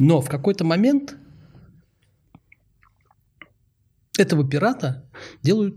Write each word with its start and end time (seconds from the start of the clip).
Но 0.00 0.20
в 0.20 0.28
какой-то 0.28 0.64
момент 0.64 1.16
этого 4.16 4.48
пирата 4.48 5.04
делают 5.42 5.76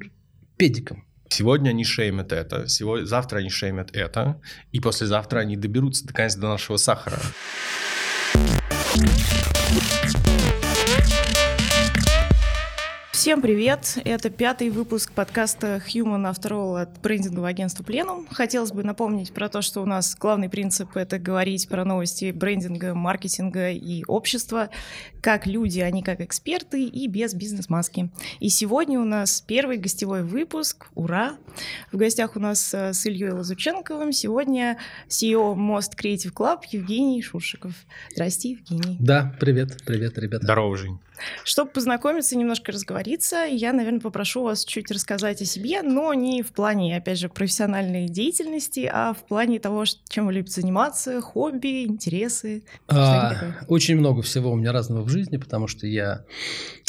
педиком. 0.58 1.06
Сегодня 1.30 1.70
они 1.70 1.84
шеймят 1.84 2.32
это, 2.32 2.68
сегодня, 2.68 3.06
завтра 3.06 3.40
они 3.40 3.50
шеймят 3.50 3.96
это, 3.96 4.40
и 4.72 4.80
послезавтра 4.80 5.40
они 5.40 5.56
доберутся 5.56 6.06
наконец 6.06 6.36
до 6.36 6.50
нашего 6.50 6.78
сахара. 6.78 7.20
Всем 13.22 13.40
привет! 13.40 14.00
Это 14.04 14.32
пятый 14.32 14.72
выпуск 14.72 15.12
подкаста 15.12 15.80
Human 15.94 16.28
After 16.28 16.54
All 16.54 16.82
от 16.82 17.00
брендингового 17.02 17.50
агентства 17.50 17.84
Plenum. 17.84 18.26
Хотелось 18.32 18.72
бы 18.72 18.82
напомнить 18.82 19.32
про 19.32 19.48
то, 19.48 19.62
что 19.62 19.84
у 19.84 19.86
нас 19.86 20.16
главный 20.16 20.50
принцип— 20.50 20.90
это 20.98 21.20
говорить 21.20 21.70
про 21.70 21.86
новости 21.86 22.32
брендинга, 22.32 22.96
маркетинга 22.96 23.70
и 23.70 24.04
общества, 24.06 24.72
как 25.22 25.46
люди, 25.46 25.82
а 25.82 25.92
не 25.92 26.02
как 26.02 26.20
эксперты, 26.20 26.84
и 26.84 27.08
без 27.08 27.36
бизнес-маски. 27.36 28.10
И 28.40 28.50
сегодня 28.50 29.00
у 29.00 29.06
нас 29.06 29.40
первый 29.42 29.78
гостевой 29.78 30.24
выпуск. 30.24 30.88
Ура! 30.96 31.38
В 31.92 31.98
гостях 31.98 32.36
у 32.36 32.40
нас 32.40 32.74
э, 32.74 32.92
с 32.92 33.06
Ильей 33.06 33.30
Лазученковым 33.30 34.14
сегодня 34.14 34.80
CEO 35.10 35.54
Most 35.54 35.92
Creative 35.96 36.34
Club 36.34 36.62
Евгений 36.72 37.22
Шуршиков. 37.22 37.74
Здрасте, 38.14 38.50
Евгений. 38.50 38.98
Да, 39.00 39.36
привет, 39.40 39.78
привет, 39.86 40.18
ребята. 40.18 40.46
Здорово, 40.46 40.76
Жень. 40.76 40.98
Чтобы 41.44 41.72
познакомиться, 41.72 42.38
немножко 42.38 42.72
разговориться, 42.72 43.46
я, 43.50 43.74
наверное, 43.74 44.00
попрошу 44.00 44.44
вас 44.44 44.66
чуть 44.66 44.92
рассказать 44.92 45.42
о 45.42 45.46
себе, 45.46 45.82
но 45.82 46.14
не 46.14 46.42
в 46.44 46.52
плане, 46.52 46.98
опять 46.98 47.20
же, 47.20 47.30
профессиональной 47.30 48.08
деятельности, 48.08 48.90
а 48.92 49.14
в 49.14 49.26
плане 49.28 49.60
того, 49.60 49.84
чем 50.10 50.28
вы 50.28 50.34
любите 50.34 50.62
заниматься, 50.62 51.22
хобби, 51.22 51.86
интересы. 51.86 52.64
А, 52.88 53.36
очень 53.68 53.98
много 53.98 54.22
всего 54.22 54.52
у 54.52 54.56
меня 54.56 54.72
разного 54.72 55.04
в 55.04 55.10
жизни, 55.10 55.38
потому 55.38 55.68
что 55.68 55.88
я, 55.88 56.26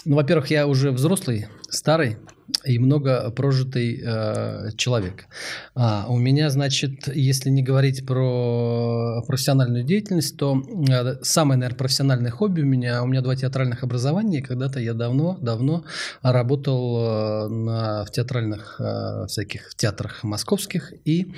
ну, 0.05 0.17
во-первых, 0.17 0.51
я 0.51 0.67
уже 0.67 0.91
взрослый, 0.91 1.47
старый, 1.69 2.19
и 2.65 2.79
много 2.79 3.31
прожитый 3.31 4.01
э, 4.05 4.71
человек. 4.77 5.27
А, 5.75 6.07
у 6.09 6.19
меня, 6.19 6.51
значит, 6.51 7.09
если 7.15 7.51
не 7.51 7.63
говорить 7.63 8.07
про 8.07 9.23
профессиональную 9.27 9.85
деятельность, 9.85 10.37
то 10.37 10.63
э, 10.89 11.17
самое, 11.23 11.59
наверное, 11.59 11.79
профессиональное 11.79 12.31
хобби 12.31 12.63
у 12.63 12.67
меня, 12.67 13.03
у 13.03 13.07
меня 13.07 13.21
два 13.21 13.37
театральных 13.37 13.83
образования, 13.83 14.43
когда-то 14.43 14.81
я 14.81 14.95
давно-давно 14.95 15.85
работал 16.23 16.99
э, 16.99 17.49
на, 17.49 18.05
в 18.05 18.11
театральных 18.11 18.81
э, 18.81 19.27
всяких 19.29 19.75
театрах 19.75 20.23
московских 20.23 20.93
и 21.05 21.33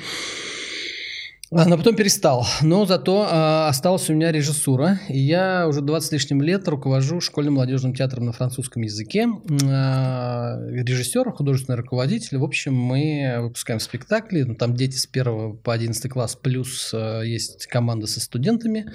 но 1.55 1.77
потом 1.77 1.95
перестал. 1.95 2.45
Но 2.63 2.85
зато 2.85 3.29
э, 3.31 3.69
осталась 3.69 4.11
у 4.11 4.15
меня 4.15 4.33
режиссура. 4.33 4.99
И 5.09 5.21
я 5.21 5.69
уже 5.69 5.83
20 5.83 6.09
с 6.09 6.13
лишним 6.13 6.43
лет 6.43 6.67
руковожу 6.67 7.21
школьным 7.21 7.55
молодежным 7.55 7.95
театром 7.95 8.27
на 8.27 8.33
французском 8.33 8.83
языке. 8.83 9.29
Э, 9.63 10.69
режиссер, 10.69 11.31
художественный 11.31 11.77
руководитель. 11.77 12.39
В 12.39 12.45
общем, 12.45 12.75
мы 12.75 13.37
выпускаем 13.39 13.79
спектакли. 13.79 14.43
Ну, 14.43 14.57
там 14.57 14.75
дети 14.75 14.97
с 14.97 15.09
1 15.11 15.59
по 15.59 15.73
11 15.73 16.11
класс, 16.11 16.35
плюс 16.35 16.93
э, 16.93 17.23
есть 17.25 17.69
команда 17.69 18.09
со 18.09 18.21
студентами. 18.21 18.91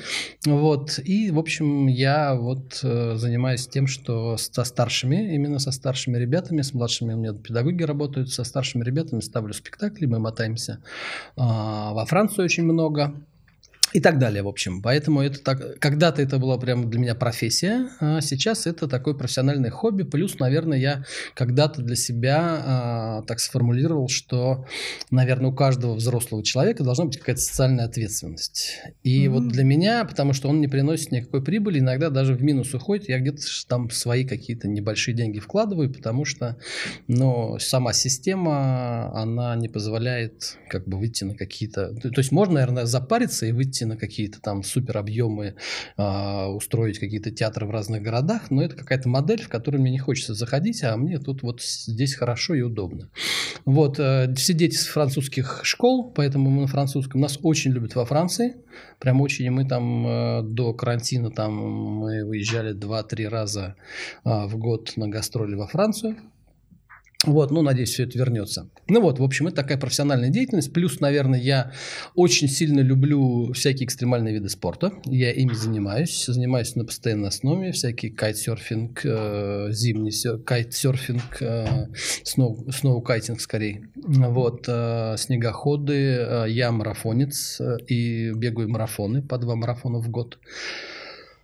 Вот. 0.45 0.99
И, 0.99 1.31
в 1.31 1.39
общем, 1.39 1.87
я 1.87 2.35
вот 2.35 2.81
э, 2.83 3.15
занимаюсь 3.15 3.67
тем, 3.67 3.87
что 3.87 4.35
со 4.35 4.65
старшими, 4.65 5.33
именно 5.33 5.59
со 5.59 5.71
старшими 5.71 6.17
ребятами, 6.17 6.61
с 6.61 6.73
младшими 6.73 7.13
у 7.13 7.17
меня 7.17 7.31
педагоги 7.31 7.83
работают, 7.83 8.33
со 8.33 8.43
старшими 8.43 8.83
ребятами 8.83 9.21
ставлю 9.21 9.53
спектакли, 9.53 10.07
мы 10.07 10.19
мотаемся 10.19 10.80
э, 11.37 11.41
во 11.41 12.05
Францию 12.05 12.48
очень 12.50 12.64
много 12.64 13.14
и 13.94 14.00
так 14.00 14.20
далее, 14.20 14.44
в 14.44 14.48
общем. 14.48 14.82
Поэтому 14.82 15.22
это 15.22 15.40
так, 15.40 15.80
когда-то 15.80 16.22
это 16.22 16.38
была 16.38 16.58
прям 16.58 16.90
для 16.90 17.00
меня 17.00 17.16
профессия, 17.16 17.90
а 18.00 18.22
сейчас 18.22 18.68
это 18.68 18.88
такое 18.88 19.14
профессиональное 19.14 19.72
хобби. 19.72 20.04
Плюс, 20.04 20.40
наверное, 20.40 20.78
я 20.78 21.04
когда-то 21.34 21.82
для 21.82 21.95
себя 21.95 22.40
а, 22.40 23.22
так 23.23 23.40
сформулировал, 23.40 24.08
что, 24.08 24.66
наверное, 25.10 25.49
у 25.49 25.54
каждого 25.54 25.95
взрослого 25.95 26.44
человека 26.44 26.83
должна 26.83 27.05
быть 27.05 27.17
какая-то 27.17 27.42
социальная 27.42 27.86
ответственность. 27.86 28.80
И 29.04 29.26
mm-hmm. 29.26 29.30
вот 29.30 29.48
для 29.48 29.64
меня, 29.64 30.05
потому 30.05 30.33
что 30.33 30.49
он 30.49 30.61
не 30.61 30.67
приносит 30.67 31.11
никакой 31.11 31.44
прибыли, 31.44 31.80
иногда 31.80 32.10
даже 32.10 32.33
в 32.33 32.44
минус 32.44 32.73
уходит, 32.73 33.10
я 33.10 33.20
где-то 33.20 33.42
там 33.67 33.89
свои 33.89 34.23
какие-то 34.23 34.67
небольшие 34.67 35.16
деньги 35.16 35.39
вкладываю, 35.39 35.92
потому 35.92 36.26
что, 36.26 36.58
ну, 37.08 37.58
сама 37.60 37.94
система, 37.94 39.11
она 39.16 39.55
не 39.55 39.67
позволяет 39.67 40.58
как 40.70 40.88
бы 40.88 40.98
выйти 40.99 41.23
на 41.23 41.36
какие-то... 41.36 41.94
То 41.95 42.11
есть 42.17 42.32
можно, 42.32 42.55
наверное, 42.55 42.86
запариться 42.86 43.45
и 43.45 43.52
выйти 43.52 43.79
выйти 43.80 43.84
на 43.84 43.98
какие-то 43.98 44.42
там 44.42 44.64
супер 44.64 44.98
объемы, 44.98 45.56
э, 45.98 46.45
устроить 46.48 47.00
какие-то 47.00 47.32
театры 47.32 47.66
в 47.66 47.72
разных 47.72 48.02
городах, 48.02 48.52
но 48.52 48.62
это 48.64 48.76
какая-то 48.76 49.10
модель, 49.10 49.42
в 49.42 49.50
которую 49.50 49.82
мне 49.82 49.92
не 49.92 50.00
хочется 50.00 50.34
заходить, 50.34 50.84
а 50.84 50.98
мне 50.98 51.20
тут 51.20 51.44
вот 51.44 51.62
здесь 51.62 52.16
хорошо 52.16 52.56
и 52.56 52.62
удобно. 52.62 53.10
Вот, 53.66 54.00
э, 54.00 54.34
все 54.36 54.54
дети 54.54 54.76
с 54.76 54.88
французских 54.88 55.62
школ, 55.64 56.12
поэтому 56.16 56.50
мы 56.50 56.62
на 56.62 56.67
французском, 56.67 57.22
нас 57.22 57.40
очень 57.44 57.72
любят 57.72 57.95
во 57.95 58.06
Франции, 58.06 58.56
прям 59.00 59.22
очень, 59.22 59.45
и 59.45 59.50
мы 59.50 59.66
там 59.67 60.08
э, 60.08 60.42
до 60.44 60.73
карантина 60.73 61.32
там 61.32 61.54
мы 61.54 62.26
выезжали 62.26 62.73
2-3 62.73 63.30
раза 63.30 63.76
э, 64.26 64.48
в 64.48 64.58
год 64.58 64.94
на 64.98 65.08
гастроли 65.08 65.56
во 65.56 65.67
Францию, 65.67 66.16
вот, 67.25 67.52
ну, 67.52 67.61
надеюсь, 67.61 67.89
все 67.89 68.03
это 68.03 68.17
вернется. 68.17 68.69
Ну 68.87 69.02
вот, 69.02 69.19
в 69.19 69.23
общем, 69.23 69.47
это 69.47 69.57
такая 69.57 69.77
профессиональная 69.77 70.30
деятельность. 70.30 70.71
Плюс, 70.71 71.02
наверное, 71.02 71.39
я 71.39 71.73
очень 72.15 72.47
сильно 72.47 72.80
люблю 72.80 73.52
всякие 73.52 73.85
экстремальные 73.85 74.33
виды 74.35 74.47
спорта. 74.47 74.93
Я 75.05 75.33
ими 75.33 75.53
занимаюсь. 75.53 76.25
Занимаюсь 76.25 76.75
на 76.77 76.85
постоянной 76.85 77.27
основе. 77.27 77.73
Всякий 77.73 78.09
кайтсерфинг, 78.09 79.02
э, 79.03 79.67
зимний 79.71 80.13
кайтсерфинг, 80.45 81.41
э, 81.41 81.87
сноу, 82.23 82.65
сноукайтинг 82.71 83.41
скорее. 83.41 83.89
Вот, 83.95 84.65
э, 84.69 85.15
снегоходы. 85.17 86.15
Э, 86.19 86.45
я 86.47 86.71
марафонец 86.71 87.59
э, 87.59 87.77
и 87.87 88.31
бегаю 88.31 88.69
марафоны, 88.69 89.21
по 89.21 89.37
два 89.37 89.55
марафона 89.55 89.99
в 89.99 90.09
год. 90.09 90.39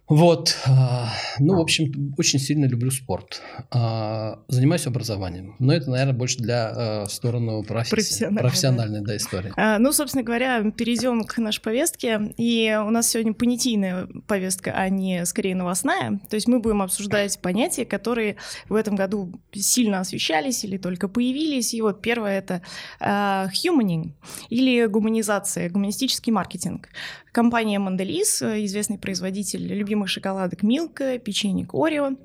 Вот, 0.08 0.56
а, 0.68 1.10
ну, 1.40 1.56
в 1.58 1.62
общем, 1.62 2.14
очень 2.18 2.38
сильно 2.38 2.66
люблю 2.66 2.92
спорт. 2.92 3.42
А, 3.72 4.40
занимаюсь 4.48 4.86
образованием. 4.86 5.56
Но 5.58 5.74
это, 5.74 5.90
наверное, 5.90 6.14
больше 6.14 6.38
для 6.38 6.70
а, 6.70 7.06
стороны 7.08 7.64
профессии. 7.64 7.96
Профессиональной, 7.96 8.42
профессиональной 8.42 9.02
да, 9.02 9.18
истории. 9.18 9.80
Ну, 9.80 9.92
собственно 9.92 10.24
говоря, 10.24 10.72
перейдем 10.72 11.24
к 11.24 11.40
нашей 11.40 11.62
повестке. 11.62 12.34
И 12.38 12.80
у 12.86 12.92
нас 12.92 13.10
сегодня 13.10 13.34
понятийная 13.34 14.08
повестка, 14.28 14.74
а 14.74 14.90
не 14.90 15.26
скорее 15.26 15.56
новостная. 15.56 16.20
То 16.30 16.36
есть 16.36 16.48
мы 16.48 16.60
будем 16.60 16.84
обсуждать 16.84 17.40
понятия, 17.42 17.86
которые 17.86 18.36
в 18.70 18.76
этом 18.76 18.96
году 18.96 19.34
сильно 19.54 20.02
освещались 20.02 20.64
или 20.64 20.78
только 20.78 21.08
появились. 21.08 21.74
И 21.74 21.82
вот 21.82 22.04
первое— 22.04 22.38
это 22.40 22.62
humaning 23.02 24.12
или 24.50 24.86
гуманизация, 24.86 25.68
гуманистический 25.70 26.32
маркетинг. 26.32 26.90
Компания 27.32 27.80
Mondelez, 27.80 28.42
известный 28.66 28.98
производитель 28.98 29.66
любимых 29.68 29.95
шоколадок 30.06 30.64
Милка, 30.64 31.18
печенье 31.18 31.66
Орео, 31.72 32.18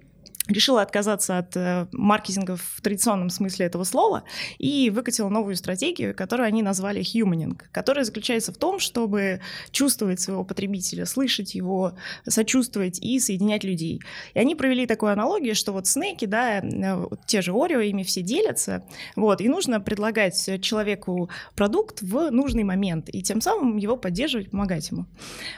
решила 0.50 0.82
отказаться 0.82 1.38
от 1.38 1.56
э, 1.56 1.86
маркетинга 1.92 2.56
в 2.56 2.80
традиционном 2.82 3.30
смысле 3.30 3.66
этого 3.66 3.84
слова 3.84 4.24
и 4.58 4.90
выкатила 4.90 5.28
новую 5.28 5.56
стратегию, 5.56 6.14
которую 6.14 6.46
они 6.46 6.62
назвали 6.62 7.00
humaning, 7.00 7.58
которая 7.72 8.04
заключается 8.04 8.52
в 8.52 8.56
том, 8.56 8.78
чтобы 8.78 9.40
чувствовать 9.70 10.20
своего 10.20 10.44
потребителя, 10.44 11.06
слышать 11.06 11.54
его, 11.54 11.94
сочувствовать 12.28 12.98
и 13.00 13.18
соединять 13.20 13.64
людей. 13.64 14.00
И 14.34 14.38
они 14.38 14.54
провели 14.54 14.86
такую 14.86 15.12
аналогию, 15.12 15.54
что 15.54 15.72
вот 15.72 15.86
снеки, 15.86 16.26
да, 16.26 16.58
э, 16.58 17.06
те 17.26 17.42
же 17.42 17.52
Орео, 17.52 17.80
ими 17.80 18.02
все 18.02 18.22
делятся, 18.22 18.84
вот, 19.16 19.40
и 19.40 19.48
нужно 19.48 19.80
предлагать 19.80 20.60
человеку 20.60 21.30
продукт 21.54 22.02
в 22.02 22.30
нужный 22.30 22.64
момент, 22.64 23.08
и 23.12 23.22
тем 23.22 23.40
самым 23.40 23.76
его 23.76 23.96
поддерживать, 23.96 24.50
помогать 24.50 24.90
ему. 24.90 25.06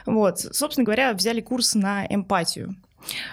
Вот, 0.06 0.40
собственно 0.40 0.84
говоря, 0.84 1.12
взяли 1.12 1.40
курс 1.40 1.74
на 1.74 2.06
эмпатию. 2.06 2.76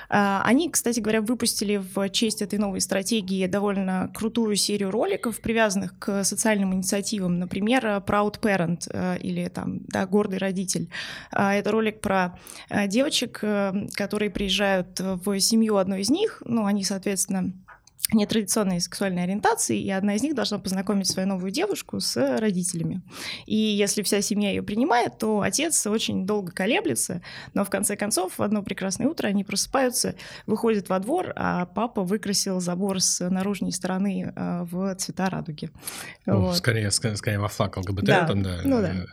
А, 0.09 0.41
они, 0.45 0.69
кстати 0.69 0.99
говоря, 0.99 1.21
выпустили 1.21 1.77
в 1.77 2.09
честь 2.09 2.41
этой 2.41 2.59
новой 2.59 2.81
стратегии 2.81 3.45
довольно 3.47 4.11
крутую 4.13 4.55
серию 4.55 4.91
роликов, 4.91 5.39
привязанных 5.39 5.97
к 5.99 6.23
социальным 6.23 6.73
инициативам. 6.73 7.39
Например, 7.39 7.85
Proud 8.05 8.39
Parent 8.39 8.89
э, 8.91 9.17
или 9.19 9.47
там, 9.47 9.79
да, 9.87 10.05
гордый 10.05 10.39
родитель. 10.39 10.89
Это 11.31 11.71
ролик 11.71 12.01
про 12.01 12.37
э, 12.69 12.87
девочек, 12.87 13.39
э, 13.41 13.87
которые 13.93 14.29
приезжают 14.29 14.99
в 14.99 15.39
семью 15.39 15.77
одной 15.77 16.01
из 16.01 16.09
них. 16.09 16.41
Ну, 16.45 16.65
они, 16.65 16.83
соответственно, 16.83 17.53
нетрадиционной 18.11 18.81
сексуальной 18.81 19.23
ориентации, 19.23 19.79
и 19.79 19.89
одна 19.91 20.15
из 20.15 20.23
них 20.23 20.35
должна 20.35 20.59
познакомить 20.59 21.07
свою 21.07 21.27
новую 21.27 21.51
девушку 21.51 21.99
с 21.99 22.37
родителями. 22.39 23.01
И 23.45 23.55
если 23.55 24.01
вся 24.01 24.21
семья 24.21 24.49
ее 24.49 24.63
принимает, 24.63 25.17
то 25.17 25.41
отец 25.41 25.85
очень 25.87 26.25
долго 26.25 26.51
колеблется, 26.51 27.21
но 27.53 27.63
в 27.63 27.69
конце 27.69 27.95
концов 27.95 28.37
в 28.37 28.43
одно 28.43 28.63
прекрасное 28.63 29.07
утро 29.07 29.27
они 29.27 29.43
просыпаются, 29.43 30.15
выходят 30.45 30.89
во 30.89 30.99
двор, 30.99 31.33
а 31.35 31.65
папа 31.65 32.03
выкрасил 32.03 32.59
забор 32.59 33.01
с 33.01 33.27
наружной 33.27 33.71
стороны 33.71 34.33
э, 34.35 34.63
в 34.63 34.95
цвета 34.95 35.29
радуги. 35.29 35.69
О, 36.25 36.37
вот. 36.37 36.57
скорее, 36.57 36.91
скорее, 36.91 37.15
скорее 37.17 37.39
во 37.39 37.47
флаг 37.47 37.77
ЛГБТ, 37.77 38.03
да. 38.03 38.25
там, 38.25 38.43
да. 38.43 38.59
Ну, 38.63 38.81
да. 38.81 39.05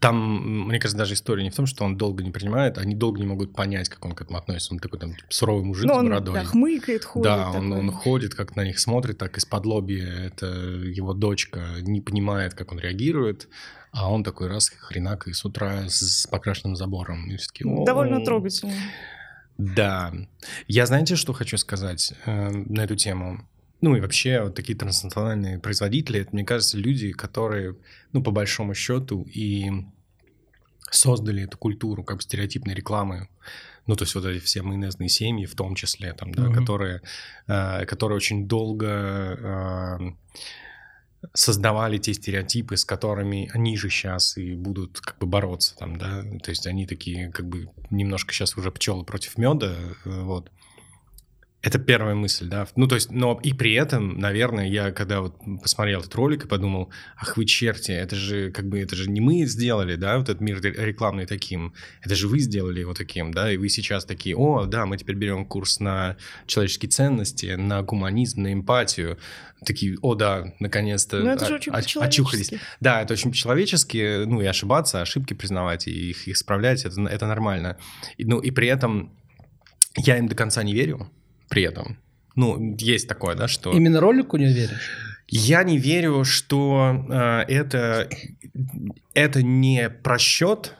Там, 0.00 0.66
мне 0.68 0.78
кажется, 0.78 0.96
даже 0.96 1.12
история 1.12 1.42
не 1.42 1.50
в 1.50 1.54
том, 1.54 1.66
что 1.66 1.84
он 1.84 1.96
долго 1.98 2.24
не 2.24 2.30
принимает, 2.30 2.78
они 2.78 2.94
долго 2.94 3.20
не 3.20 3.26
могут 3.26 3.54
понять, 3.54 3.90
как 3.90 4.02
он 4.06 4.12
к 4.12 4.22
этому 4.22 4.38
относится. 4.38 4.72
Он 4.72 4.80
такой 4.80 4.98
там 4.98 5.10
типа, 5.14 5.26
суровый 5.28 5.62
мужик 5.64 5.84
Ну, 5.86 5.94
с 5.94 5.96
он 5.98 6.08
бородой. 6.08 6.34
да, 6.34 6.44
хмыкает, 6.44 7.04
ходит. 7.04 7.24
Да, 7.24 7.50
он, 7.50 7.68
такой. 7.70 7.78
он 7.78 7.92
ходит, 7.92 8.34
как 8.34 8.56
на 8.56 8.64
них 8.64 8.78
смотрит, 8.78 9.18
так 9.18 9.36
из-под 9.36 9.66
лобья. 9.66 10.06
Это 10.06 10.46
его 10.46 11.12
дочка 11.12 11.76
не 11.82 12.00
понимает, 12.00 12.54
как 12.54 12.72
он 12.72 12.78
реагирует. 12.78 13.48
А 13.92 14.10
он 14.10 14.24
такой 14.24 14.48
раз 14.48 14.70
хренак 14.70 15.28
и 15.28 15.32
с 15.34 15.44
утра 15.44 15.82
с 15.88 16.26
покрашенным 16.30 16.76
забором. 16.76 17.28
И 17.30 17.36
все 17.36 17.48
таки, 17.48 17.64
Довольно 17.84 18.24
трогательно. 18.24 18.72
Да. 19.58 20.14
Я 20.66 20.86
знаете, 20.86 21.16
что 21.16 21.34
хочу 21.34 21.58
сказать 21.58 22.14
э, 22.24 22.48
на 22.50 22.82
эту 22.84 22.96
тему? 22.96 23.46
Ну 23.80 23.96
и 23.96 24.00
вообще 24.00 24.42
вот 24.42 24.54
такие 24.54 24.76
транснациональные 24.76 25.58
производители, 25.58 26.20
это, 26.20 26.30
мне 26.32 26.44
кажется, 26.44 26.76
люди, 26.76 27.12
которые, 27.12 27.76
ну, 28.12 28.22
по 28.22 28.30
большому 28.30 28.74
счету, 28.74 29.22
и 29.22 29.70
создали 30.90 31.44
эту 31.44 31.56
культуру 31.56 32.04
как 32.04 32.16
бы 32.16 32.22
стереотипной 32.22 32.74
рекламы. 32.74 33.28
Ну, 33.86 33.96
то 33.96 34.04
есть 34.04 34.14
вот 34.14 34.24
эти 34.26 34.42
все 34.44 34.62
майонезные 34.62 35.08
семьи 35.08 35.46
в 35.46 35.54
том 35.54 35.74
числе, 35.74 36.12
там, 36.12 36.32
да, 36.32 36.42
Мгм. 36.42 36.54
которые, 36.54 37.00
э, 37.46 37.86
которые 37.86 38.16
очень 38.16 38.46
долго 38.46 38.86
э, 38.86 39.98
создавали 41.34 41.98
те 41.98 42.14
стереотипы, 42.14 42.76
с 42.76 42.84
которыми 42.84 43.50
они 43.52 43.76
же 43.76 43.88
сейчас 43.90 44.36
и 44.36 44.54
будут 44.54 45.00
как 45.00 45.18
бы 45.18 45.26
бороться 45.26 45.76
там, 45.76 45.96
да, 45.96 46.22
то 46.42 46.50
есть 46.50 46.66
они 46.66 46.86
такие 46.86 47.30
как 47.30 47.46
бы 47.46 47.68
немножко 47.90 48.32
сейчас 48.32 48.56
уже 48.56 48.70
пчелы 48.70 49.04
против 49.04 49.38
меда, 49.38 49.74
э, 50.04 50.22
вот. 50.22 50.50
Это 51.62 51.78
первая 51.78 52.14
мысль, 52.14 52.48
да. 52.48 52.66
Ну, 52.74 52.86
то 52.86 52.94
есть, 52.94 53.10
но 53.10 53.38
и 53.42 53.52
при 53.52 53.74
этом, 53.74 54.18
наверное, 54.18 54.66
я 54.66 54.92
когда 54.92 55.20
вот 55.20 55.36
посмотрел 55.62 56.00
этот 56.00 56.14
ролик 56.14 56.46
и 56.46 56.48
подумал, 56.48 56.90
ах 57.18 57.36
вы 57.36 57.44
черти, 57.44 57.92
это 57.92 58.16
же 58.16 58.50
как 58.50 58.66
бы, 58.66 58.80
это 58.80 58.96
же 58.96 59.10
не 59.10 59.20
мы 59.20 59.44
сделали, 59.44 59.96
да, 59.96 60.16
вот 60.16 60.30
этот 60.30 60.40
мир 60.40 60.58
рекламный 60.62 61.26
таким, 61.26 61.74
это 62.00 62.14
же 62.14 62.28
вы 62.28 62.38
сделали 62.38 62.80
его 62.80 62.94
таким, 62.94 63.30
да, 63.34 63.52
и 63.52 63.58
вы 63.58 63.68
сейчас 63.68 64.06
такие, 64.06 64.34
о, 64.36 64.64
да, 64.64 64.86
мы 64.86 64.96
теперь 64.96 65.16
берем 65.16 65.44
курс 65.44 65.80
на 65.80 66.16
человеческие 66.46 66.88
ценности, 66.88 67.54
на 67.56 67.82
гуманизм, 67.82 68.40
на 68.40 68.54
эмпатию, 68.54 69.18
такие, 69.62 69.98
о, 70.00 70.14
да, 70.14 70.54
наконец-то 70.60 71.18
Ну, 71.18 71.28
это 71.30 71.44
же 71.44 71.52
о- 71.52 71.56
очень 71.56 71.72
оч- 71.72 72.02
очухались. 72.02 72.52
Да, 72.80 73.02
это 73.02 73.12
очень 73.12 73.32
по-человечески, 73.32 74.24
ну 74.24 74.40
и 74.40 74.46
ошибаться, 74.46 75.02
ошибки 75.02 75.34
признавать 75.34 75.88
и 75.88 76.10
их, 76.10 76.26
их 76.26 76.36
исправлять, 76.36 76.86
это, 76.86 76.98
это 77.02 77.26
нормально. 77.26 77.76
И, 78.16 78.24
ну 78.24 78.38
и 78.38 78.50
при 78.50 78.68
этом 78.68 79.12
я 79.98 80.16
им 80.16 80.26
до 80.26 80.34
конца 80.34 80.62
не 80.62 80.72
верю, 80.72 81.10
при 81.50 81.64
этом. 81.64 81.98
Ну, 82.36 82.76
есть 82.78 83.08
такое, 83.08 83.34
да, 83.34 83.48
что... 83.48 83.72
Именно 83.72 84.00
ролику 84.00 84.38
не 84.38 84.46
веришь? 84.46 84.90
Я 85.28 85.62
не 85.62 85.78
верю, 85.78 86.24
что 86.24 87.06
э, 87.08 87.42
это, 87.52 88.08
это 89.12 89.42
не 89.42 89.90
просчет, 89.90 90.74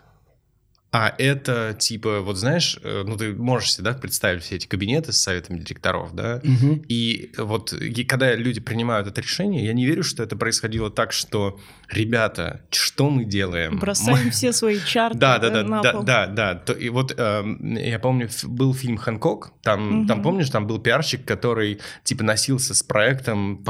а 0.93 1.15
это 1.19 1.75
типа, 1.79 2.21
вот 2.21 2.37
знаешь, 2.37 2.79
э, 2.83 3.05
ну 3.07 3.17
ты 3.17 3.33
можешь 3.33 3.75
себе 3.75 3.85
да, 3.85 3.93
представить 3.95 4.43
все 4.43 4.57
эти 4.57 4.67
кабинеты 4.67 5.13
с 5.13 5.21
советами 5.21 5.59
директоров, 5.61 6.15
да, 6.15 6.41
Мгм. 6.43 6.83
и 6.89 7.31
вот 7.39 7.73
и 7.73 8.05
когда 8.05 8.35
люди 8.35 8.61
принимают 8.61 9.07
это 9.07 9.21
решение, 9.21 9.65
я 9.65 9.73
не 9.73 9.87
верю, 9.87 10.03
что 10.03 10.23
это 10.23 10.37
происходило 10.37 10.91
так, 10.91 11.13
что, 11.13 11.61
ребята, 11.89 12.63
что 12.71 13.09
мы 13.11 13.25
делаем? 13.25 13.79
Бросаем 13.79 14.25
Мы- 14.27 14.31
все 14.31 14.53
свои 14.53 14.81
чарты 14.81 15.19
Да, 15.19 15.39
да, 15.39 15.51
да, 15.51 15.63
на 15.63 15.83
да, 15.83 15.93
пол. 15.93 16.03
да, 16.03 16.27
да. 16.27 16.55
То- 16.57 16.73
И 16.73 16.89
вот 16.89 17.15
эм, 17.17 17.77
я 17.77 17.99
помню, 17.99 18.29
был 18.45 18.75
фильм 18.75 18.97
Хэнкок. 18.97 19.53
Там, 19.63 20.07
там 20.07 20.23
помнишь, 20.23 20.51
там 20.51 20.67
был 20.67 20.79
пиарщик, 20.81 21.25
который 21.25 21.79
типа 22.05 22.25
носился 22.25 22.75
с 22.75 22.83
проектом, 22.83 23.65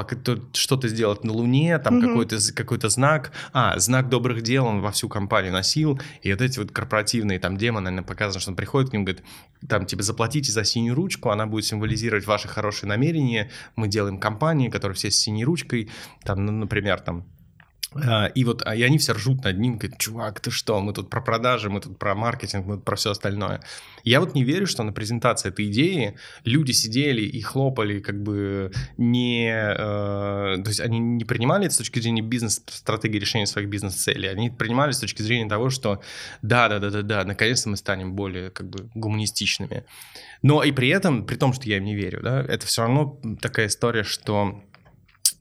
что-то 0.54 0.88
сделать 0.88 1.24
на 1.24 1.32
Луне, 1.32 1.78
там 1.78 2.00
какой-то 2.00 2.38
какой-то 2.54 2.88
знак, 2.88 3.32
а 3.52 3.78
знак 3.78 4.08
добрых 4.08 4.42
дел 4.42 4.66
он 4.66 4.80
во 4.80 4.90
всю 4.90 5.08
компанию 5.08 5.52
носил, 5.52 6.00
и 6.22 6.30
вот 6.32 6.40
эти 6.40 6.58
вот 6.58 6.70
корпоративные 6.70 7.09
там 7.38 7.56
демоны, 7.56 7.84
наверное, 7.90 8.06
показано, 8.06 8.40
что 8.40 8.50
он 8.50 8.56
приходит 8.56 8.90
к 8.90 8.92
ним, 8.92 9.04
говорит, 9.04 9.24
там 9.68 9.86
типа 9.86 10.02
заплатите 10.02 10.52
за 10.52 10.64
синюю 10.64 10.94
ручку, 10.94 11.30
она 11.30 11.46
будет 11.46 11.64
символизировать 11.64 12.26
ваши 12.26 12.48
хорошие 12.48 12.88
намерения. 12.88 13.50
Мы 13.76 13.88
делаем 13.88 14.18
компании, 14.18 14.68
которые 14.68 14.96
все 14.96 15.10
с 15.10 15.16
синей 15.16 15.44
ручкой, 15.44 15.90
там, 16.24 16.44
ну, 16.46 16.52
например, 16.52 17.00
там 17.00 17.26
И 18.34 18.44
вот 18.44 18.62
а, 18.64 18.76
и 18.76 18.82
они 18.82 18.98
все 18.98 19.14
ржут 19.14 19.42
над 19.42 19.58
ним, 19.58 19.76
говорят, 19.76 19.98
чувак, 19.98 20.38
ты 20.40 20.52
что, 20.52 20.80
мы 20.80 20.92
тут 20.92 21.10
про 21.10 21.20
продажи, 21.20 21.70
мы 21.70 21.80
тут 21.80 21.98
про 21.98 22.14
маркетинг, 22.14 22.64
мы 22.66 22.76
тут 22.76 22.84
про 22.84 22.94
все 22.94 23.10
остальное. 23.10 23.62
Я 24.04 24.20
вот 24.20 24.34
не 24.34 24.44
верю, 24.44 24.66
что 24.66 24.84
на 24.84 24.92
презентации 24.92 25.48
этой 25.48 25.66
идеи 25.66 26.16
люди 26.44 26.70
сидели 26.70 27.22
и 27.22 27.40
хлопали, 27.40 27.98
как 27.98 28.22
бы 28.22 28.70
не... 28.96 29.50
э, 29.50 30.62
то 30.62 30.68
есть 30.68 30.80
они 30.80 31.00
не 31.00 31.24
принимали 31.24 31.66
это 31.66 31.74
с 31.74 31.78
точки 31.78 31.98
зрения 31.98 32.22
бизнес-стратегии 32.22 33.18
решения 33.18 33.46
своих 33.46 33.68
бизнес-целей, 33.68 34.28
они 34.28 34.50
принимали 34.50 34.92
с 34.92 35.00
точки 35.00 35.22
зрения 35.22 35.48
того, 35.48 35.70
что 35.70 36.00
да-да-да-да-да, 36.42 37.24
наконец-то 37.24 37.70
мы 37.70 37.76
станем 37.76 38.14
более 38.14 38.50
как 38.50 38.68
бы 38.70 38.88
гуманистичными. 38.94 39.84
Но 40.42 40.62
и 40.62 40.70
при 40.70 40.88
этом, 40.88 41.26
при 41.26 41.36
том, 41.36 41.52
что 41.52 41.68
я 41.68 41.78
им 41.78 41.84
не 41.84 41.96
верю, 41.96 42.20
да, 42.22 42.40
это 42.40 42.66
все 42.66 42.82
равно 42.82 43.20
такая 43.40 43.66
история, 43.66 44.04
что 44.04 44.62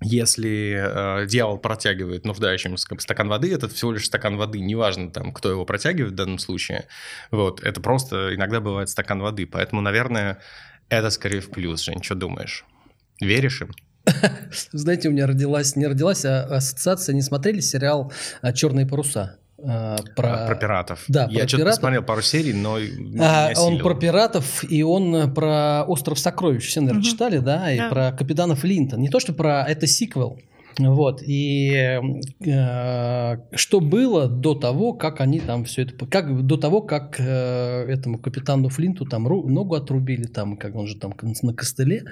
если 0.02 1.22
э, 1.24 1.28
дьявол 1.28 1.58
протягивает 1.58 2.26
нуждающимся 2.26 2.88
как 2.88 2.98
бы, 2.98 3.02
стакан 3.02 3.28
воды, 3.28 3.54
это 3.54 3.68
всего 3.68 3.92
лишь 3.92 4.06
стакан 4.06 4.38
воды, 4.38 4.60
неважно 4.60 5.12
там, 5.12 5.34
кто 5.34 5.50
его 5.50 5.66
протягивает 5.66 6.14
в 6.14 6.16
данном 6.16 6.40
случае, 6.40 6.88
вот, 7.32 7.62
это 7.62 7.82
просто 7.82 8.34
иногда 8.36 8.62
бывает 8.62 8.90
стакан 8.90 9.20
воды, 9.22 9.46
поэтому, 9.46 9.82
наверное, 9.82 10.40
это 10.90 11.10
скорее 11.10 11.42
в 11.42 11.50
плюс, 11.50 11.82
Жень, 11.82 12.02
что 12.02 12.16
думаешь? 12.16 12.66
Веришь 13.20 13.62
им? 13.62 13.72
Знаете, 14.72 15.10
у 15.10 15.12
меня 15.12 15.28
родилась, 15.28 15.76
не 15.76 15.86
родилась, 15.86 16.26
а 16.26 16.44
ассоциация. 16.46 17.14
Не 17.14 17.22
смотрели 17.22 17.60
сериал 17.60 18.12
«Черные 18.56 18.88
паруса»? 18.88 19.38
А, 19.64 19.98
Про, 20.16 20.46
про 20.48 20.56
пиратов. 20.56 21.04
Да, 21.08 21.28
Я 21.30 21.40
про 21.42 21.48
что-то 21.48 21.58
пиратов. 21.64 21.76
посмотрел 21.80 22.04
пару 22.04 22.22
серий, 22.22 22.54
но 22.54 22.80
не 22.80 23.20
А, 23.20 23.52
он 23.58 23.80
про 23.80 23.94
пиратов, 23.96 24.64
и 24.70 24.84
он 24.84 25.16
э, 25.16 25.28
про 25.28 25.84
остров 25.88 26.18
сокровищ. 26.20 26.68
Все, 26.68 26.82
наверное, 26.82 27.02
Мгм. 27.02 27.10
читали, 27.10 27.38
да? 27.40 27.72
И 27.72 27.78
Да. 27.78 27.90
про 27.90 28.12
капитана 28.12 28.56
Флинта. 28.56 28.98
Не 28.98 29.10
то, 29.10 29.20
что 29.20 29.34
про 29.34 29.64
это 29.68 29.86
сиквел. 29.88 30.40
Вот. 30.80 31.22
И 31.26 31.72
э, 32.46 33.38
что 33.56 33.80
было 33.82 34.28
до 34.28 34.56
того, 34.56 34.94
как 34.94 35.22
они 35.22 35.40
там 35.40 35.66
все 35.66 35.84
это... 35.84 36.06
Как 36.06 36.46
до 36.46 36.58
того, 36.58 36.82
как 36.82 37.20
э, 37.20 37.86
этому 37.88 38.18
капитану 38.18 38.70
Флинту 38.70 39.06
там 39.06 39.28
ру- 39.28 39.48
ногу 39.48 39.76
отрубили, 39.76 40.24
там, 40.24 40.58
как 40.58 40.76
он 40.76 40.88
же 40.88 40.96
там 40.96 41.14
на 41.42 41.54
костыле. 41.54 42.06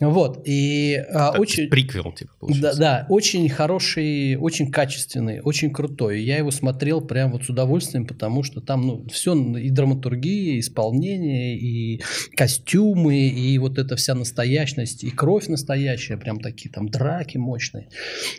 Вот. 0.00 0.42
И 0.44 1.02
Так, 1.10 1.38
очень... 1.38 1.68
Приквел, 1.68 2.12
типа, 2.12 2.32
Да, 2.32 2.46
получается. 2.46 2.80
да, 2.80 3.06
очень 3.08 3.48
хороший, 3.48 4.36
очень 4.36 4.70
качественный, 4.70 5.40
очень 5.40 5.72
крутой. 5.72 6.22
Я 6.22 6.36
его 6.36 6.50
смотрел 6.50 7.00
прям 7.00 7.32
вот 7.32 7.44
с 7.44 7.48
удовольствием, 7.48 8.06
потому 8.06 8.42
что 8.42 8.60
там, 8.60 8.86
ну, 8.86 9.06
все 9.10 9.34
и 9.34 9.70
драматургия, 9.70 10.56
и 10.56 10.60
исполнение, 10.60 11.56
и 11.58 12.02
костюмы, 12.36 13.28
и 13.28 13.58
вот 13.58 13.78
эта 13.78 13.96
вся 13.96 14.14
настоящность, 14.14 15.04
и 15.04 15.10
кровь 15.10 15.48
настоящая, 15.48 16.16
прям 16.18 16.40
такие 16.40 16.70
там 16.70 16.88
драки 16.88 17.38
мощные. 17.38 17.88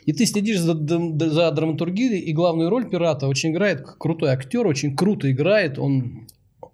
И 0.06 0.14
ты 0.14 0.26
следишь 0.26 0.60
за, 0.60 0.74
за 0.74 1.52
драматургией, 1.52 2.20
и 2.20 2.34
главную 2.34 2.70
роль 2.70 2.90
пирата 2.90 3.28
очень 3.28 3.52
играет 3.52 3.86
крутой 3.98 4.32
актер, 4.32 4.68
очень 4.68 4.96
круто 4.96 5.32
играет, 5.32 5.80
он, 5.80 6.28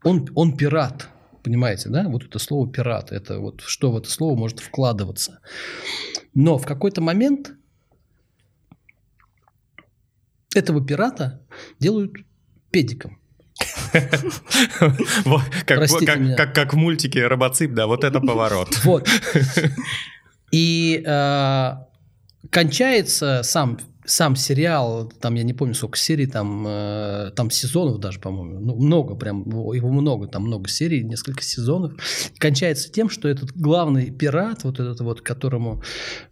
он, 0.04 0.28
он 0.36 0.58
пират. 0.58 1.10
Понимаете, 1.44 1.90
да? 1.90 2.08
Вот 2.08 2.24
это 2.24 2.40
слово 2.40 2.70
пират, 2.70 3.12
это 3.12 3.40
вот 3.40 3.62
что 3.62 3.92
в 3.92 3.98
это 3.98 4.10
слово 4.10 4.38
может 4.38 4.60
вкладываться. 4.60 5.40
Но 6.34 6.58
в 6.58 6.66
какой-то 6.66 7.02
момент 7.02 7.54
этого 10.56 10.86
пирата 10.86 11.42
делают 11.80 12.14
педиком. 12.72 13.20
Как 15.66 16.74
в 16.74 16.76
мультике 16.76 17.28
Робоцип, 17.28 17.74
да, 17.74 17.88
вот 17.88 18.04
это 18.04 18.20
поворот. 18.20 18.84
Вот. 18.84 19.08
И 20.52 21.04
э, 21.06 21.72
кончается 22.50 23.42
сам, 23.44 23.80
сам 24.10 24.36
сериал, 24.36 25.12
там 25.22 25.36
я 25.36 25.44
не 25.44 25.54
помню 25.54 25.76
сколько 25.76 25.98
серий, 25.98 26.26
там, 26.26 26.66
э, 26.68 27.32
там 27.36 27.52
сезонов 27.52 28.00
даже, 28.00 28.20
по-моему, 28.20 28.60
ну, 28.60 28.76
много 28.76 29.16
прям, 29.16 29.48
его 29.48 29.90
много, 29.90 30.28
там 30.28 30.44
много 30.44 30.68
серий, 30.68 31.04
несколько 31.04 31.44
сезонов. 31.44 31.94
Кончается 32.40 32.92
тем, 32.92 33.10
что 33.10 33.28
этот 33.28 33.56
главный 33.56 34.10
пират, 34.10 34.64
вот 34.64 34.80
этот 34.80 35.00
вот, 35.02 35.22
которому, 35.22 35.84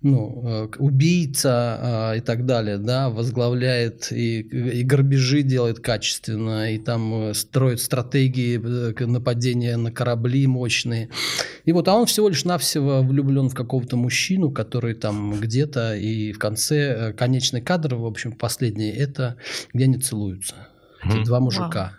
ну, 0.01 0.43
э, 0.43 0.67
убийца 0.79 2.13
э, 2.13 2.17
и 2.17 2.22
так 2.22 2.48
далее, 2.48 2.79
да, 2.79 3.10
возглавляет 3.10 4.12
и, 4.12 4.39
и 4.39 4.84
грабежи 4.84 5.43
делает 5.43 5.79
качественно, 5.79 6.74
и 6.74 6.79
там 6.79 7.29
э, 7.29 7.34
строит 7.36 7.79
стратегии 7.79 8.60
э, 8.60 9.05
нападения 9.05 9.77
на 9.77 9.91
корабли 9.91 10.48
мощные. 10.48 11.10
И 11.65 11.72
вот, 11.74 11.88
а 11.88 11.93
он 11.93 12.07
всего 12.07 12.29
лишь 12.29 12.43
навсего 12.43 13.03
влюблен 13.03 13.50
в 13.50 13.53
какого-то 13.53 13.98
мужчину, 13.98 14.50
который 14.50 14.96
там 14.96 15.39
где-то, 15.39 15.96
и 15.96 16.31
в 16.31 16.39
конце 16.39 16.77
э, 17.10 17.13
конечный 17.13 17.62
кадр, 17.67 17.95
в 17.95 18.05
общем, 18.05 18.31
последний, 18.31 18.89
это 18.89 19.36
где 19.74 19.83
они 19.83 19.97
целуются. 19.97 20.55
Эти 21.03 21.15
Мгм. 21.17 21.24
два 21.25 21.39
мужика. 21.41 21.93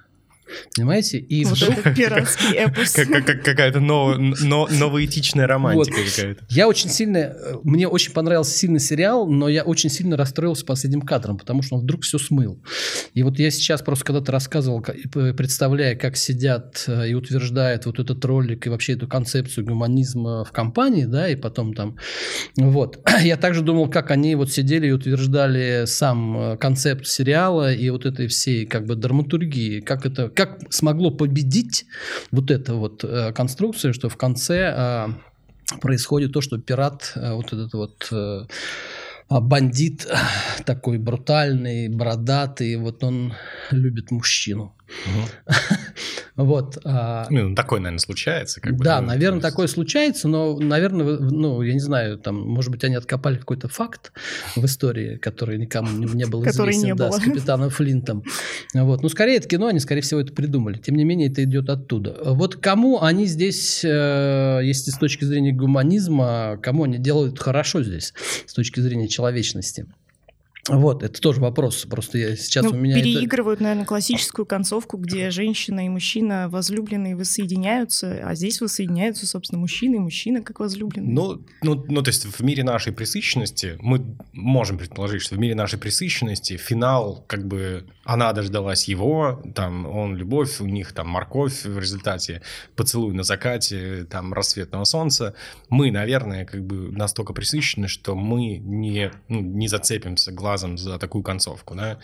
Понимаете? 0.76 1.18
И 1.18 1.44
вот 1.44 1.58
вдруг... 1.58 1.94
пиратский 1.94 2.54
эпос. 2.54 2.92
Какая-то 2.92 3.80
новоэтичная 3.80 5.46
романтика 5.46 5.98
какая-то. 6.04 6.44
Я 6.48 6.68
очень 6.68 6.90
сильно... 6.90 7.34
Мне 7.64 7.88
очень 7.88 8.12
понравился 8.12 8.52
сильный 8.52 8.80
сериал, 8.80 9.26
но 9.28 9.48
я 9.48 9.62
очень 9.62 9.90
сильно 9.90 10.16
расстроился 10.16 10.64
последним 10.64 11.02
кадром, 11.02 11.38
потому 11.38 11.62
что 11.62 11.76
он 11.76 11.82
вдруг 11.82 12.02
все 12.02 12.18
смыл. 12.18 12.62
И 13.14 13.22
вот 13.22 13.38
я 13.38 13.50
сейчас 13.50 13.82
просто 13.82 14.04
когда-то 14.04 14.32
рассказывал, 14.32 14.84
представляя, 15.36 15.96
как 15.96 16.16
сидят 16.16 16.84
э, 16.86 17.10
и 17.10 17.14
утверждают 17.14 17.86
вот 17.86 17.98
этот 17.98 18.24
ролик 18.24 18.66
и 18.66 18.70
вообще 18.70 18.94
эту 18.94 19.08
концепцию 19.08 19.66
гуманизма 19.66 20.44
в 20.44 20.52
компании, 20.52 21.04
да, 21.04 21.28
и 21.28 21.36
потом 21.36 21.74
там... 21.74 21.96
Вот. 22.56 22.98
Я 23.22 23.36
также 23.36 23.62
думал, 23.62 23.88
как 23.88 24.10
они 24.10 24.34
вот 24.34 24.52
сидели 24.52 24.88
и 24.88 24.92
утверждали 24.92 25.84
сам 25.86 26.38
э, 26.38 26.56
концепт 26.56 27.06
сериала 27.06 27.72
и 27.72 27.90
вот 27.90 28.06
этой 28.06 28.26
всей 28.28 28.66
как 28.66 28.86
бы 28.86 28.94
драматургии, 28.94 29.80
как 29.80 30.06
это 30.06 30.28
как 30.38 30.73
смогло 30.73 31.11
победить 31.11 31.85
вот 32.30 32.52
эта 32.52 32.75
вот 32.75 33.02
э, 33.02 33.33
конструкция, 33.33 33.92
что 33.92 34.09
в 34.09 34.16
конце 34.16 34.73
э, 34.76 35.09
происходит 35.80 36.33
то, 36.33 36.40
что 36.40 36.59
пират, 36.59 37.12
э, 37.16 37.33
вот 37.33 37.47
этот 37.47 37.73
вот 37.75 38.09
э, 38.12 38.47
а 39.28 39.40
бандит 39.40 40.07
такой 40.64 40.99
брутальный, 40.99 41.88
бородатый, 41.88 42.76
вот 42.76 43.02
он 43.02 43.35
любит 43.73 44.12
мужчину. 44.12 44.76
Вот. 46.38 46.78
А... 46.85 47.26
Ну, 47.30 47.52
такое, 47.57 47.80
наверное, 47.80 47.99
случается. 47.99 48.61
Как 48.61 48.78
да, 48.78 49.00
бы, 49.00 49.09
наверное, 49.09 49.40
есть... 49.40 49.50
такое 49.50 49.66
случается, 49.66 50.28
но, 50.28 50.57
наверное, 50.57 51.18
ну, 51.18 51.62
я 51.62 51.73
не 51.73 51.80
знаю, 51.80 52.16
там, 52.16 52.37
может 52.37 52.71
быть, 52.71 52.85
они 52.85 52.95
откопали 52.95 53.38
какой-то 53.38 53.66
факт 53.66 54.12
в 54.54 54.64
истории, 54.64 55.16
который 55.16 55.59
никому 55.59 55.90
не 55.90 56.26
был 56.26 56.45
известен, 56.47 56.85
не 56.85 56.95
да, 56.95 57.09
было. 57.09 57.18
с 57.18 57.21
капитаном 57.21 57.71
Флинтом. 57.71 58.23
Вот. 58.73 59.02
Ну, 59.02 59.09
скорее, 59.09 59.38
это 59.38 59.49
кино, 59.49 59.66
они, 59.66 59.80
скорее 59.80 60.02
всего, 60.02 60.21
это 60.21 60.33
придумали. 60.33 60.78
Тем 60.78 60.95
не 60.95 61.02
менее, 61.02 61.28
это 61.28 61.42
идет 61.42 61.68
оттуда. 61.71 62.16
Вот 62.23 62.54
кому 62.54 63.02
они 63.02 63.26
здесь, 63.26 63.85
э, 63.85 64.61
если 64.62 64.92
с 64.92 64.97
точки 64.97 65.25
зрения 65.25 65.52
гуманизма, 65.52 66.57
кому 66.62 66.85
они 66.85 66.99
делают 66.99 67.40
хорошо 67.40 67.83
здесь, 67.83 68.14
с 68.47 68.54
точки 68.54 68.78
зрения 68.78 69.09
человечности? 69.09 69.87
Вот, 70.68 71.02
это 71.02 71.20
тоже 71.20 71.40
вопрос. 71.40 71.84
Просто 71.87 72.18
я 72.18 72.37
сейчас 72.37 72.64
ну, 72.64 72.70
у 72.70 72.75
меня 72.75 72.94
переигрывают, 72.94 73.58
это... 73.58 73.64
наверное, 73.64 73.87
классическую 73.87 74.46
концовку, 74.46 74.96
где 74.98 75.30
женщина 75.30 75.87
и 75.87 75.88
мужчина 75.88 76.48
возлюбленные 76.48 77.16
воссоединяются, 77.16 78.20
а 78.25 78.34
здесь 78.34 78.60
воссоединяются, 78.60 79.26
собственно, 79.26 79.60
мужчина 79.60 79.96
и 79.96 79.98
мужчина 79.98 80.42
как 80.42 80.60
возлюбленные. 80.60 81.12
Ну, 81.12 81.44
ну, 81.62 81.84
ну, 81.88 82.02
то 82.02 82.08
есть 82.08 82.25
в 82.25 82.40
мире 82.42 82.64
нашей 82.64 82.92
пресыщенности 82.92 83.76
мы 83.80 84.04
можем 84.32 84.78
предположить, 84.78 85.22
что 85.22 85.37
в 85.37 85.38
мире 85.38 85.54
нашей 85.54 85.78
пресыщенности 85.78 86.56
финал, 86.56 87.25
как 87.26 87.46
бы, 87.46 87.87
она 88.04 88.32
дождалась 88.32 88.88
его, 88.88 89.42
там, 89.54 89.87
он 89.87 90.16
любовь, 90.16 90.60
у 90.60 90.66
них 90.66 90.92
там 90.92 91.08
морковь 91.08 91.64
в 91.64 91.78
результате, 91.78 92.42
поцелуй 92.76 93.14
на 93.14 93.22
закате, 93.22 94.06
там, 94.10 94.32
рассветного 94.32 94.84
солнца. 94.84 95.34
Мы, 95.68 95.90
наверное, 95.90 96.44
как 96.44 96.64
бы 96.64 96.90
настолько 96.92 97.32
пресыщены, 97.32 97.88
что 97.88 98.14
мы 98.14 98.58
не, 98.58 99.10
ну, 99.28 99.40
не 99.40 99.68
зацепимся 99.68 100.32
глаз 100.32 100.57
глазом 100.58 100.78
за 100.78 100.98
такую 100.98 101.22
концовку, 101.22 101.74
да. 101.74 101.98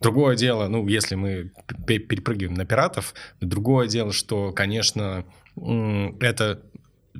Другое 0.00 0.36
дело, 0.36 0.68
ну, 0.68 0.86
если 0.88 1.14
мы 1.14 1.52
перепрыгиваем 1.86 2.54
на 2.54 2.64
пиратов, 2.64 3.14
другое 3.40 3.88
дело, 3.88 4.12
что, 4.12 4.52
конечно, 4.52 5.24
это 6.20 6.62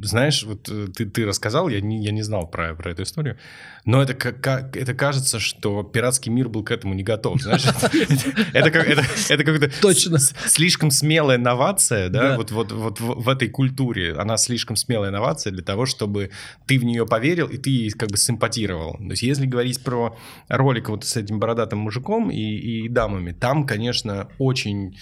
знаешь, 0.02 0.42
вот 0.42 0.68
э, 0.68 0.88
ты, 0.94 1.06
ты 1.06 1.26
рассказал, 1.26 1.68
я 1.68 1.80
не, 1.80 2.02
я 2.02 2.10
не 2.10 2.22
знал 2.22 2.46
про, 2.46 2.74
про 2.74 2.90
эту 2.90 3.02
историю, 3.02 3.38
но 3.84 4.02
это, 4.02 4.14
как, 4.14 4.76
это 4.76 4.94
кажется, 4.94 5.38
что 5.38 5.82
пиратский 5.82 6.30
мир 6.30 6.48
был 6.48 6.62
к 6.62 6.70
этому 6.70 6.94
не 6.94 7.02
готов, 7.02 7.40
знаешь? 7.40 7.64
Это 8.52 8.70
как 8.70 8.88
это 8.88 9.44
как-то 9.44 9.70
Точно. 9.80 10.18
слишком 10.18 10.90
смелая 10.90 11.36
инновация, 11.36 12.08
да, 12.08 12.36
вот 12.36 12.50
вот 12.50 13.00
в 13.00 13.28
этой 13.28 13.48
культуре, 13.48 14.14
она 14.14 14.36
слишком 14.36 14.76
смелая 14.76 15.10
инновация 15.10 15.52
для 15.52 15.62
того, 15.62 15.86
чтобы 15.86 16.30
ты 16.66 16.78
в 16.78 16.84
нее 16.84 17.06
поверил 17.06 17.46
и 17.46 17.56
ты 17.56 17.90
как 17.90 18.10
бы 18.10 18.16
симпатировал. 18.16 18.94
То 18.98 19.10
есть 19.10 19.22
если 19.22 19.46
говорить 19.46 19.82
про 19.82 20.16
ролик 20.48 20.88
вот 20.88 21.04
с 21.04 21.16
этим 21.16 21.38
бородатым 21.38 21.78
мужиком 21.78 22.30
и 22.30 22.88
дамами, 22.88 23.32
там, 23.32 23.66
конечно, 23.66 24.28
очень 24.38 24.96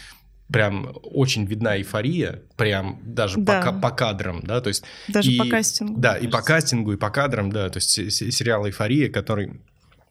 прям 0.50 0.94
очень 1.02 1.44
видна 1.44 1.76
эйфория, 1.76 2.42
прям 2.56 3.00
даже 3.04 3.38
да. 3.38 3.60
по, 3.62 3.72
по 3.72 3.90
кадрам, 3.90 4.40
да, 4.42 4.60
то 4.60 4.68
есть... 4.68 4.84
Даже 5.08 5.30
и, 5.30 5.38
по 5.38 5.46
кастингу. 5.46 6.00
Да, 6.00 6.16
и 6.16 6.28
по 6.28 6.42
кастингу, 6.42 6.92
и 6.92 6.96
по 6.96 7.10
кадрам, 7.10 7.50
да, 7.50 7.68
то 7.68 7.78
есть 7.78 7.90
сериал 7.90 8.66
«Эйфория», 8.66 9.10
который 9.10 9.60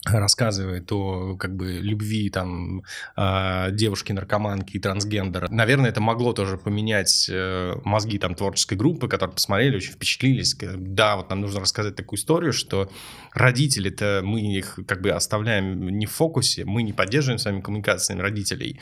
рассказывает 0.06 0.92
о 0.92 1.36
как 1.36 1.56
бы 1.56 1.80
любви 1.80 2.30
там 2.30 2.84
а, 3.16 3.72
девушки-наркоманки 3.72 4.78
и 4.78 4.80
трансгендера. 4.80 5.48
Наверное, 5.50 5.90
это 5.90 6.00
могло 6.00 6.34
тоже 6.34 6.58
поменять 6.58 7.28
э, 7.32 7.74
мозги 7.84 8.20
там 8.20 8.36
творческой 8.36 8.76
группы, 8.76 9.08
которые 9.08 9.34
посмотрели, 9.34 9.78
очень 9.78 9.94
впечатлились. 9.94 10.56
Да, 10.60 11.16
вот 11.18 11.30
нам 11.30 11.42
нужно 11.42 11.62
рассказать 11.62 11.96
такую 11.96 12.20
историю, 12.20 12.54
что 12.54 12.90
родители-то 13.34 14.22
мы 14.24 14.42
их 14.42 14.80
как 14.88 15.02
бы 15.02 15.10
оставляем 15.10 15.90
не 15.90 16.06
в 16.06 16.12
фокусе, 16.12 16.66
мы 16.66 16.84
не 16.84 16.94
поддерживаем 16.94 17.40
с 17.40 17.46
вами 17.46 17.62
коммуникациями 17.62 18.22
родителей. 18.22 18.80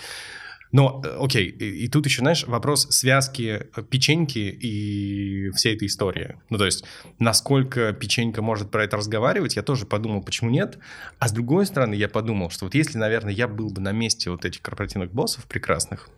Но, 0.73 1.01
э, 1.05 1.17
окей, 1.19 1.47
и, 1.49 1.85
и 1.85 1.87
тут 1.87 2.05
еще, 2.05 2.19
знаешь, 2.19 2.45
вопрос 2.47 2.87
связки 2.89 3.67
э, 3.75 3.83
печеньки 3.83 4.39
и 4.39 5.51
всей 5.51 5.75
этой 5.75 5.87
истории. 5.87 6.35
Ну, 6.49 6.57
то 6.57 6.65
есть, 6.65 6.83
насколько 7.19 7.93
печенька 7.93 8.41
может 8.41 8.71
про 8.71 8.83
это 8.83 8.97
разговаривать, 8.97 9.55
я 9.55 9.61
тоже 9.61 9.85
подумал, 9.85 10.23
почему 10.23 10.49
нет. 10.49 10.79
А 11.19 11.27
с 11.27 11.31
другой 11.31 11.67
стороны, 11.67 11.93
я 11.93 12.09
подумал, 12.09 12.49
что 12.49 12.65
вот 12.65 12.73
если, 12.73 12.97
наверное, 12.97 13.31
я 13.31 13.47
был 13.47 13.69
бы 13.69 13.81
на 13.81 13.91
месте 13.91 14.31
вот 14.31 14.45
этих 14.45 14.63
корпоративных 14.63 15.13
боссов 15.13 15.45
прекрасных, 15.45 16.09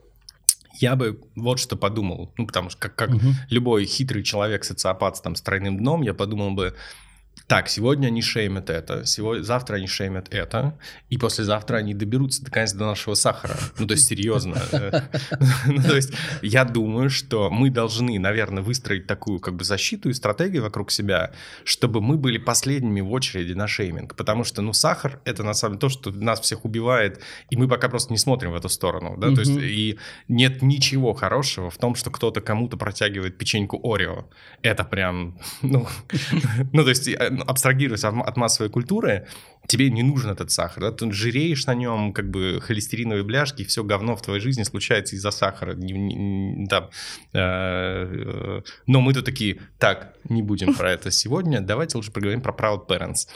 я 0.80 0.96
бы 0.96 1.20
вот 1.36 1.60
что 1.60 1.76
подумал, 1.76 2.34
ну, 2.38 2.48
потому 2.48 2.70
что 2.70 2.80
как, 2.80 2.96
как 2.96 3.10
угу. 3.10 3.28
любой 3.50 3.86
хитрый 3.86 4.24
человек, 4.24 4.64
социопат 4.64 5.18
с 5.18 5.22
там 5.22 5.36
с 5.36 5.42
тройным 5.42 5.78
дном, 5.78 6.02
я 6.02 6.14
подумал 6.14 6.52
бы, 6.52 6.76
так, 7.48 7.70
сегодня 7.70 8.08
они 8.08 8.22
шеймят 8.22 8.70
это, 8.70 9.06
сегодня, 9.06 9.44
завтра 9.44 9.75
они 9.75 9.88
шеймят 9.88 10.34
это, 10.34 10.78
и 11.10 11.18
послезавтра 11.18 11.78
они 11.78 11.94
доберутся 11.94 12.44
наконец 12.44 12.74
до 12.74 12.86
нашего 12.86 13.14
сахара. 13.14 13.56
Ну, 13.78 13.86
то 13.86 13.94
есть, 13.94 14.08
серьезно. 14.08 14.56
Ну, 15.68 15.82
то 15.82 15.96
есть, 15.96 16.14
я 16.42 16.64
думаю, 16.64 17.10
что 17.10 17.50
мы 17.50 17.70
должны, 17.70 18.18
наверное, 18.20 18.64
выстроить 18.64 19.08
такую 19.08 19.40
как 19.40 19.56
бы 19.56 19.64
защиту 19.64 20.10
и 20.10 20.14
стратегию 20.14 20.64
вокруг 20.64 20.92
себя, 20.92 21.32
чтобы 21.64 22.02
мы 22.02 22.18
были 22.18 22.38
последними 22.38 23.02
в 23.02 23.12
очереди 23.12 23.54
на 23.54 23.68
шейминг. 23.68 24.16
Потому 24.16 24.44
что, 24.44 24.62
ну, 24.62 24.74
сахар— 24.74 25.20
это 25.25 25.44
на 25.44 25.54
самом 25.54 25.78
деле 25.78 25.82
то, 25.82 25.90
что 25.90 26.12
нас 26.12 26.40
всех 26.40 26.66
убивает, 26.66 27.22
и 27.50 27.58
мы 27.58 27.68
пока 27.68 27.90
просто 27.90 28.14
не 28.14 28.18
смотрим 28.18 28.52
в 28.52 28.56
эту 28.56 28.70
сторону, 28.70 29.16
да, 29.18 29.34
то 29.34 29.42
есть, 29.42 29.58
и 29.58 30.00
нет 30.28 30.62
ничего 30.62 31.14
хорошего 31.14 31.70
в 31.70 31.78
том, 31.78 31.96
что 31.96 32.10
кто-то 32.10 32.42
кому-то 32.42 32.78
протягивает 32.78 33.38
печеньку 33.38 33.80
Орео. 33.84 34.30
Это 34.62 34.84
прям, 34.84 35.38
ну, 35.62 35.88
ну, 36.74 36.84
то 36.84 36.90
есть, 36.90 37.10
ну, 37.35 37.35
абстрагируясь 37.42 38.04
от 38.04 38.38
массовой 38.38 38.70
культуры, 38.70 39.27
тебе 39.68 39.89
не 39.89 40.04
нужен 40.04 40.32
этот 40.32 40.51
сахар, 40.51 40.84
да? 40.84 40.92
ты 40.92 41.12
жиреешь 41.12 41.65
на 41.65 41.74
нем, 41.74 42.13
как 42.13 42.30
бы 42.30 42.60
холестериновые 42.62 43.24
бляшки, 43.24 43.63
все 43.63 43.84
говно 43.84 44.15
в 44.15 44.22
твоей 44.22 44.42
жизни 44.42 44.63
случается 44.63 45.15
из-за 45.15 45.32
сахара. 45.32 45.75
Да. 45.75 46.89
Э, 47.34 47.42
э, 48.04 48.62
но 48.88 49.01
мы 49.01 49.13
тут 49.13 49.25
такие, 49.25 49.62
так, 49.80 50.13
не 50.30 50.42
будем 50.42 50.74
про 50.74 50.92
это 50.92 51.12
сегодня, 51.12 51.62
давайте 51.62 51.98
лучше 51.98 52.12
поговорим 52.12 52.42
про 52.42 52.54
Proud 52.54 52.88
Parents. 52.88 53.27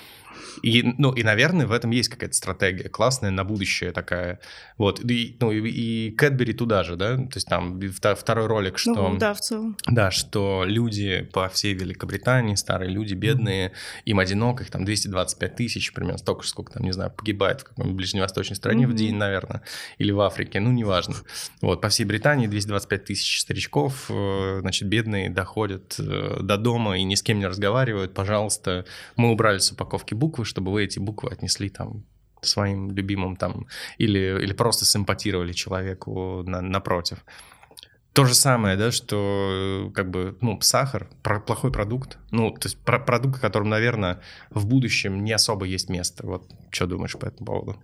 И, 0.61 0.83
ну, 0.97 1.11
и, 1.13 1.23
наверное, 1.23 1.67
в 1.67 1.71
этом 1.71 1.91
есть 1.91 2.09
какая-то 2.09 2.35
стратегия 2.35 2.89
классная 2.89 3.31
на 3.31 3.43
будущее 3.43 3.91
такая. 3.91 4.39
Вот. 4.77 4.99
И, 5.03 5.37
ну, 5.39 5.51
и, 5.51 5.69
и 5.69 6.11
Кэтбери 6.11 6.53
туда 6.53 6.83
же, 6.83 6.95
да? 6.95 7.17
То 7.17 7.35
есть 7.35 7.47
там 7.47 7.79
второй 8.15 8.47
ролик, 8.47 8.77
что... 8.77 8.93
Ну, 8.93 9.17
да, 9.17 9.33
в 9.33 9.41
целом. 9.41 9.77
Да, 9.87 10.11
что 10.11 10.63
люди 10.65 11.27
по 11.33 11.49
всей 11.49 11.73
Великобритании, 11.73 12.55
старые 12.55 12.91
люди, 12.91 13.13
бедные, 13.13 13.67
mm-hmm. 13.67 14.01
им 14.05 14.19
одиноко, 14.19 14.63
их 14.63 14.71
там 14.71 14.85
225 14.85 15.55
тысяч, 15.55 15.93
примерно 15.93 16.17
столько 16.17 16.43
же, 16.43 16.49
сколько 16.49 16.73
там, 16.73 16.83
не 16.83 16.91
знаю, 16.91 17.11
погибает 17.11 17.61
в 17.61 17.63
какой-нибудь 17.65 17.97
ближневосточной 17.97 18.55
стране 18.55 18.85
mm-hmm. 18.85 18.87
в 18.87 18.95
день, 18.95 19.15
наверное, 19.15 19.61
или 19.97 20.11
в 20.11 20.21
Африке, 20.21 20.59
ну, 20.59 20.71
неважно. 20.71 21.15
Вот, 21.61 21.81
по 21.81 21.89
всей 21.89 22.05
Британии 22.05 22.47
225 22.47 23.05
тысяч 23.05 23.41
старичков, 23.41 24.05
э, 24.09 24.59
значит, 24.61 24.87
бедные 24.87 25.29
доходят 25.29 25.95
э, 25.99 26.39
до 26.41 26.57
дома 26.57 26.97
и 26.97 27.03
ни 27.03 27.15
с 27.15 27.23
кем 27.23 27.39
не 27.39 27.47
разговаривают. 27.47 28.13
Пожалуйста, 28.13 28.85
мы 29.15 29.31
убрали 29.31 29.59
с 29.59 29.71
упаковки 29.71 30.13
буквы, 30.29 30.45
чтобы 30.45 30.71
вы 30.71 30.83
эти 30.83 30.99
буквы 30.99 31.31
отнесли 31.31 31.69
там 31.69 32.03
своим 32.41 32.91
любимым 32.91 33.35
там 33.35 33.65
или, 33.97 34.43
или 34.43 34.53
просто 34.53 34.85
симпатировали 34.85 35.53
человеку 35.53 36.43
на, 36.43 36.61
напротив. 36.61 37.25
То 38.13 38.25
же 38.25 38.33
самое, 38.33 38.77
да, 38.77 38.91
что 38.91 39.91
как 39.93 40.09
бы, 40.09 40.37
ну, 40.41 40.59
сахар, 40.61 41.07
про, 41.23 41.39
плохой 41.39 41.71
продукт, 41.71 42.17
ну, 42.31 42.51
то 42.51 42.67
есть 42.67 42.77
про, 42.83 42.99
продукт, 42.99 43.39
которым, 43.39 43.69
наверное, 43.69 44.19
в 44.49 44.65
будущем 44.65 45.23
не 45.23 45.31
особо 45.31 45.65
есть 45.65 45.89
место. 45.89 46.25
Вот 46.25 46.49
что 46.69 46.87
думаешь 46.87 47.17
по 47.17 47.25
этому 47.25 47.45
поводу? 47.45 47.83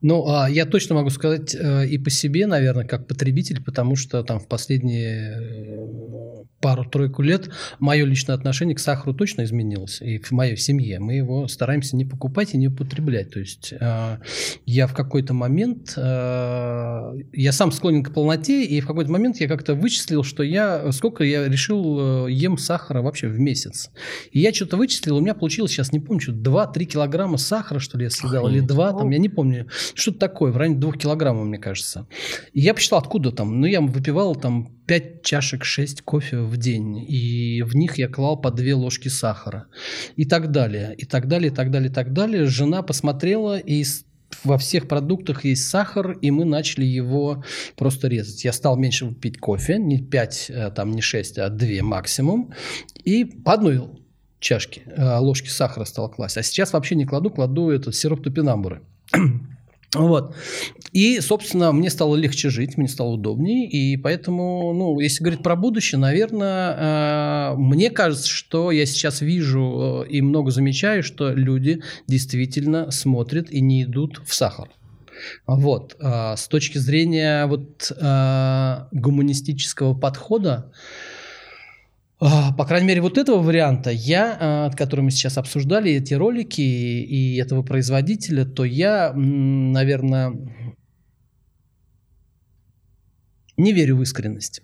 Ну, 0.00 0.28
а 0.28 0.48
я 0.48 0.66
точно 0.66 0.94
могу 0.96 1.10
сказать 1.10 1.54
э, 1.54 1.86
и 1.86 1.98
по 1.98 2.10
себе, 2.10 2.46
наверное, 2.46 2.86
как 2.86 3.06
потребитель, 3.06 3.62
потому 3.62 3.96
что 3.96 4.22
там 4.22 4.38
в 4.40 4.48
последние 4.48 5.38
э, 5.38 6.44
пару-тройку 6.60 7.22
лет 7.22 7.50
мое 7.78 8.04
личное 8.04 8.34
отношение 8.34 8.74
к 8.74 8.80
сахару 8.80 9.14
точно 9.14 9.44
изменилось. 9.44 10.00
И 10.00 10.18
в 10.18 10.30
моей 10.32 10.56
семье 10.56 10.98
мы 10.98 11.14
его 11.14 11.48
стараемся 11.48 11.96
не 11.96 12.04
покупать 12.04 12.54
и 12.54 12.56
не 12.56 12.68
употреблять. 12.68 13.30
То 13.30 13.40
есть 13.40 13.72
э, 13.78 14.18
я 14.66 14.86
в 14.86 14.94
какой-то 14.94 15.34
момент, 15.34 15.94
я 15.96 17.52
сам 17.52 17.72
склонен 17.72 18.02
к 18.02 18.12
полноте, 18.12 18.64
и 18.64 18.80
в 18.80 18.86
какой-то 18.86 19.10
момент 19.10 19.40
я 19.40 19.48
как-то 19.48 19.74
вычислил, 19.74 20.22
что 20.22 20.42
я, 20.42 20.90
сколько 20.92 21.24
я 21.24 21.48
решил 21.48 22.26
ем 22.26 22.58
сахара 22.58 23.02
вообще 23.02 23.28
в 23.28 23.38
месяц. 23.38 23.90
И 24.32 24.40
я 24.40 24.52
что-то 24.52 24.76
вычислил, 24.76 25.16
у 25.16 25.20
меня 25.20 25.34
получилось, 25.34 25.72
сейчас 25.72 25.92
не 25.92 26.00
помню, 26.00 26.20
что 26.20 26.32
2-3 26.32 26.84
килограмма 26.84 27.38
сахара, 27.38 27.78
что 27.78 27.98
ли, 27.98 28.04
я 28.04 28.10
съедал, 28.10 28.48
или 28.48 28.60
2, 28.60 28.92
там, 28.92 29.10
я 29.10 29.18
не 29.18 29.28
помню, 29.28 29.66
что-то 29.94 30.18
такое, 30.18 30.52
в 30.52 30.56
районе 30.56 30.78
2 30.78 30.92
килограммов, 30.92 31.46
мне 31.46 31.58
кажется. 31.58 32.06
И 32.52 32.60
я 32.60 32.74
посчитал, 32.74 32.98
откуда 32.98 33.32
там, 33.32 33.60
ну, 33.60 33.66
я 33.66 33.80
выпивал 33.80 34.34
там 34.36 34.66
5 34.86 35.22
чашек, 35.22 35.64
6 35.64 36.02
кофе 36.02 36.38
в 36.38 36.56
день, 36.56 36.98
и 36.98 37.62
в 37.62 37.74
них 37.74 37.98
я 37.98 38.08
клал 38.08 38.40
по 38.40 38.50
2 38.50 38.76
ложки 38.76 39.08
сахара, 39.08 39.66
и 40.16 40.24
так 40.24 40.50
далее, 40.50 40.94
и 40.96 41.04
так 41.04 41.28
далее, 41.28 41.50
и 41.50 41.54
так 41.54 41.70
далее, 41.70 41.90
и 41.90 41.92
так 41.92 42.12
далее. 42.12 42.46
Жена 42.46 42.82
посмотрела, 42.82 43.58
и 43.58 43.84
во 44.42 44.58
всех 44.58 44.88
продуктах 44.88 45.44
есть 45.44 45.68
сахар, 45.68 46.12
и 46.12 46.30
мы 46.30 46.44
начали 46.44 46.84
его 46.84 47.44
просто 47.76 48.08
резать. 48.08 48.44
Я 48.44 48.52
стал 48.52 48.76
меньше 48.76 49.12
пить 49.12 49.38
кофе, 49.38 49.78
не 49.78 49.98
5, 49.98 50.46
э, 50.48 50.70
там, 50.70 50.92
не 50.92 51.02
6, 51.02 51.38
а 51.38 51.48
2 51.48 51.82
максимум, 51.82 52.52
и 53.04 53.24
по 53.24 53.52
одной 53.52 53.82
чашке, 54.40 54.82
э, 54.86 55.18
ложки 55.18 55.48
сахара 55.48 55.84
стал 55.84 56.10
класть. 56.10 56.36
А 56.36 56.42
сейчас 56.42 56.72
вообще 56.72 56.94
не 56.94 57.06
кладу, 57.06 57.30
кладу 57.30 57.70
этот 57.70 57.94
сироп 57.94 58.22
топинамбуры. 58.22 58.82
Вот. 59.94 60.34
И, 60.92 61.20
собственно, 61.20 61.72
мне 61.72 61.90
стало 61.90 62.16
легче 62.16 62.50
жить, 62.50 62.76
мне 62.76 62.88
стало 62.88 63.10
удобнее. 63.10 63.68
И 63.68 63.96
поэтому, 63.96 64.72
ну, 64.72 65.00
если 65.00 65.22
говорить 65.22 65.42
про 65.42 65.56
будущее, 65.56 65.98
наверное, 65.98 67.52
э, 67.52 67.56
мне 67.56 67.90
кажется, 67.90 68.28
что 68.28 68.70
я 68.70 68.86
сейчас 68.86 69.20
вижу 69.20 70.04
э, 70.06 70.08
и 70.10 70.20
много 70.20 70.50
замечаю, 70.50 71.02
что 71.02 71.30
люди 71.30 71.82
действительно 72.06 72.90
смотрят 72.90 73.50
и 73.50 73.60
не 73.60 73.84
идут 73.84 74.20
в 74.24 74.34
сахар. 74.34 74.68
Вот. 75.46 75.96
Э, 76.00 76.34
с 76.36 76.48
точки 76.48 76.78
зрения 76.78 77.46
вот 77.46 77.90
э, 77.90 78.76
гуманистического 78.92 79.94
подхода, 79.94 80.44
а, 80.54 80.70
по 82.18 82.64
крайней 82.64 82.86
мере, 82.86 83.00
вот 83.00 83.18
этого 83.18 83.42
варианта 83.42 83.90
я, 83.90 84.36
а, 84.40 84.70
который 84.70 85.00
мы 85.00 85.10
сейчас 85.10 85.36
обсуждали, 85.36 85.92
эти 85.92 86.14
ролики 86.14 86.60
и 86.60 87.36
этого 87.36 87.62
производителя, 87.62 88.44
то 88.44 88.64
я, 88.64 89.12
наверное, 89.12 90.32
не 93.56 93.72
верю 93.72 93.96
в 93.96 94.02
искренность. 94.02 94.62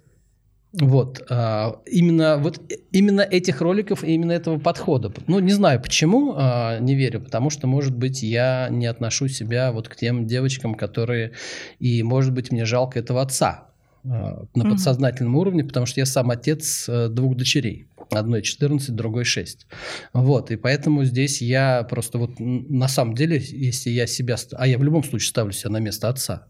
Вот. 0.72 1.26
А, 1.28 1.80
именно, 1.86 2.38
вот, 2.38 2.60
именно 2.92 3.22
этих 3.22 3.60
роликов 3.60 4.04
и 4.04 4.12
именно 4.12 4.32
этого 4.32 4.60
подхода. 4.60 5.12
Ну, 5.26 5.40
не 5.40 5.52
знаю 5.52 5.82
почему 5.82 6.36
не 6.78 6.94
верю, 6.94 7.20
потому 7.20 7.50
что, 7.50 7.66
может 7.66 7.96
быть, 7.96 8.22
я 8.22 8.68
не 8.70 8.86
отношу 8.86 9.26
себя 9.26 9.72
вот 9.72 9.88
к 9.88 9.96
тем 9.96 10.26
девочкам, 10.26 10.76
которые... 10.76 11.32
И, 11.80 12.04
может 12.04 12.32
быть, 12.32 12.52
мне 12.52 12.64
жалко 12.64 13.00
этого 13.00 13.22
отца, 13.22 13.66
а, 13.66 13.69
на 14.02 14.46
угу. 14.54 14.70
подсознательном 14.70 15.36
уровне, 15.36 15.64
потому 15.64 15.86
что 15.86 16.00
я 16.00 16.06
сам 16.06 16.30
отец 16.30 16.88
э, 16.88 17.08
двух 17.08 17.36
дочерей. 17.36 17.86
Одной 18.10 18.42
14, 18.42 18.94
другой 18.94 19.24
6. 19.24 19.66
Вот, 20.12 20.50
и 20.50 20.56
поэтому 20.56 21.04
здесь 21.04 21.40
я 21.40 21.84
просто 21.84 22.18
вот 22.18 22.32
на 22.38 22.88
самом 22.88 23.14
деле, 23.14 23.40
если 23.40 23.90
я 23.90 24.06
себя... 24.06 24.36
А 24.52 24.66
я 24.66 24.78
в 24.78 24.82
любом 24.82 25.04
случае 25.04 25.28
ставлю 25.28 25.52
себя 25.52 25.70
на 25.70 25.78
место 25.78 26.08
отца. 26.08 26.48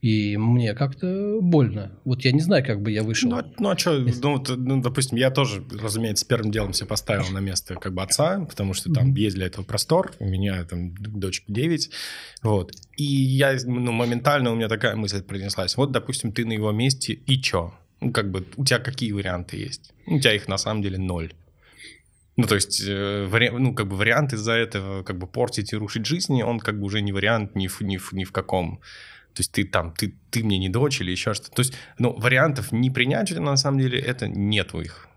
И 0.00 0.36
мне 0.36 0.74
как-то 0.74 1.38
больно. 1.40 1.98
Вот 2.04 2.22
я 2.24 2.32
не 2.32 2.40
знаю, 2.40 2.64
как 2.64 2.82
бы 2.82 2.90
я 2.90 3.02
вышел. 3.02 3.30
Ну, 3.30 3.42
ну 3.58 3.70
а 3.70 3.78
что, 3.78 3.96
Если... 3.96 4.20
ну, 4.20 4.42
ну, 4.56 4.82
допустим, 4.82 5.16
я 5.16 5.30
тоже, 5.30 5.64
разумеется, 5.80 6.26
первым 6.26 6.50
делом 6.50 6.72
себя 6.72 6.88
поставил 6.88 7.28
на 7.30 7.38
место 7.38 7.74
как 7.76 7.94
бы 7.94 8.02
отца, 8.02 8.44
потому 8.48 8.74
что 8.74 8.92
там 8.92 9.12
mm-hmm. 9.12 9.18
есть 9.18 9.36
для 9.36 9.46
этого 9.46 9.64
простор, 9.64 10.12
у 10.18 10.28
меня 10.28 10.64
там 10.64 10.94
дочка 10.94 11.44
9, 11.48 11.90
вот. 12.42 12.72
И 12.96 13.04
я, 13.04 13.56
ну, 13.64 13.92
моментально 13.92 14.52
у 14.52 14.54
меня 14.54 14.68
такая 14.68 14.94
мысль 14.96 15.22
принеслась. 15.22 15.76
Вот, 15.76 15.90
допустим, 15.92 16.32
ты 16.32 16.44
на 16.44 16.52
его 16.52 16.70
месте, 16.72 17.14
и 17.14 17.40
чё? 17.40 17.72
Ну, 18.00 18.12
как 18.12 18.30
бы, 18.30 18.46
у 18.56 18.64
тебя 18.64 18.80
какие 18.80 19.12
варианты 19.12 19.56
есть? 19.56 19.92
У 20.06 20.18
тебя 20.18 20.34
их 20.34 20.48
на 20.48 20.58
самом 20.58 20.82
деле 20.82 20.98
ноль. 20.98 21.32
Ну, 22.36 22.46
то 22.46 22.56
есть, 22.56 22.82
э, 22.84 23.26
вари... 23.26 23.50
ну, 23.50 23.74
как 23.74 23.86
бы 23.86 23.96
вариант 23.96 24.32
из-за 24.32 24.52
этого 24.52 25.02
как 25.02 25.18
бы 25.18 25.26
портить 25.26 25.72
и 25.72 25.76
рушить 25.76 26.04
жизни, 26.04 26.42
он 26.42 26.58
как 26.58 26.78
бы 26.78 26.84
уже 26.84 27.00
не 27.00 27.12
вариант 27.12 27.54
ни 27.54 27.68
в, 27.68 27.80
ни 27.80 27.96
в, 27.96 28.12
ни 28.12 28.24
в 28.24 28.32
каком 28.32 28.80
то 29.34 29.40
есть 29.40 29.52
ты 29.52 29.64
там, 29.64 29.92
ты, 29.92 30.14
ты 30.30 30.44
мне 30.44 30.58
не 30.58 30.68
дочь 30.68 31.00
или 31.00 31.10
еще 31.10 31.34
что-то. 31.34 31.50
То 31.56 31.60
есть, 31.60 31.74
ну, 31.98 32.14
вариантов 32.16 32.70
не 32.72 32.90
принять, 32.90 33.32
на 33.32 33.56
самом 33.56 33.80
деле, 33.80 33.98
это 33.98 34.28
нету 34.28 34.80
их. 34.80 35.08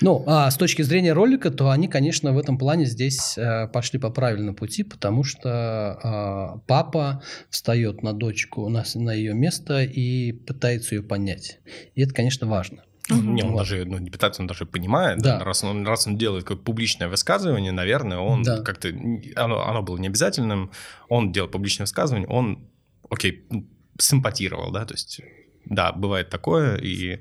Ну, 0.00 0.24
а 0.26 0.50
с 0.50 0.56
точки 0.56 0.82
зрения 0.82 1.12
ролика, 1.12 1.50
то 1.50 1.70
они, 1.70 1.88
конечно, 1.88 2.32
в 2.32 2.38
этом 2.38 2.58
плане 2.58 2.84
здесь 2.86 3.36
э, 3.36 3.68
пошли 3.68 3.98
по 3.98 4.10
правильному 4.10 4.56
пути, 4.56 4.84
потому 4.84 5.24
что 5.24 6.58
э, 6.58 6.60
папа 6.66 7.22
встает 7.50 8.02
на 8.02 8.12
дочку, 8.12 8.68
на, 8.68 8.84
на 8.94 9.12
ее 9.12 9.34
место 9.34 9.82
и 9.82 10.32
пытается 10.32 10.94
ее 10.94 11.02
понять. 11.02 11.60
И 11.94 12.02
это, 12.02 12.14
конечно, 12.14 12.46
важно. 12.46 12.84
Угу. 13.10 13.20
Не, 13.20 13.42
он 13.42 13.52
вот. 13.52 13.58
даже, 13.58 13.84
ну, 13.84 13.98
не 13.98 14.10
пытается, 14.10 14.42
он 14.42 14.48
даже 14.48 14.66
понимает, 14.66 15.18
да. 15.20 15.38
Раз, 15.42 15.62
он, 15.62 15.86
раз 15.86 16.06
он 16.06 16.16
делает 16.16 16.44
как 16.44 16.62
публичное 16.62 17.08
высказывание, 17.08 17.72
наверное, 17.72 18.18
он 18.18 18.42
да. 18.42 18.62
как-то, 18.62 18.88
оно, 19.36 19.66
оно 19.66 19.82
было 19.82 19.96
необязательным, 19.96 20.72
он 21.08 21.32
делал 21.32 21.48
публичное 21.48 21.84
высказывание, 21.84 22.28
он 22.28 22.68
окей, 23.10 23.46
ну, 23.50 23.66
симпатировал, 23.98 24.70
да, 24.72 24.84
то 24.84 24.94
есть, 24.94 25.20
да, 25.64 25.92
бывает 25.92 26.30
такое, 26.30 26.76
и 26.76 27.20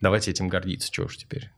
давайте 0.00 0.30
этим 0.30 0.48
гордиться, 0.48 0.92
что 0.92 1.04
уж 1.04 1.16
теперь. 1.16 1.50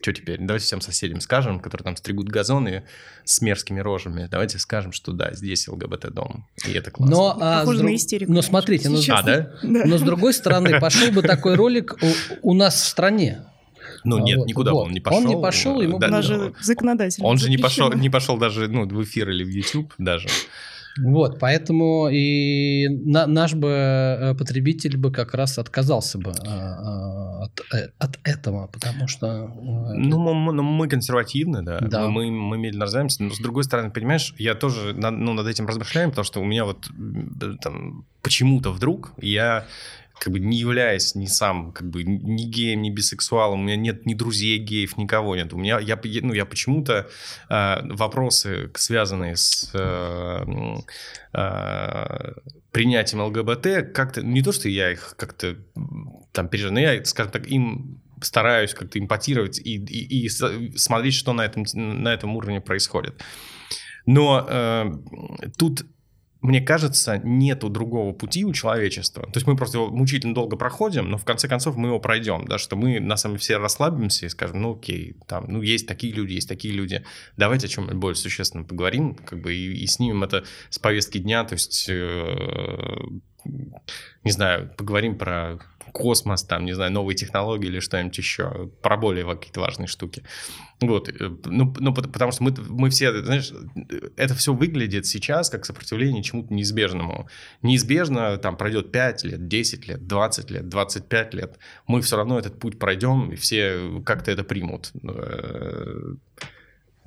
Что 0.00 0.12
теперь? 0.12 0.38
Давайте 0.40 0.66
всем 0.66 0.80
соседям 0.80 1.20
скажем, 1.20 1.60
которые 1.60 1.84
там 1.84 1.96
стригут 1.96 2.28
газоны 2.28 2.84
с 3.24 3.40
мерзкими 3.40 3.80
рожами, 3.80 4.28
давайте 4.30 4.58
скажем, 4.58 4.92
что 4.92 5.12
да, 5.12 5.32
здесь 5.32 5.68
ЛГБТ-дом, 5.68 6.46
и 6.66 6.72
это 6.72 6.90
классно. 6.90 7.16
Но, 7.16 7.38
а, 7.40 7.64
с 7.64 7.68
друг... 7.68 7.82
на 7.82 7.94
истерику. 7.94 8.32
Но 8.32 8.42
смотрите, 8.42 8.88
но... 8.88 8.98
А, 9.10 9.22
да? 9.22 9.52
но 9.62 9.98
с 9.98 10.02
другой 10.02 10.34
стороны, 10.34 10.80
пошел 10.80 11.12
бы 11.12 11.22
такой 11.22 11.54
ролик 11.54 11.96
у, 12.02 12.50
у 12.50 12.54
нас 12.54 12.74
в 12.74 12.86
стране. 12.86 13.44
Ну 14.02 14.18
нет, 14.18 14.38
вот, 14.38 14.48
никуда 14.48 14.72
вот. 14.72 14.86
он 14.86 14.92
не 14.92 15.00
пошел. 15.00 15.18
Он 15.18 15.26
не 15.26 15.40
пошел, 15.40 15.80
ему 15.80 15.98
да, 15.98 16.08
даже 16.08 16.54
законодательно 16.60 17.26
Он 17.26 17.38
же 17.38 17.48
не 17.48 17.56
пошел, 17.56 17.92
не 17.92 18.10
пошел 18.10 18.36
даже 18.36 18.68
ну, 18.68 18.86
в 18.86 19.02
эфир 19.02 19.30
или 19.30 19.44
в 19.44 19.48
YouTube 19.48 19.94
даже. 19.98 20.28
Вот, 21.02 21.38
поэтому 21.40 22.08
и 22.08 22.88
на, 22.88 23.26
наш 23.26 23.54
бы 23.54 23.68
э, 23.68 24.34
потребитель 24.34 24.96
бы 24.96 25.10
как 25.10 25.34
раз 25.34 25.58
отказался 25.58 26.18
бы 26.18 26.32
а, 26.46 26.46
а, 26.46 27.44
от, 27.44 27.60
э, 27.74 27.90
от 27.98 28.18
этого, 28.22 28.68
потому 28.68 29.08
что... 29.08 29.48
Ну, 29.94 30.34
мы, 30.34 30.52
ну, 30.52 30.62
мы 30.62 30.88
консервативны, 30.88 31.62
да, 31.62 31.78
да. 31.80 32.08
Мы, 32.08 32.30
мы 32.30 32.58
медленно 32.58 32.84
развиваемся, 32.84 33.22
но 33.24 33.34
с 33.34 33.38
другой 33.38 33.64
стороны, 33.64 33.90
понимаешь, 33.90 34.34
я 34.38 34.54
тоже 34.54 34.94
ну, 34.94 35.32
над 35.32 35.46
этим 35.46 35.66
размышляю, 35.66 36.10
потому 36.10 36.24
что 36.24 36.40
у 36.40 36.44
меня 36.44 36.64
вот 36.64 36.88
там 37.60 38.04
почему-то 38.22 38.70
вдруг 38.70 39.12
я 39.20 39.66
как 40.18 40.32
бы 40.32 40.40
не 40.40 40.56
являясь 40.56 41.14
ни 41.14 41.26
сам, 41.26 41.72
как 41.72 41.88
бы 41.90 42.04
ни 42.04 42.44
геем, 42.44 42.82
ни 42.82 42.90
бисексуалом, 42.90 43.60
у 43.60 43.62
меня 43.62 43.76
нет 43.76 44.06
ни 44.06 44.14
друзей 44.14 44.58
геев, 44.58 44.96
никого 44.96 45.36
нет. 45.36 45.52
У 45.52 45.58
меня, 45.58 45.78
я, 45.80 45.98
ну, 46.22 46.32
я 46.32 46.46
почему-то 46.46 47.08
э, 47.48 47.76
вопросы, 47.94 48.70
связанные 48.74 49.36
с 49.36 49.70
э, 49.74 50.44
э, 51.32 52.32
принятием 52.70 53.22
ЛГБТ, 53.22 53.92
как-то, 53.92 54.22
не 54.22 54.42
то, 54.42 54.52
что 54.52 54.68
я 54.68 54.92
их 54.92 55.14
как-то 55.16 55.56
там 56.32 56.48
переживаю, 56.48 56.74
но 56.74 56.80
я, 56.80 57.04
скажем 57.04 57.32
так, 57.32 57.46
им 57.46 58.00
стараюсь 58.20 58.74
как-то 58.74 58.98
импотировать 58.98 59.58
и, 59.58 59.76
и, 59.76 60.26
и 60.26 60.28
смотреть, 60.28 61.14
что 61.14 61.32
на 61.32 61.44
этом, 61.44 61.64
на 61.74 62.12
этом 62.12 62.34
уровне 62.36 62.60
происходит. 62.60 63.22
Но 64.06 64.46
э, 64.48 64.92
тут 65.56 65.86
мне 66.44 66.60
кажется, 66.60 67.18
нету 67.24 67.70
другого 67.70 68.12
пути 68.12 68.44
у 68.44 68.52
человечества. 68.52 69.22
То 69.22 69.36
есть 69.36 69.46
мы 69.46 69.56
просто 69.56 69.78
его 69.78 69.88
мучительно 69.88 70.34
долго 70.34 70.58
проходим, 70.58 71.08
но 71.08 71.16
в 71.16 71.24
конце 71.24 71.48
концов 71.48 71.76
мы 71.76 71.88
его 71.88 72.00
пройдем, 72.00 72.44
да, 72.44 72.58
что 72.58 72.76
мы 72.76 73.00
на 73.00 73.16
самом 73.16 73.36
деле 73.36 73.40
все 73.40 73.56
расслабимся 73.56 74.26
и 74.26 74.28
скажем, 74.28 74.60
ну 74.60 74.74
окей, 74.74 75.16
там, 75.26 75.46
ну 75.48 75.62
есть 75.62 75.88
такие 75.88 76.12
люди, 76.12 76.34
есть 76.34 76.46
такие 76.46 76.74
люди, 76.74 77.02
давайте 77.38 77.66
о 77.66 77.70
чем-нибудь 77.70 77.96
более 77.96 78.16
существенном 78.16 78.66
поговорим, 78.66 79.14
как 79.14 79.40
бы 79.40 79.54
и, 79.54 79.72
и 79.72 79.86
снимем 79.86 80.22
это 80.22 80.44
с 80.68 80.78
повестки 80.78 81.16
дня, 81.16 81.44
то 81.44 81.54
есть, 81.54 81.86
э, 81.88 82.98
не 83.44 84.30
знаю, 84.30 84.70
поговорим 84.76 85.16
про 85.16 85.58
космос, 85.92 86.42
там, 86.42 86.64
не 86.64 86.72
знаю, 86.72 86.90
новые 86.92 87.14
технологии 87.14 87.68
или 87.68 87.78
что-нибудь 87.78 88.18
еще, 88.18 88.70
про 88.82 88.96
более 88.96 89.24
какие-то 89.24 89.60
важные 89.60 89.86
штуки. 89.86 90.24
Вот, 90.80 91.08
э, 91.08 91.30
ну, 91.44 91.72
ну 91.78 91.94
потому 91.94 92.32
что 92.32 92.42
мы, 92.42 92.54
мы 92.68 92.90
все, 92.90 93.22
знаешь, 93.22 93.52
это 94.16 94.34
все 94.34 94.52
выглядит 94.52 95.06
сейчас 95.06 95.50
как 95.50 95.64
сопротивление 95.64 96.22
чему-то 96.22 96.52
неизбежному. 96.52 97.28
Неизбежно 97.62 98.36
там 98.38 98.56
пройдет 98.56 98.90
5 98.90 99.24
лет, 99.24 99.46
10 99.46 99.86
лет, 99.86 100.06
20 100.06 100.50
лет, 100.50 100.68
25 100.68 101.34
лет. 101.34 101.58
Мы 101.86 102.00
все 102.00 102.16
равно 102.16 102.38
этот 102.38 102.58
путь 102.58 102.78
пройдем, 102.78 103.30
и 103.30 103.36
все 103.36 104.02
как-то 104.04 104.32
это 104.32 104.42
примут. 104.42 104.90
Э, 105.04 106.14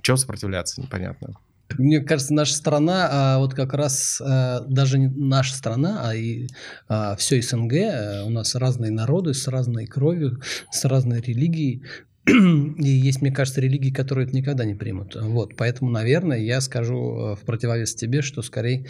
Чего 0.02 0.18
сопротивляться, 0.18 0.82
непонятно. 0.82 1.36
Мне 1.78 2.00
кажется, 2.00 2.34
наша 2.34 2.54
страна, 2.54 3.08
а 3.12 3.38
вот 3.40 3.54
как 3.54 3.74
раз 3.74 4.22
а, 4.22 4.62
даже 4.62 4.98
не 4.98 5.08
наша 5.08 5.54
страна, 5.54 6.02
а 6.06 6.16
и 6.16 6.48
а, 6.88 7.16
все 7.16 7.42
СНГ, 7.42 7.74
а, 7.74 8.24
у 8.26 8.30
нас 8.30 8.56
разные 8.56 8.92
народы 8.92 9.34
с 9.34 9.48
разной 9.48 9.86
кровью, 9.86 10.42
с 10.72 10.86
разной 10.86 11.22
религией. 11.22 11.84
И 12.28 12.90
есть, 12.90 13.22
мне 13.22 13.32
кажется, 13.32 13.62
религии, 13.62 13.90
которые 13.90 14.28
это 14.28 14.36
никогда 14.36 14.66
не 14.66 14.76
примут. 14.76 15.16
Вот, 15.16 15.56
поэтому, 15.56 15.90
наверное, 15.90 16.38
я 16.38 16.60
скажу 16.60 17.36
в 17.36 17.46
противовес 17.46 17.96
тебе, 17.96 18.22
что 18.22 18.42
скорее 18.42 18.86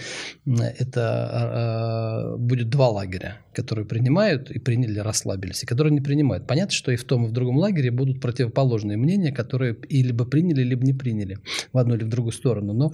это 0.45 2.33
э, 2.33 2.37
будет 2.37 2.69
два 2.69 2.89
лагеря, 2.89 3.39
которые 3.53 3.85
принимают 3.85 4.49
и 4.49 4.57
приняли, 4.57 4.99
расслабились, 4.99 5.63
и 5.63 5.67
которые 5.67 5.93
не 5.93 6.01
принимают. 6.01 6.47
Понятно, 6.47 6.73
что 6.73 6.91
и 6.91 6.95
в 6.95 7.03
том, 7.03 7.25
и 7.25 7.27
в 7.27 7.31
другом 7.31 7.57
лагере 7.57 7.91
будут 7.91 8.21
противоположные 8.21 8.97
мнения, 8.97 9.31
которые 9.31 9.75
и 9.87 10.01
либо 10.01 10.25
приняли, 10.25 10.63
либо 10.63 10.83
не 10.83 10.93
приняли 10.93 11.37
в 11.73 11.77
одну 11.77 11.95
или 11.95 12.03
в 12.03 12.09
другую 12.09 12.33
сторону. 12.33 12.73
Но 12.73 12.91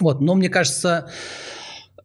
вот, 0.00 0.20
но 0.20 0.34
мне 0.34 0.50
кажется, 0.50 1.08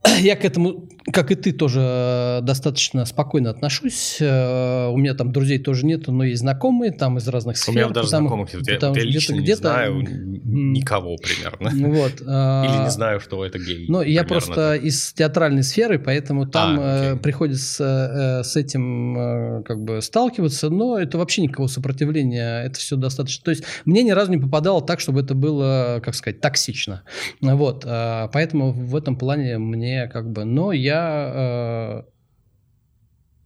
я 0.20 0.36
к 0.36 0.46
этому, 0.46 0.90
как 1.12 1.32
и 1.32 1.36
ты, 1.36 1.52
тоже 1.52 2.40
достаточно 2.44 3.06
спокойно 3.06 3.50
отношусь. 3.50 4.18
Э, 4.20 4.88
у 4.88 4.98
меня 4.98 5.14
там 5.14 5.32
друзей 5.32 5.60
тоже 5.60 5.86
нет, 5.86 6.08
но 6.08 6.24
есть 6.24 6.42
знакомые 6.42 6.92
там 6.92 7.18
из 7.18 7.28
разных 7.28 7.58
сфер. 7.58 7.72
У 7.72 7.74
меня 7.76 7.88
даже 7.90 8.08
потому, 8.08 8.28
знакомых 8.28 8.54
нет. 8.54 8.66
Потому, 8.66 8.96
я, 8.96 9.02
я 9.02 9.08
лично 9.08 9.34
где-то, 9.36 9.44
не 9.44 9.56
знаю 9.56 10.42
никого 10.52 11.18
примерно. 11.18 11.70
Вот. 11.90 12.22
Или 12.22 12.84
не 12.84 12.90
знаю, 12.90 13.20
что 13.20 13.46
это 13.46 13.60
гей. 13.60 13.86
Ну, 13.88 14.02
я 14.02 14.24
просто 14.24 14.76
из 14.76 15.14
театральной 15.14 15.64
сферы, 15.64 16.00
поэтому 16.00 16.46
там 16.48 16.78
а, 16.80 17.14
э, 17.14 17.16
приходится 17.18 18.42
э, 18.42 18.44
с 18.44 18.56
этим 18.56 19.18
э, 19.18 19.64
как 19.64 19.84
бы 19.84 20.02
сталкиваться, 20.02 20.70
но 20.70 20.98
это 20.98 21.18
вообще 21.18 21.44
никакого 21.44 21.68
сопротивления, 21.68 22.64
это 22.64 22.80
все 22.80 22.96
достаточно. 22.96 23.44
То 23.44 23.52
есть 23.52 23.64
мне 23.86 24.04
ни 24.04 24.12
разу 24.12 24.32
не 24.32 24.38
попадало 24.38 24.82
так, 24.82 25.00
чтобы 25.00 25.22
это 25.22 25.36
было, 25.36 26.02
как 26.04 26.16
сказать, 26.16 26.42
токсично. 26.42 27.04
Вот. 27.42 27.84
Э, 27.86 28.30
поэтому 28.32 28.72
в 28.72 28.96
этом 28.96 29.16
плане 29.16 29.58
мне 29.58 29.91
как 30.12 30.32
бы... 30.32 30.46
Но 30.46 30.72
я... 30.72 32.04
Э, 32.06 32.12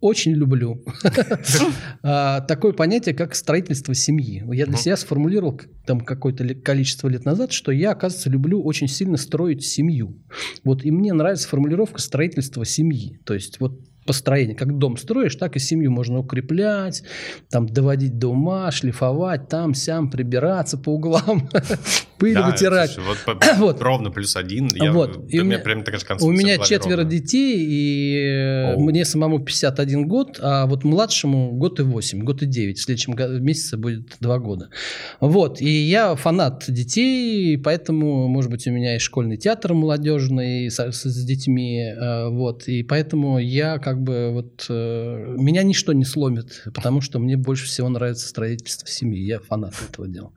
очень 0.00 0.32
люблю 0.32 0.84
а, 2.02 2.40
такое 2.42 2.72
понятие, 2.72 3.14
как 3.14 3.34
строительство 3.34 3.94
семьи. 3.94 4.44
Я 4.52 4.66
для 4.66 4.76
себя 4.76 4.96
сформулировал 4.96 5.60
там 5.86 6.00
какое-то 6.00 6.54
количество 6.54 7.08
лет 7.08 7.24
назад, 7.24 7.52
что 7.52 7.72
я, 7.72 7.92
оказывается, 7.92 8.30
люблю 8.30 8.62
очень 8.62 8.88
сильно 8.88 9.16
строить 9.16 9.64
семью. 9.64 10.22
Вот 10.64 10.84
и 10.84 10.90
мне 10.90 11.12
нравится 11.12 11.48
формулировка 11.48 12.00
строительства 12.00 12.64
семьи. 12.64 13.18
То 13.24 13.34
есть 13.34 13.58
вот 13.58 13.80
построение. 14.06 14.56
Как 14.56 14.76
дом 14.78 14.96
строишь, 14.96 15.36
так 15.36 15.56
и 15.56 15.58
семью 15.58 15.90
можно 15.90 16.18
укреплять, 16.18 17.02
там 17.50 17.66
доводить 17.66 18.18
до 18.18 18.28
ума, 18.28 18.70
шлифовать, 18.70 19.48
там, 19.48 19.74
сям, 19.74 20.10
прибираться 20.10 20.78
по 20.78 20.90
углам, 20.90 21.48
пыль 22.18 22.34
да, 22.34 22.50
вытирать. 22.50 22.98
Вот, 22.98 23.18
вот. 23.58 23.82
Ровно 23.82 24.10
плюс 24.10 24.36
один. 24.36 24.68
Я, 24.74 24.92
вот. 24.92 25.24
И 25.28 25.40
у 25.40 25.44
меня, 25.44 25.58
прям 25.58 25.82
такая 25.82 26.00
у 26.20 26.30
меня 26.30 26.58
четверо 26.58 27.02
ровно. 27.02 27.10
детей, 27.10 27.56
и 27.58 28.72
Оу. 28.74 28.80
мне 28.80 29.04
самому 29.04 29.40
51 29.40 30.06
год, 30.06 30.38
а 30.40 30.66
вот 30.66 30.84
младшему 30.84 31.52
год 31.52 31.80
и 31.80 31.82
8, 31.82 32.20
год 32.20 32.42
и 32.42 32.46
9. 32.46 32.78
В 32.78 32.82
следующем 32.82 33.14
месяце 33.42 33.76
будет 33.76 34.16
2 34.20 34.38
года. 34.38 34.70
Вот. 35.20 35.60
И 35.60 35.68
я 35.68 36.14
фанат 36.14 36.64
детей, 36.68 37.58
поэтому, 37.58 38.28
может 38.28 38.50
быть, 38.50 38.66
у 38.66 38.70
меня 38.70 38.96
и 38.96 38.98
школьный 38.98 39.36
театр 39.36 39.74
молодежный 39.74 40.70
с, 40.70 40.92
с 40.92 41.24
детьми. 41.24 41.82
Э, 41.82 42.28
вот. 42.28 42.68
И 42.68 42.82
поэтому 42.82 43.38
я 43.38 43.78
как 43.78 43.95
бы 43.98 44.30
вот... 44.32 44.66
Э, 44.68 45.34
меня 45.36 45.62
ничто 45.62 45.92
не 45.92 46.04
сломит, 46.04 46.64
потому 46.74 47.00
что 47.00 47.18
мне 47.18 47.36
больше 47.36 47.66
всего 47.66 47.88
нравится 47.88 48.28
строительство 48.28 48.88
семьи. 48.88 49.20
Я 49.20 49.40
фанат 49.40 49.74
этого 49.90 50.08
дела. 50.08 50.32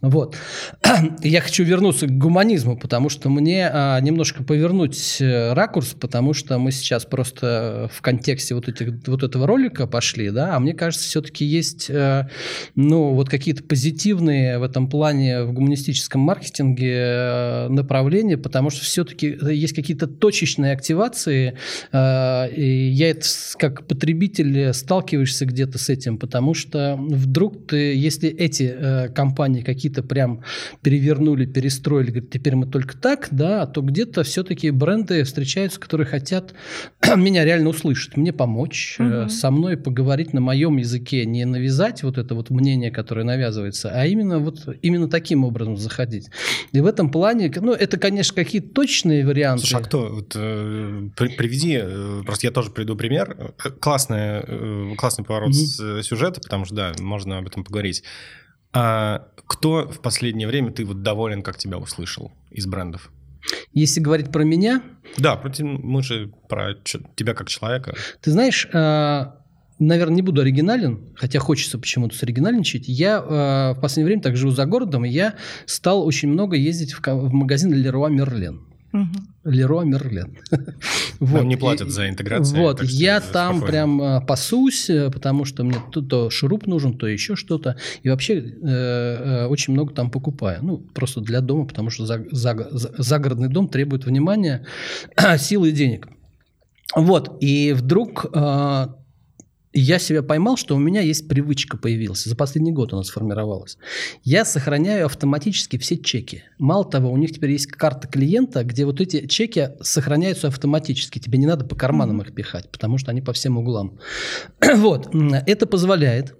Вот. 0.00 0.36
я 1.22 1.40
хочу 1.40 1.64
вернуться 1.64 2.06
к 2.06 2.10
гуманизму, 2.10 2.76
потому 2.78 3.08
что 3.08 3.28
мне 3.28 3.68
а, 3.72 4.00
немножко 4.00 4.42
повернуть 4.42 5.20
э, 5.20 5.52
ракурс, 5.52 5.94
потому 5.98 6.34
что 6.34 6.58
мы 6.58 6.72
сейчас 6.72 7.04
просто 7.04 7.90
в 7.92 8.02
контексте 8.02 8.54
вот, 8.54 8.68
этих, 8.68 9.06
вот 9.06 9.22
этого 9.22 9.46
ролика 9.46 9.86
пошли, 9.86 10.30
да, 10.30 10.56
а 10.56 10.60
мне 10.60 10.74
кажется, 10.74 11.06
все-таки 11.06 11.44
есть, 11.44 11.90
а, 11.90 12.28
ну, 12.74 13.14
вот 13.14 13.28
какие-то 13.28 13.62
позитивные 13.62 14.58
в 14.58 14.62
этом 14.62 14.88
плане 14.88 15.44
в 15.44 15.52
гуманистическом 15.52 16.20
маркетинге 16.20 16.94
а, 16.96 17.68
направления, 17.68 18.36
потому 18.36 18.70
что 18.70 18.84
все-таки 18.84 19.36
есть 19.42 19.74
какие-то 19.74 20.06
точечные 20.06 20.72
активации, 20.72 21.56
а, 21.92 22.46
и 22.46 22.90
я 22.96 23.10
это 23.10 23.26
как 23.58 23.86
потребитель 23.86 24.72
сталкиваешься 24.72 25.44
где-то 25.44 25.78
с 25.78 25.90
этим, 25.90 26.16
потому 26.18 26.54
что 26.54 26.96
вдруг 26.98 27.66
ты, 27.66 27.94
если 27.94 28.30
эти 28.30 28.74
а, 28.74 29.08
компании 29.08 29.60
какие-то 29.60 30.02
прям 30.02 30.42
перевернули, 30.82 31.44
перестроили, 31.44 32.10
говорит, 32.10 32.30
теперь 32.30 32.56
мы 32.56 32.66
только 32.66 32.96
так, 32.96 33.28
да, 33.30 33.66
то 33.66 33.82
где-то 33.82 34.22
все-таки 34.22 34.70
бренды 34.70 35.24
встречаются, 35.24 35.78
которые 35.78 36.06
хотят 36.06 36.54
меня 37.16 37.44
реально 37.44 37.68
услышать, 37.68 38.16
мне 38.16 38.32
помочь, 38.32 38.96
угу. 38.98 39.28
со 39.28 39.50
мной 39.50 39.76
поговорить 39.76 40.32
на 40.32 40.40
моем 40.40 40.78
языке, 40.78 41.26
не 41.26 41.44
навязать 41.44 42.02
вот 42.02 42.16
это 42.16 42.34
вот 42.34 42.48
мнение, 42.48 42.90
которое 42.90 43.24
навязывается, 43.24 43.90
а 43.90 44.06
именно 44.06 44.38
вот 44.38 44.66
именно 44.80 45.08
таким 45.08 45.44
образом 45.44 45.76
заходить. 45.76 46.28
И 46.72 46.80
в 46.80 46.86
этом 46.86 47.10
плане, 47.10 47.52
ну, 47.60 47.72
это, 47.72 47.98
конечно, 47.98 48.34
какие-то 48.34 48.70
точные 48.70 49.26
варианты. 49.26 49.66
Слушай, 49.66 49.82
а 49.82 49.84
кто? 49.84 50.08
Вот, 50.08 50.32
э, 50.34 51.08
приведи, 51.14 51.78
э, 51.82 52.22
просто 52.24 52.46
я 52.46 52.50
тоже 52.50 52.70
приведу 52.86 52.96
пример. 52.96 53.54
Э, 53.64 53.70
классный, 53.70 54.42
э, 54.46 54.94
классный 54.96 55.24
поворот 55.24 55.50
угу. 55.50 56.02
сюжета, 56.02 56.40
потому 56.40 56.64
что, 56.64 56.74
да, 56.74 56.92
можно 57.00 57.38
об 57.38 57.46
этом 57.46 57.64
поговорить. 57.64 58.02
А 58.72 59.28
кто 59.46 59.88
в 59.88 60.00
последнее 60.00 60.46
время 60.46 60.70
ты 60.72 60.84
вот 60.84 61.02
доволен, 61.02 61.42
как 61.42 61.56
тебя 61.56 61.78
услышал 61.78 62.32
из 62.50 62.66
брендов? 62.66 63.10
Если 63.72 64.00
говорить 64.00 64.30
про 64.30 64.42
меня... 64.42 64.82
Да, 65.18 65.40
мы 65.60 66.02
же 66.02 66.32
про 66.48 66.74
тебя 67.14 67.34
как 67.34 67.48
человека. 67.48 67.94
Ты 68.20 68.32
знаешь, 68.32 68.66
а, 68.72 69.36
наверное, 69.78 70.16
не 70.16 70.22
буду 70.22 70.40
оригинален, 70.40 71.14
хотя 71.14 71.38
хочется 71.38 71.78
почему-то 71.78 72.16
соригинальничать. 72.16 72.88
Я 72.88 73.18
а, 73.18 73.74
в 73.74 73.80
последнее 73.80 74.06
время 74.06 74.22
так 74.22 74.36
живу 74.36 74.50
за 74.50 74.66
городом, 74.66 75.04
и 75.04 75.10
я 75.10 75.34
стал 75.64 76.04
очень 76.04 76.28
много 76.28 76.56
ездить 76.56 76.94
в 76.94 77.32
магазин 77.32 77.72
Leroy 77.72 78.10
Леро 79.44 79.82
Мерлен. 79.82 80.38
вот. 81.20 81.32
Нам 81.32 81.48
не 81.48 81.56
платят 81.56 81.90
за 81.90 82.08
интеграцию. 82.08 82.60
Вот, 82.60 82.82
я 82.82 83.20
там 83.20 83.56
спокойно. 83.56 83.66
прям 83.66 84.02
а, 84.02 84.20
пасусь, 84.20 84.90
э, 84.90 85.10
потому 85.10 85.44
что 85.44 85.64
мне 85.64 85.78
то, 85.92 86.02
то 86.02 86.30
шуруп 86.30 86.66
нужен, 86.66 86.98
то 86.98 87.06
еще 87.06 87.36
что-то. 87.36 87.76
И 88.02 88.08
вообще 88.08 88.38
э, 88.38 88.44
э, 88.62 89.46
очень 89.46 89.72
много 89.72 89.94
там 89.94 90.10
покупаю. 90.10 90.60
Ну, 90.62 90.78
просто 90.78 91.20
для 91.20 91.40
дома, 91.40 91.66
потому 91.66 91.90
что 91.90 92.06
за, 92.06 92.24
за, 92.30 92.68
загородный 92.70 93.48
дом 93.48 93.68
требует 93.68 94.04
внимания, 94.04 94.66
силы 95.38 95.68
и 95.68 95.72
денег. 95.72 96.08
Вот, 96.94 97.36
и 97.40 97.72
вдруг 97.72 98.26
э, 98.32 98.86
я 99.80 99.98
себя 99.98 100.22
поймал, 100.22 100.56
что 100.56 100.74
у 100.74 100.78
меня 100.78 101.00
есть 101.00 101.28
привычка 101.28 101.76
появилась. 101.76 102.24
За 102.24 102.34
последний 102.34 102.72
год 102.72 102.92
она 102.92 103.02
сформировалась. 103.02 103.78
Я 104.22 104.44
сохраняю 104.44 105.06
автоматически 105.06 105.76
все 105.78 105.98
чеки. 105.98 106.44
Мало 106.58 106.84
того, 106.84 107.10
у 107.10 107.16
них 107.16 107.32
теперь 107.32 107.52
есть 107.52 107.66
карта 107.66 108.08
клиента, 108.08 108.64
где 108.64 108.84
вот 108.84 109.00
эти 109.00 109.26
чеки 109.26 109.70
сохраняются 109.80 110.48
автоматически. 110.48 111.18
Тебе 111.18 111.38
не 111.38 111.46
надо 111.46 111.64
по 111.64 111.76
карманам 111.76 112.22
их 112.22 112.34
пихать, 112.34 112.70
потому 112.70 112.98
что 112.98 113.10
они 113.10 113.20
по 113.20 113.32
всем 113.32 113.58
углам. 113.58 113.98
вот. 114.76 115.14
Это 115.46 115.66
позволяет 115.66 116.34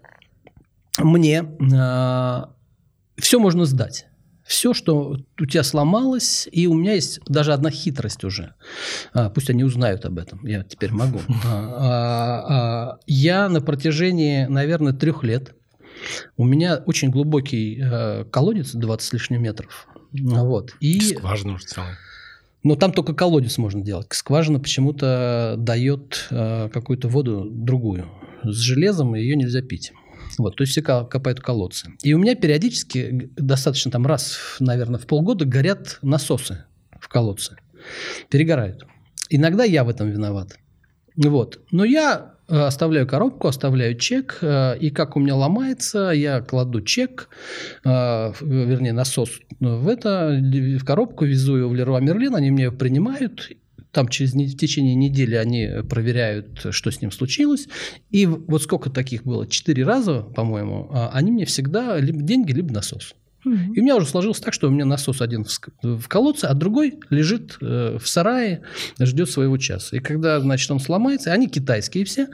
мне... 0.98 1.44
Э, 1.72 2.44
все 3.18 3.38
можно 3.38 3.64
сдать 3.64 4.06
все, 4.46 4.74
что 4.74 5.18
у 5.40 5.46
тебя 5.46 5.62
сломалось, 5.64 6.48
и 6.50 6.66
у 6.66 6.74
меня 6.74 6.94
есть 6.94 7.20
даже 7.26 7.52
одна 7.52 7.70
хитрость 7.70 8.24
уже. 8.24 8.54
А, 9.12 9.28
пусть 9.28 9.50
они 9.50 9.64
узнают 9.64 10.04
об 10.04 10.18
этом, 10.18 10.44
я 10.46 10.62
теперь 10.62 10.92
могу. 10.92 11.20
А, 11.44 12.44
а, 12.48 12.98
я 13.06 13.48
на 13.48 13.60
протяжении, 13.60 14.46
наверное, 14.46 14.92
трех 14.92 15.22
лет, 15.22 15.54
у 16.36 16.44
меня 16.44 16.82
очень 16.86 17.10
глубокий 17.10 17.80
а, 17.82 18.24
колодец, 18.24 18.72
20 18.72 19.08
с 19.08 19.12
лишним 19.12 19.42
метров. 19.42 19.88
Вот. 20.12 20.74
И... 20.80 21.00
Скважина 21.00 21.54
уже 21.54 21.64
целая. 21.64 21.98
Но 22.62 22.74
там 22.74 22.92
только 22.92 23.14
колодец 23.14 23.58
можно 23.58 23.80
делать. 23.80 24.08
Скважина 24.10 24.58
почему-то 24.58 25.54
дает 25.56 26.26
э, 26.30 26.68
какую-то 26.72 27.06
воду 27.06 27.46
другую. 27.48 28.06
С 28.42 28.56
железом 28.56 29.14
ее 29.14 29.36
нельзя 29.36 29.62
пить. 29.62 29.92
Вот, 30.38 30.56
то 30.56 30.62
есть 30.62 30.72
все 30.72 30.82
копают 30.82 31.40
колодцы. 31.40 31.90
И 32.02 32.12
у 32.14 32.18
меня 32.18 32.34
периодически, 32.34 33.30
достаточно 33.36 33.90
там 33.90 34.06
раз, 34.06 34.56
наверное, 34.60 35.00
в 35.00 35.06
полгода 35.06 35.44
горят 35.44 35.98
насосы 36.02 36.64
в 37.00 37.08
колодце. 37.08 37.56
Перегорают. 38.30 38.86
Иногда 39.30 39.64
я 39.64 39.84
в 39.84 39.88
этом 39.88 40.10
виноват. 40.10 40.58
Вот. 41.16 41.60
Но 41.70 41.84
я 41.84 42.34
э, 42.48 42.58
оставляю 42.58 43.06
коробку, 43.06 43.48
оставляю 43.48 43.96
чек, 43.96 44.38
э, 44.42 44.76
и 44.78 44.90
как 44.90 45.16
у 45.16 45.20
меня 45.20 45.34
ломается, 45.34 46.10
я 46.10 46.40
кладу 46.40 46.82
чек, 46.82 47.28
э, 47.84 47.88
вернее 48.40 48.92
насос 48.92 49.40
в 49.60 49.88
это, 49.88 50.38
в 50.40 50.84
коробку, 50.84 51.24
везу 51.24 51.56
его 51.56 51.70
в 51.70 51.74
Леруа 51.74 52.00
Мерлин, 52.00 52.34
они 52.36 52.50
мне 52.50 52.70
принимают, 52.70 53.50
там 53.96 54.08
через 54.08 54.34
в 54.34 54.56
течение 54.58 54.94
недели 54.94 55.36
они 55.36 55.70
проверяют, 55.88 56.66
что 56.68 56.90
с 56.90 57.00
ним 57.00 57.10
случилось. 57.10 57.66
И 58.10 58.26
вот 58.26 58.62
сколько 58.62 58.90
таких 58.90 59.24
было? 59.24 59.46
Четыре 59.46 59.84
раза, 59.84 60.20
по-моему, 60.20 60.90
а 60.92 61.08
они 61.14 61.32
мне 61.32 61.46
всегда 61.46 61.98
либо 61.98 62.20
деньги, 62.20 62.52
либо 62.52 62.74
насос. 62.74 63.14
И 63.44 63.80
у 63.80 63.82
меня 63.82 63.96
уже 63.96 64.06
сложилось 64.06 64.40
так, 64.40 64.52
что 64.52 64.66
у 64.66 64.70
меня 64.70 64.84
насос 64.84 65.22
один 65.22 65.46
в 65.82 66.08
колодце, 66.08 66.44
а 66.44 66.52
другой 66.52 66.98
лежит 67.08 67.56
э, 67.62 67.96
в 67.98 68.06
сарае, 68.06 68.62
ждет 68.98 69.30
своего 69.30 69.56
часа. 69.56 69.96
И 69.96 70.00
когда, 70.00 70.40
значит, 70.40 70.70
он 70.70 70.80
сломается, 70.80 71.32
они 71.32 71.48
китайские 71.48 72.04
все, 72.04 72.26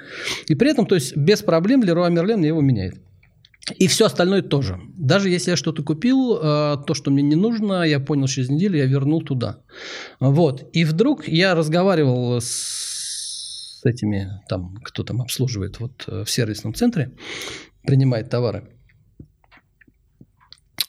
и 0.48 0.54
при 0.54 0.70
этом, 0.70 0.86
то 0.86 0.94
есть, 0.94 1.14
без 1.14 1.42
проблем 1.42 1.84
Леруа 1.84 2.08
Мерлен 2.08 2.42
его 2.42 2.62
меняет. 2.62 2.96
И 3.78 3.86
все 3.86 4.06
остальное 4.06 4.42
тоже. 4.42 4.80
Даже 4.96 5.28
если 5.28 5.50
я 5.50 5.56
что-то 5.56 5.82
купил, 5.82 6.36
э, 6.36 6.76
то, 6.86 6.94
что 6.94 7.10
мне 7.10 7.22
не 7.22 7.36
нужно, 7.36 7.84
я 7.84 8.00
понял 8.00 8.26
через 8.26 8.48
неделю, 8.50 8.76
я 8.76 8.86
вернул 8.86 9.22
туда. 9.22 9.62
Вот. 10.20 10.68
И 10.72 10.84
вдруг 10.84 11.28
я 11.28 11.54
разговаривал 11.54 12.40
с 12.40 13.80
этими, 13.84 14.42
там, 14.48 14.76
кто 14.82 15.04
там 15.04 15.20
обслуживает 15.20 15.78
вот 15.80 16.04
э, 16.08 16.24
в 16.24 16.30
сервисном 16.30 16.74
центре, 16.74 17.12
принимает 17.86 18.30
товары. 18.30 18.68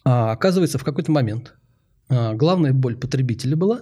А, 0.03 0.31
оказывается, 0.31 0.77
в 0.77 0.83
какой-то 0.83 1.11
момент 1.11 1.53
а, 2.09 2.33
главная 2.33 2.73
боль 2.73 2.97
потребителя 2.97 3.55
была 3.55 3.81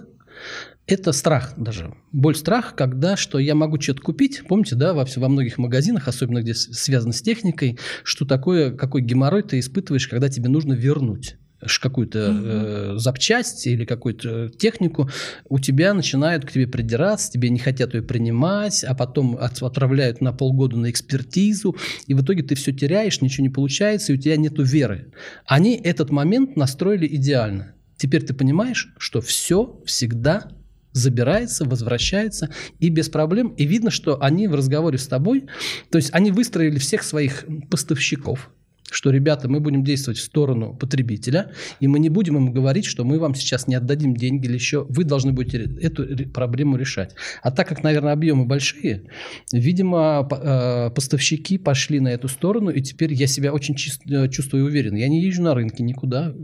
это 0.92 1.12
страх 1.12 1.54
даже. 1.56 1.94
Боль 2.12 2.36
страх, 2.36 2.74
когда 2.74 3.16
что 3.16 3.38
я 3.38 3.54
могу 3.54 3.80
что-то 3.80 4.02
купить. 4.02 4.42
Помните, 4.48 4.74
да, 4.76 4.94
во, 4.94 5.06
во 5.16 5.28
многих 5.28 5.58
магазинах, 5.58 6.08
особенно 6.08 6.42
где 6.42 6.54
связано 6.54 7.12
с 7.12 7.22
техникой, 7.22 7.78
что 8.04 8.24
такое, 8.24 8.72
какой 8.72 9.02
геморрой 9.02 9.42
ты 9.42 9.58
испытываешь, 9.58 10.08
когда 10.08 10.28
тебе 10.28 10.48
нужно 10.48 10.74
вернуть 10.74 11.36
какую-то 11.80 12.18
э, 12.18 12.92
запчасть 12.96 13.68
или 13.68 13.84
какую-то 13.84 14.48
технику, 14.48 15.08
у 15.48 15.60
тебя 15.60 15.94
начинают 15.94 16.44
к 16.44 16.50
тебе 16.50 16.66
придираться, 16.66 17.30
тебе 17.30 17.50
не 17.50 17.60
хотят 17.60 17.94
ее 17.94 18.02
принимать, 18.02 18.82
а 18.82 18.94
потом 18.94 19.36
от, 19.36 19.62
отправляют 19.62 20.20
на 20.20 20.32
полгода 20.32 20.76
на 20.76 20.90
экспертизу, 20.90 21.76
и 22.08 22.14
в 22.14 22.22
итоге 22.24 22.42
ты 22.42 22.56
все 22.56 22.72
теряешь, 22.72 23.20
ничего 23.20 23.44
не 23.44 23.50
получается, 23.50 24.12
и 24.12 24.16
у 24.16 24.18
тебя 24.18 24.36
нет 24.36 24.54
веры. 24.56 25.12
Они 25.46 25.76
этот 25.76 26.10
момент 26.10 26.56
настроили 26.56 27.06
идеально. 27.06 27.74
Теперь 27.96 28.24
ты 28.24 28.34
понимаешь, 28.34 28.92
что 28.98 29.20
все 29.20 29.80
всегда 29.86 30.48
забирается, 30.92 31.64
возвращается 31.64 32.50
и 32.78 32.88
без 32.88 33.08
проблем. 33.08 33.48
И 33.50 33.64
видно, 33.64 33.90
что 33.90 34.22
они 34.22 34.48
в 34.48 34.54
разговоре 34.54 34.98
с 34.98 35.06
тобой, 35.06 35.46
то 35.90 35.98
есть 35.98 36.10
они 36.12 36.30
выстроили 36.30 36.78
всех 36.78 37.02
своих 37.02 37.44
поставщиков, 37.70 38.50
что, 38.92 39.10
ребята, 39.10 39.48
мы 39.48 39.60
будем 39.60 39.84
действовать 39.84 40.18
в 40.18 40.22
сторону 40.22 40.74
потребителя, 40.74 41.52
и 41.80 41.88
мы 41.88 41.98
не 41.98 42.10
будем 42.10 42.36
им 42.36 42.52
говорить, 42.52 42.84
что 42.84 43.04
мы 43.04 43.18
вам 43.18 43.34
сейчас 43.34 43.66
не 43.66 43.74
отдадим 43.74 44.14
деньги 44.14 44.46
или 44.46 44.54
еще, 44.54 44.86
вы 44.88 45.04
должны 45.04 45.32
будете 45.32 45.62
эту 45.80 46.28
проблему 46.30 46.76
решать. 46.76 47.14
А 47.42 47.50
так 47.50 47.68
как, 47.68 47.82
наверное, 47.82 48.12
объемы 48.12 48.44
большие, 48.44 49.04
видимо, 49.52 50.28
э, 50.30 50.90
поставщики 50.90 51.58
пошли 51.58 52.00
на 52.00 52.08
эту 52.08 52.28
сторону, 52.28 52.70
и 52.70 52.82
теперь 52.82 53.14
я 53.14 53.26
себя 53.26 53.52
очень 53.52 53.76
э, 54.10 54.28
чувствую 54.28 54.66
уверен. 54.66 54.94
Я 54.94 55.08
не 55.08 55.22
езжу 55.22 55.42
на 55.42 55.54
рынке 55.54 55.82
никуда, 55.82 56.34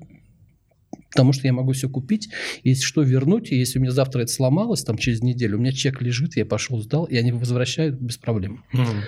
Потому 1.10 1.32
что 1.32 1.46
я 1.46 1.52
могу 1.52 1.72
все 1.72 1.88
купить, 1.88 2.28
если 2.64 2.82
что, 2.82 3.02
вернуть. 3.02 3.50
И 3.50 3.56
если 3.56 3.78
у 3.78 3.82
меня 3.82 3.92
завтра 3.92 4.22
это 4.22 4.32
сломалось, 4.32 4.84
там 4.84 4.98
через 4.98 5.22
неделю, 5.22 5.56
у 5.56 5.60
меня 5.60 5.72
чек 5.72 6.02
лежит, 6.02 6.36
я 6.36 6.44
пошел, 6.44 6.80
сдал, 6.80 7.04
и 7.04 7.16
они 7.16 7.32
возвращают 7.32 7.96
без 7.96 8.18
проблем. 8.18 8.64
Mm. 8.74 9.02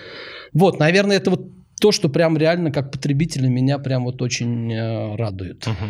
Вот, 0.52 0.78
наверное, 0.78 1.16
это 1.16 1.30
вот 1.30 1.50
то, 1.80 1.92
что 1.92 2.08
прям 2.08 2.36
реально 2.36 2.70
как 2.70 2.92
потребителя 2.92 3.48
меня 3.48 3.78
прям 3.78 4.04
вот 4.04 4.22
очень 4.22 4.72
э, 4.72 5.16
радует. 5.16 5.66
Угу. 5.66 5.86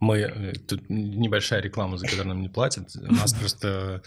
Мы, 0.00 0.18
э, 0.18 0.52
тут 0.68 0.90
небольшая 0.90 1.62
реклама, 1.62 1.96
за 1.96 2.06
которую 2.06 2.28
нам 2.28 2.42
не 2.42 2.50
платят. 2.50 2.90
У 2.96 3.12
нас 3.12 3.32
просто 3.40 4.02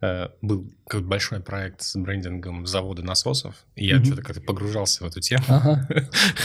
был 0.00 0.66
какой-то 0.86 1.08
большой 1.08 1.40
проект 1.40 1.82
с 1.82 1.96
брендингом 1.96 2.66
завода 2.66 3.02
насосов, 3.02 3.54
и 3.74 3.86
я 3.86 3.96
mm-hmm. 3.96 4.04
что-то 4.04 4.22
как-то 4.22 4.40
погружался 4.40 5.04
в 5.04 5.06
эту 5.06 5.20
тему, 5.20 5.44
ага. 5.48 5.88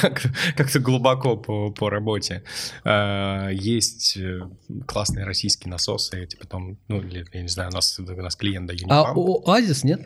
как-то 0.56 0.80
глубоко 0.80 1.38
по, 1.38 1.72
по 1.72 1.90
работе. 1.90 2.44
Э, 2.84 3.50
есть 3.52 4.18
э, 4.18 4.42
классные 4.88 5.26
российские 5.26 5.70
насосы, 5.70 6.26
типа 6.26 6.48
там, 6.48 6.78
ну, 6.88 7.02
или, 7.02 7.26
я 7.34 7.42
не 7.42 7.50
знаю, 7.50 7.70
у 7.72 7.74
нас, 7.74 8.00
у 8.00 8.04
нас 8.04 8.36
клиент, 8.36 8.68
да, 8.68 8.74
А 8.90 9.14
Оазис 9.14 9.84
нет? 9.84 10.02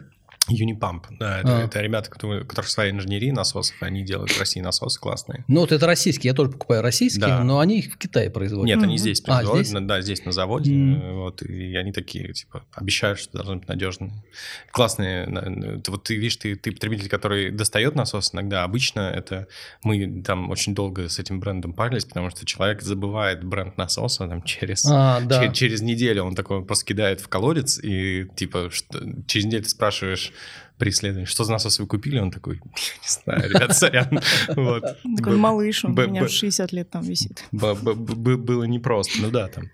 Unipump, 0.49 1.05
да, 1.19 1.39
это, 1.39 1.57
а. 1.57 1.63
это 1.63 1.81
ребята, 1.81 2.09
которые, 2.09 2.45
которые 2.45 2.69
своей 2.69 2.91
инженерии 2.91 3.31
насосов, 3.31 3.75
они 3.81 4.03
делают 4.03 4.31
в 4.31 4.39
России 4.39 4.59
насосы 4.59 4.99
классные. 4.99 5.43
Ну 5.47 5.61
вот 5.61 5.71
это 5.71 5.87
российские, 5.87 6.31
я 6.31 6.35
тоже 6.35 6.51
покупаю 6.51 6.81
российские, 6.81 7.27
да. 7.27 7.43
но 7.43 7.59
они 7.59 7.79
их 7.79 7.93
в 7.93 7.97
Китае 7.97 8.29
производят. 8.29 8.75
Нет, 8.75 8.83
они 8.83 8.97
здесь 8.97 9.21
а, 9.21 9.37
производят, 9.37 9.65
а, 9.65 9.69
здесь? 9.69 9.81
да, 9.87 10.01
здесь 10.01 10.25
на 10.25 10.31
заводе, 10.31 10.71
mm. 10.71 11.13
вот, 11.15 11.41
и 11.41 11.75
они 11.75 11.91
такие, 11.91 12.31
типа, 12.33 12.63
обещают, 12.73 13.19
что 13.19 13.37
должны 13.37 13.57
быть 13.57 13.67
надежные. 13.67 14.11
Классные, 14.71 15.81
вот 15.87 16.03
ты 16.03 16.15
видишь, 16.15 16.37
ты, 16.37 16.55
ты 16.55 16.71
потребитель, 16.71 17.09
который 17.09 17.51
достает 17.51 17.95
насос 17.95 18.33
иногда, 18.33 18.63
обычно 18.63 18.99
это, 18.99 19.47
мы 19.83 20.21
там 20.23 20.51
очень 20.51 20.75
долго 20.75 21.09
с 21.09 21.17
этим 21.17 21.39
брендом 21.39 21.73
парились, 21.73 22.05
потому 22.05 22.29
что 22.29 22.45
человек 22.45 22.81
забывает 22.81 23.43
бренд 23.43 23.77
насоса 23.77 24.27
там 24.27 24.43
через, 24.43 24.85
а, 24.85 25.21
да. 25.21 25.41
через, 25.41 25.57
через 25.57 25.81
неделю, 25.81 26.23
он 26.23 26.35
такой 26.35 26.63
просто 26.63 26.85
кидает 26.85 27.19
в 27.19 27.27
колодец, 27.27 27.79
и 27.81 28.27
типа, 28.35 28.69
что, 28.71 28.99
через 29.25 29.45
неделю 29.45 29.63
ты 29.63 29.69
спрашиваешь, 29.69 30.33
при 30.77 30.89
исследовании, 30.89 31.25
что 31.25 31.43
за 31.43 31.53
насос 31.53 31.79
вы 31.79 31.87
купили? 31.87 32.19
Он 32.19 32.31
такой, 32.31 32.55
не 32.55 33.07
знаю, 33.07 33.49
ребят, 33.49 33.75
сорян. 33.75 34.19
Вот. 34.55 34.83
Такой 35.17 35.37
малыш, 35.37 35.85
он 35.85 35.97
у 35.97 36.07
меня 36.07 36.27
60 36.27 36.71
лет 36.73 36.89
там 36.89 37.03
висит. 37.03 37.45
Было 37.51 38.63
непросто, 38.63 39.21
ну 39.21 39.31
да, 39.31 39.47
там. 39.47 39.69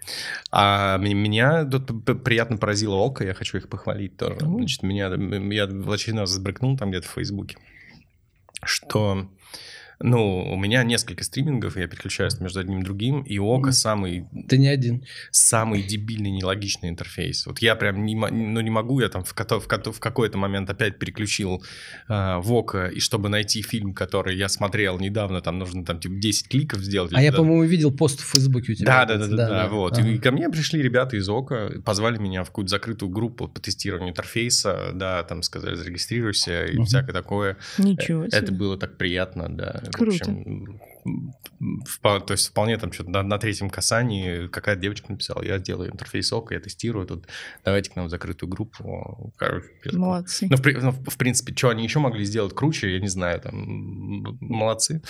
А 0.51 0.97
меня 0.97 1.65
тут 1.65 2.23
приятно 2.23 2.57
поразило 2.57 2.95
око, 2.95 3.23
я 3.23 3.33
хочу 3.33 3.57
их 3.57 3.69
похвалить 3.69 4.17
тоже. 4.17 4.37
Значит, 4.39 4.83
меня, 4.83 5.07
я 5.53 5.67
в 5.67 5.91
очередной 5.91 6.23
раз 6.23 6.31
сбрыкнул 6.31 6.77
там 6.77 6.89
где-то 6.91 7.07
в 7.07 7.11
Фейсбуке, 7.11 7.57
что 8.63 9.27
ну, 10.03 10.51
у 10.51 10.57
меня 10.57 10.83
несколько 10.83 11.23
стримингов, 11.23 11.77
я 11.77 11.87
переключаюсь 11.87 12.39
между 12.39 12.59
одним 12.59 12.79
и 12.79 12.83
другим, 12.83 13.21
и 13.21 13.37
Ока 13.37 13.69
mm. 13.69 13.73
самый... 13.73 14.25
Ты 14.47 14.57
не 14.57 14.67
один. 14.67 15.05
Самый 15.31 15.83
дебильный, 15.83 16.31
нелогичный 16.31 16.89
интерфейс. 16.89 17.45
Вот 17.45 17.59
я 17.59 17.75
прям 17.75 18.05
не, 18.05 18.15
ну, 18.15 18.61
не 18.61 18.69
могу, 18.69 18.99
я 18.99 19.09
там 19.09 19.23
в, 19.23 19.33
в, 19.33 19.93
в 19.93 19.99
какой-то 19.99 20.37
момент 20.37 20.69
опять 20.69 20.99
переключил 20.99 21.63
э, 22.07 22.37
в 22.37 22.53
Ока, 22.53 22.87
и 22.87 22.99
чтобы 22.99 23.29
найти 23.29 23.61
фильм, 23.61 23.93
который 23.93 24.35
я 24.35 24.49
смотрел 24.49 24.99
недавно, 24.99 25.41
там 25.41 25.59
нужно 25.59 25.85
там 25.85 25.99
типа 25.99 26.15
10 26.15 26.47
кликов 26.47 26.81
сделать. 26.81 27.11
А 27.13 27.21
я, 27.21 27.31
по-моему, 27.31 27.63
видел 27.63 27.91
пост 27.91 28.19
в 28.21 28.31
Фейсбуке 28.31 28.73
у 28.73 28.75
тебя. 28.75 28.85
Да, 28.85 29.05
да, 29.05 29.17
да, 29.17 29.27
да, 29.27 29.49
да, 29.49 29.67
вот. 29.69 29.97
Ага. 29.97 30.07
И 30.07 30.17
ко 30.17 30.31
мне 30.31 30.49
пришли 30.49 30.81
ребята 30.81 31.17
из 31.17 31.29
Ока, 31.29 31.69
позвали 31.83 32.17
меня 32.17 32.43
в 32.43 32.47
какую-то 32.47 32.69
закрытую 32.69 33.09
группу 33.09 33.47
по 33.47 33.59
тестированию 33.59 34.11
интерфейса, 34.11 34.91
да, 34.93 35.23
там 35.23 35.43
сказали, 35.43 35.75
зарегистрируйся 35.75 36.65
и 36.65 36.77
угу. 36.77 36.85
всякое 36.85 37.13
такое. 37.13 37.57
Ничего 37.77 38.27
себе. 38.27 38.37
Это 38.37 38.51
было 38.51 38.77
так 38.77 38.97
приятно, 38.97 39.49
да. 39.49 39.83
Круто. 39.97 40.25
В 40.25 40.29
общем, 40.31 40.79
то 42.01 42.31
есть 42.31 42.49
вполне 42.49 42.77
там 42.77 42.91
что-то 42.91 43.09
на, 43.09 43.23
на 43.23 43.37
третьем 43.37 43.69
касании 43.69 44.47
какая-то 44.47 44.81
девочка 44.81 45.11
написала, 45.11 45.43
я 45.43 45.57
делаю 45.57 45.91
интерфейс 45.91 46.31
ОК, 46.31 46.51
я 46.51 46.59
тестирую 46.59 47.07
тут, 47.07 47.27
давайте 47.65 47.91
к 47.91 47.95
нам 47.95 48.07
в 48.07 48.09
закрытую 48.09 48.49
группу. 48.49 49.33
Короче, 49.37 49.67
молодцы. 49.93 50.47
Ну, 50.49 50.57
в, 50.57 50.65
ну, 50.65 50.91
в 50.91 51.17
принципе, 51.17 51.55
что 51.55 51.69
они 51.69 51.83
еще 51.83 51.99
могли 51.99 52.23
сделать 52.25 52.53
круче, 52.53 52.93
я 52.93 52.99
не 52.99 53.07
знаю, 53.07 53.41
там, 53.41 54.37
молодцы. 54.39 55.01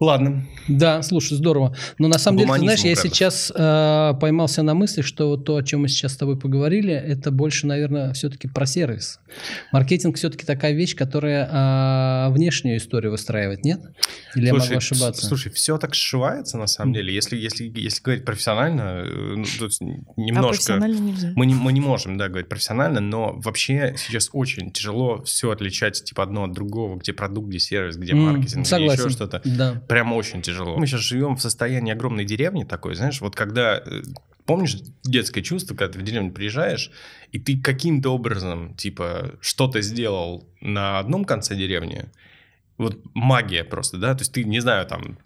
Ладно. 0.00 0.44
Да, 0.66 1.02
слушай, 1.02 1.34
здорово. 1.34 1.76
Но 1.98 2.08
на 2.08 2.18
самом 2.18 2.38
Гуманизм, 2.38 2.66
деле, 2.66 2.76
ты 2.76 2.82
знаешь, 2.82 2.98
я 2.98 3.08
сейчас 3.08 3.52
э, 3.54 4.14
поймался 4.20 4.62
на 4.62 4.74
мысли, 4.74 5.02
что 5.02 5.28
вот 5.28 5.44
то, 5.44 5.56
о 5.56 5.62
чем 5.62 5.82
мы 5.82 5.88
сейчас 5.88 6.14
с 6.14 6.16
тобой 6.16 6.36
поговорили, 6.36 6.92
это 6.92 7.30
больше, 7.30 7.68
наверное, 7.68 8.12
все-таки 8.12 8.48
про 8.48 8.66
сервис. 8.66 9.20
Маркетинг 9.72 10.16
все-таки 10.16 10.44
такая 10.44 10.72
вещь, 10.72 10.96
которая 10.96 11.46
э, 11.46 12.32
внешнюю 12.32 12.78
историю 12.78 13.12
выстраивает, 13.12 13.64
нет? 13.64 13.80
Или 14.34 14.48
слушай, 14.48 14.64
я 14.64 14.68
могу 14.70 14.78
ошибаться? 14.78 15.26
Слушай, 15.26 15.52
все 15.52 15.78
так 15.78 15.94
сшивается 15.94 16.58
на 16.58 16.66
самом 16.66 16.92
деле. 16.92 17.14
Если, 17.14 17.36
если, 17.36 17.70
если 17.76 18.02
говорить 18.02 18.24
профессионально, 18.24 19.04
э, 19.04 19.34
ну, 19.36 19.44
тут 19.58 19.72
немножко... 20.16 20.48
А 20.48 20.48
профессионально 20.48 20.98
нельзя. 20.98 21.32
Мы 21.36 21.46
не, 21.46 21.54
мы 21.54 21.72
не 21.72 21.80
можем, 21.80 22.18
да, 22.18 22.28
говорить 22.28 22.48
профессионально, 22.48 22.98
но 22.98 23.34
вообще 23.36 23.94
сейчас 23.96 24.28
очень 24.32 24.72
тяжело 24.72 25.22
все 25.22 25.52
отличать 25.52 26.02
типа 26.02 26.24
одно 26.24 26.44
от 26.44 26.52
другого, 26.52 26.98
где 26.98 27.12
продукт, 27.12 27.48
где 27.48 27.60
сервис, 27.60 27.96
где 27.96 28.14
маркетинг, 28.14 28.66
mm, 28.66 28.76
где 28.76 28.86
еще 28.86 29.08
что-то. 29.08 29.40
Да 29.44 29.83
прям 29.88 30.12
очень 30.12 30.42
тяжело. 30.42 30.76
Мы 30.76 30.86
сейчас 30.86 31.00
живем 31.00 31.36
в 31.36 31.42
состоянии 31.42 31.92
огромной 31.92 32.24
деревни 32.24 32.64
такой, 32.64 32.94
знаешь, 32.94 33.20
вот 33.20 33.34
когда 33.36 33.78
э, 33.78 34.02
Помнишь 34.46 34.76
детское 35.04 35.40
чувство, 35.40 35.74
когда 35.74 35.94
ты 35.94 35.98
в 35.98 36.02
деревню 36.02 36.30
приезжаешь, 36.30 36.90
и 37.32 37.38
ты 37.38 37.58
каким-то 37.58 38.10
образом, 38.10 38.74
типа, 38.74 39.36
что-то 39.40 39.80
сделал 39.80 40.46
на 40.60 40.98
одном 40.98 41.24
конце 41.24 41.56
деревни, 41.56 42.06
вот 42.76 43.00
магия 43.14 43.64
просто, 43.64 43.96
да, 43.96 44.14
то 44.14 44.20
есть 44.20 44.32
ты, 44.32 44.44
не 44.44 44.60
знаю, 44.60 44.86
там, 44.86 45.18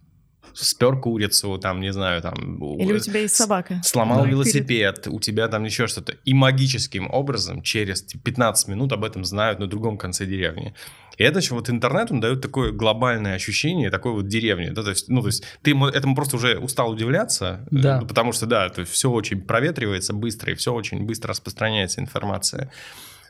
спер 0.54 1.00
курицу, 1.00 1.58
там, 1.58 1.80
не 1.80 1.92
знаю, 1.92 2.22
там... 2.22 2.34
Или 2.78 2.92
у 2.92 2.98
тебя 2.98 3.20
есть 3.20 3.36
собака. 3.36 3.80
Сломал 3.84 4.22
да. 4.22 4.28
велосипед, 4.28 5.06
у 5.08 5.20
тебя 5.20 5.48
там 5.48 5.64
еще 5.64 5.86
что-то. 5.86 6.12
И 6.24 6.34
магическим 6.34 7.08
образом 7.10 7.62
через 7.62 8.02
15 8.02 8.68
минут 8.68 8.92
об 8.92 9.04
этом 9.04 9.24
знают 9.24 9.58
на 9.58 9.66
другом 9.66 9.98
конце 9.98 10.26
деревни. 10.26 10.74
И 11.18 11.24
это 11.24 11.40
еще 11.40 11.54
вот 11.54 11.68
интернет, 11.68 12.12
он 12.12 12.20
дает 12.20 12.40
такое 12.40 12.70
глобальное 12.70 13.34
ощущение 13.34 13.90
такой 13.90 14.12
вот 14.12 14.28
деревни. 14.28 14.70
Да, 14.70 14.84
то 14.84 14.90
есть, 14.90 15.08
ну, 15.08 15.20
то 15.20 15.26
есть 15.26 15.44
ты 15.62 15.72
этому 15.72 16.14
просто 16.14 16.36
уже 16.36 16.58
устал 16.58 16.90
удивляться, 16.90 17.66
э, 17.72 17.76
да. 17.76 18.00
потому 18.00 18.32
что, 18.32 18.46
да, 18.46 18.68
то 18.68 18.80
есть 18.82 18.92
все 18.92 19.10
очень 19.10 19.40
проветривается 19.40 20.12
быстро, 20.12 20.52
и 20.52 20.54
все 20.54 20.72
очень 20.72 21.04
быстро 21.04 21.30
распространяется 21.30 22.00
информация. 22.00 22.70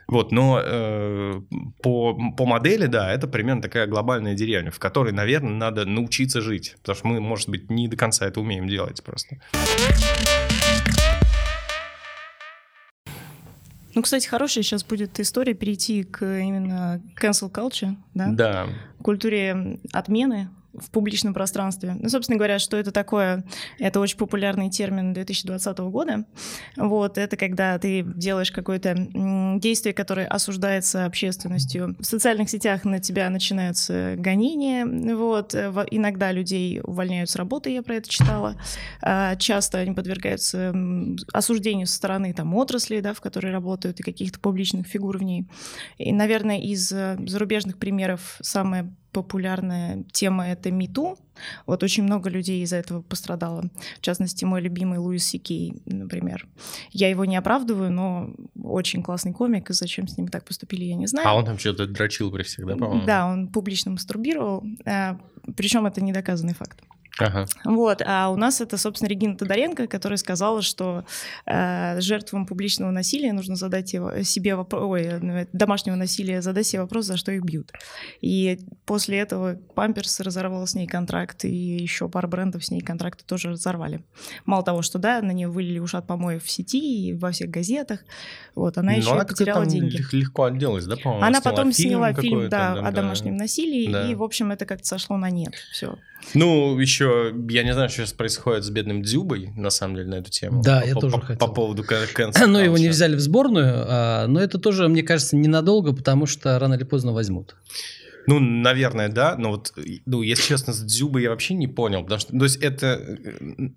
Вот, 0.09 0.33
но 0.33 0.59
э, 0.65 1.41
по, 1.83 2.19
по 2.37 2.47
модели, 2.47 2.87
да, 2.87 3.13
это 3.13 3.29
примерно 3.29 3.61
такая 3.61 3.87
глобальная 3.87 4.35
деревня, 4.35 4.71
в 4.71 4.79
которой, 4.79 5.13
наверное, 5.13 5.53
надо 5.53 5.85
научиться 5.85 6.41
жить, 6.41 6.77
потому 6.81 6.97
что 6.97 7.09
мы, 7.09 7.21
может 7.21 7.51
быть, 7.51 7.71
не 7.71 7.89
до 7.89 7.97
конца 7.97 8.27
это 8.27 8.41
умеем 8.41 8.69
делать 8.69 9.05
просто. 9.05 9.37
Ну, 13.95 14.03
кстати, 14.03 14.27
хорошая 14.27 14.65
сейчас 14.65 14.83
будет 14.83 15.21
история 15.21 15.53
перейти 15.53 16.05
к 16.05 16.25
именно 16.25 17.03
cancel 17.21 17.53
culture, 17.53 17.95
да? 18.15 18.29
Да. 18.31 18.67
Культуре 19.03 19.79
отмены 19.93 20.49
в 20.75 20.91
публичном 20.91 21.35
пространстве. 21.35 21.97
Ну, 21.99 22.09
собственно 22.09 22.37
говоря, 22.37 22.59
что 22.59 22.77
это 22.77 22.93
такое? 22.93 23.45
Это 23.79 24.01
очень 24.01 24.19
популярный 24.19 24.71
термин 24.71 25.13
2020 25.13 25.79
года. 25.79 26.25
Вот, 26.77 27.19
это 27.19 27.37
когда 27.37 27.79
ты 27.79 28.03
делаешь 28.03 28.53
какое-то 28.53 28.95
действие, 29.59 29.95
которое 29.95 30.27
осуждается 30.27 31.05
общественностью. 31.05 31.97
В 31.99 32.05
социальных 32.05 32.51
сетях 32.51 32.85
на 32.85 33.01
тебя 33.01 33.31
начинаются 33.31 34.15
гонения, 34.17 34.87
вот, 35.17 35.55
иногда 35.55 36.33
людей 36.33 36.81
увольняют 36.83 37.31
с 37.31 37.37
работы, 37.37 37.71
я 37.71 37.83
про 37.83 37.97
это 37.97 38.09
читала. 38.09 38.57
А, 39.03 39.37
часто 39.37 39.79
они 39.79 39.95
подвергаются 39.95 40.75
осуждению 41.33 41.87
со 41.87 41.97
стороны 41.97 42.33
там 42.35 42.55
отрасли, 42.55 43.01
да, 43.01 43.15
в 43.15 43.21
которой 43.21 43.53
работают, 43.53 44.01
и 44.01 44.03
каких-то 44.03 44.39
публичных 44.41 44.87
фигур 44.87 45.19
в 45.19 45.23
ней. 45.23 45.47
И, 45.97 46.13
наверное, 46.13 46.61
из 46.61 46.93
э, 46.93 47.17
зарубежных 47.27 47.79
примеров 47.79 48.39
самое 48.41 48.93
популярная 49.23 50.05
тема— 50.13 50.47
это 50.49 50.71
МИТУ. 50.71 51.17
Вот 51.67 51.83
очень 51.83 52.03
много 52.03 52.31
людей 52.31 52.63
из-за 52.63 52.77
этого 52.77 53.03
пострадало. 53.03 53.65
В 53.97 54.01
частности, 54.01 54.45
мой 54.45 54.61
любимый 54.61 54.99
Луис 54.99 55.25
Сикей, 55.25 55.75
например. 55.87 56.47
Я 56.91 57.09
его 57.11 57.25
не 57.25 57.37
оправдываю, 57.37 57.91
но 57.91 58.31
очень 58.63 59.03
классный 59.03 59.33
комик, 59.33 59.71
и 59.71 59.73
зачем 59.73 60.09
с 60.09 60.17
ним 60.17 60.29
так 60.29 60.45
поступили, 60.45 60.85
я 60.85 60.97
не 60.97 61.07
знаю. 61.07 61.29
А 61.29 61.35
он 61.35 61.45
там 61.45 61.59
что-то 61.59 61.87
дрочил 61.87 62.31
при 62.31 62.43
всех, 62.43 62.67
да, 62.67 62.77
по-моему? 62.77 63.07
Да, 63.07 63.27
он 63.27 63.49
публично 63.49 63.91
мастурбировал, 63.91 64.65
а, 64.85 65.19
причем 65.57 65.87
это 65.87 66.01
недоказанный 66.01 66.55
факт. 66.55 66.81
Ага. 67.19 67.47
Вот, 67.65 68.03
а 68.05 68.31
у 68.31 68.37
нас 68.37 68.61
это, 68.61 68.79
собственно, 68.79 69.09
Регина 69.09 69.37
Тодоренко, 69.37 69.87
которая 69.89 70.17
сказала, 70.17 70.63
что 70.63 71.05
э, 71.47 72.01
жертвам 72.01 72.47
публичного 72.47 72.91
насилия 72.91 73.33
нужно 73.33 73.57
задать 73.57 73.93
его, 73.93 74.23
себе 74.23 74.55
вопрос, 74.55 74.83
ой, 74.85 75.19
ну, 75.21 75.47
домашнего 75.53 75.97
насилия, 75.97 76.43
задать 76.43 76.67
себе 76.67 76.83
вопрос, 76.83 77.07
за 77.07 77.17
что 77.17 77.33
их 77.33 77.43
бьют. 77.43 77.73
И 78.21 78.61
после 78.87 79.19
этого 79.19 79.59
Памперс 79.75 80.21
разорвал 80.21 80.67
с 80.67 80.75
ней 80.75 80.87
контракт, 80.87 81.45
и 81.45 81.49
еще 81.49 82.09
пара 82.09 82.29
брендов 82.29 82.65
с 82.65 82.71
ней 82.71 82.81
контракты 82.81 83.25
тоже 83.25 83.51
разорвали. 83.51 84.05
Мало 84.45 84.63
того, 84.63 84.83
что, 84.83 84.99
да, 84.99 85.21
на 85.21 85.33
нее 85.33 85.49
вылили 85.49 85.79
ушат 85.79 86.07
помоев 86.07 86.45
в 86.45 86.51
сети 86.51 87.09
и 87.09 87.15
во 87.15 87.33
всех 87.33 87.51
газетах, 87.51 88.01
вот, 88.55 88.79
она 88.79 88.93
Но 88.93 88.99
еще 88.99 89.13
она 89.13 89.25
потеряла 89.25 89.67
деньги. 89.67 90.01
легко 90.13 90.45
отделалась, 90.45 90.87
да, 90.87 90.97
по-моему? 90.97 91.25
Она 91.25 91.41
потом 91.41 91.73
сняла 91.73 92.13
фильм, 92.13 92.49
да, 92.49 92.75
да, 92.75 92.89
о 92.89 92.93
домашнем 92.93 93.37
насилии, 93.37 93.91
да. 93.91 94.09
и, 94.09 94.15
в 94.15 94.23
общем, 94.23 94.53
это 94.53 94.67
как-то 94.67 94.87
сошло 94.87 95.17
на 95.17 95.31
нет, 95.31 95.55
все. 95.73 95.99
Ну, 96.35 96.79
еще, 96.79 96.98
я 97.01 97.63
не 97.63 97.73
знаю, 97.73 97.89
что 97.89 98.03
сейчас 98.03 98.13
происходит 98.13 98.65
с 98.65 98.71
бедным 98.71 99.03
Дзюбой, 99.03 99.51
на 99.57 99.71
самом 99.71 99.97
деле, 99.97 100.09
на 100.09 100.15
эту 100.17 100.31
тему. 100.31 100.63
Да, 100.63 100.81
по, 100.81 100.87
я 100.87 100.95
по, 100.95 101.01
тоже 101.01 101.17
по, 101.17 101.21
хотел. 101.21 101.47
По 101.47 101.55
поводу 101.55 101.83
cancel 101.83 102.47
Но 102.47 102.61
его 102.61 102.79
не 102.79 102.89
взяли 102.89 103.17
в 103.17 103.21
сборную, 103.21 103.85
а, 103.87 104.27
но 104.27 104.41
это 104.41 104.59
тоже, 104.59 104.89
мне 104.89 105.03
кажется, 105.03 105.37
ненадолго, 105.37 105.95
потому 105.95 106.27
что 106.27 106.59
рано 106.59 106.75
или 106.75 106.85
поздно 106.85 107.13
возьмут. 107.13 107.57
Ну, 108.29 108.41
наверное, 108.41 109.09
да, 109.09 109.37
но 109.39 109.53
вот, 109.53 109.73
ну, 110.05 110.21
если 110.21 110.43
честно, 110.43 110.75
с 110.75 110.83
Дзюбой 110.83 111.23
я 111.23 111.31
вообще 111.31 111.55
не 111.55 111.67
понял, 111.67 112.03
потому 112.03 112.21
что, 112.21 112.37
то 112.37 112.45
есть 112.45 112.57
это, 112.57 113.19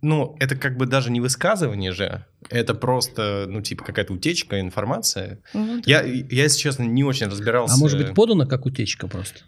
ну, 0.02 0.36
это 0.42 0.58
как 0.58 0.76
бы 0.76 0.88
даже 0.88 1.10
не 1.10 1.22
высказывание 1.22 1.94
же, 1.94 2.26
это 2.50 2.74
просто, 2.74 3.46
ну, 3.48 3.62
типа 3.62 3.86
какая-то 3.86 4.12
утечка, 4.12 4.60
информация. 4.60 5.40
Угу. 5.54 5.84
Я, 5.86 6.02
я, 6.02 6.44
если 6.44 6.60
честно, 6.60 6.84
не 6.84 7.04
очень 7.06 7.28
разбирался. 7.28 7.76
А 7.76 7.78
может 7.78 7.98
быть, 7.98 8.14
подано 8.14 8.46
как 8.46 8.66
утечка 8.66 9.08
просто? 9.08 9.40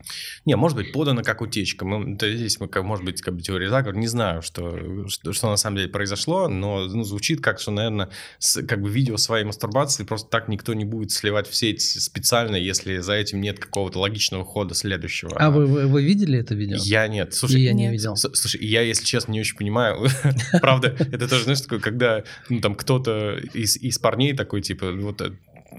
Не, 0.45 0.55
может 0.55 0.77
быть, 0.77 0.93
подано 0.93 1.21
как 1.21 1.41
утечка. 1.41 1.85
Мы, 1.85 2.15
то 2.15 2.31
здесь, 2.33 2.59
мы, 2.61 2.69
как, 2.69 2.83
может 2.83 3.03
быть, 3.03 3.21
как 3.21 3.35
бы 3.35 3.41
теория 3.41 3.69
заговора, 3.69 3.97
не 3.97 4.07
знаю, 4.07 4.41
что, 4.41 5.09
что, 5.09 5.33
что 5.33 5.49
на 5.49 5.57
самом 5.57 5.77
деле 5.77 5.89
произошло, 5.89 6.47
но 6.47 6.85
ну, 6.85 7.03
звучит 7.03 7.41
как, 7.41 7.59
что, 7.59 7.71
наверное, 7.71 8.09
с, 8.39 8.61
как 8.61 8.81
бы 8.81 8.89
видео 8.89 9.17
своей 9.17 9.43
мастурбации 9.43 10.05
просто 10.05 10.29
так 10.29 10.47
никто 10.47 10.73
не 10.73 10.85
будет 10.85 11.11
сливать 11.11 11.49
в 11.49 11.55
сеть 11.55 11.81
специально, 11.81 12.55
если 12.55 12.99
за 12.99 13.13
этим 13.13 13.41
нет 13.41 13.59
какого-то 13.59 13.99
логичного 13.99 14.45
хода 14.45 14.75
следующего. 14.93 15.31
А 15.37 15.49
вы, 15.49 15.65
вы, 15.65 15.87
вы 15.87 16.03
видели 16.03 16.39
это 16.39 16.55
видео? 16.55 16.77
Я 16.79 17.07
нет. 17.07 17.33
Слушай, 17.33 17.61
И 17.61 17.63
я 17.63 17.73
не 17.73 17.89
видел. 17.91 18.15
Слушай, 18.15 18.63
я, 18.65 18.81
если 18.81 19.05
честно, 19.05 19.31
не 19.31 19.39
очень 19.39 19.57
понимаю. 19.57 20.07
Правда, 20.61 20.95
это 20.99 21.27
тоже, 21.27 21.43
знаешь, 21.43 21.61
такое, 21.61 21.79
когда 21.79 22.23
ну, 22.49 22.61
там 22.61 22.75
кто-то 22.75 23.39
из, 23.53 23.77
из 23.77 23.97
парней 23.99 24.33
такой, 24.33 24.61
типа, 24.61 24.91
вот 24.91 25.21
э, 25.21 25.31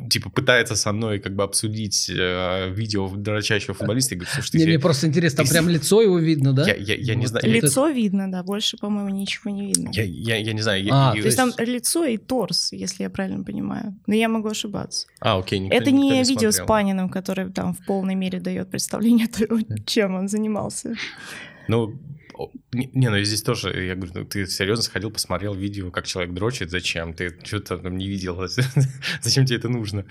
типа 0.09 0.31
пытается 0.31 0.77
со 0.77 0.93
мной 0.93 1.19
как 1.19 1.35
бы 1.35 1.43
обсудить 1.43 2.11
э, 2.11 2.71
видео 2.71 3.09
дрочащего 3.09 3.75
футболиста 3.75 4.15
и 4.15 4.19
говорит, 4.19 4.35
слушай, 4.35 4.57
не, 4.57 4.67
мне 4.67 4.79
просто 4.79 5.07
интересно, 5.07 5.45
там 5.45 5.49
прям 5.49 5.69
лицо 5.69 6.03
его 6.03 6.19
видно, 6.19 6.53
да? 6.53 6.67
Я, 6.67 6.75
я, 6.75 6.95
я 6.95 7.15
не 7.15 7.27
знаю. 7.27 7.45
Лицо 7.49 7.89
это... 7.89 7.97
видно, 7.97 8.31
да, 8.31 8.43
больше, 8.43 8.77
по-моему, 8.77 9.11
ничего 9.11 9.51
не 9.51 9.67
видно. 9.67 9.91
Я, 9.93 10.05
я, 10.05 10.37
я 10.37 10.53
не 10.53 10.63
знаю. 10.63 10.87
А, 10.91 11.13
я, 11.15 11.23
то 11.23 11.27
есть 11.27 11.37
там 11.37 11.53
лицо 11.59 12.05
и 12.05 12.17
торс, 12.17 12.73
если 12.73 13.03
я 13.03 13.11
правильно 13.11 13.45
понимаю. 13.45 13.97
Но 14.07 14.15
я 14.15 14.29
могу 14.29 14.49
ошибаться. 14.49 15.07
А, 15.21 15.39
окей. 15.39 15.59
Никто, 15.59 15.77
это 15.77 15.91
никто 15.91 16.03
не, 16.03 16.11
не 16.11 16.19
видео 16.23 16.51
смотрел. 16.51 16.65
с 16.65 16.69
Паниным, 16.69 17.09
который 17.09 17.51
там 17.51 17.75
в 17.75 17.85
полной 17.85 18.15
мере 18.15 18.41
дает 18.41 18.71
представление 18.71 19.27
о 19.27 19.47
том, 19.47 19.65
чем 19.87 20.15
он 20.15 20.29
занимался. 20.29 20.95
Ну, 21.69 21.95
не, 22.73 22.91
не, 22.93 23.11
ну 23.11 23.19
здесь 23.21 23.43
тоже, 23.43 23.85
я 23.85 23.95
говорю, 23.95 24.13
ну, 24.15 24.25
ты 24.25 24.47
серьезно 24.47 24.83
сходил, 24.83 25.11
посмотрел 25.11 25.55
видео, 25.55 25.91
как 25.91 26.07
человек 26.07 26.35
дрочит, 26.35 26.71
зачем? 26.71 27.15
Ты 27.15 27.37
что-то 27.45 27.79
там 27.79 27.97
не 27.97 28.09
видел, 28.09 28.41
зачем 29.21 29.47
тебе 29.47 29.59
это 29.59 29.69
нужно? 29.69 30.05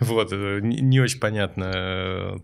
Вот, 0.00 0.32
э, 0.32 0.60
не, 0.62 0.80
не 0.80 1.00
очень 1.00 1.20
понятно 1.20 2.42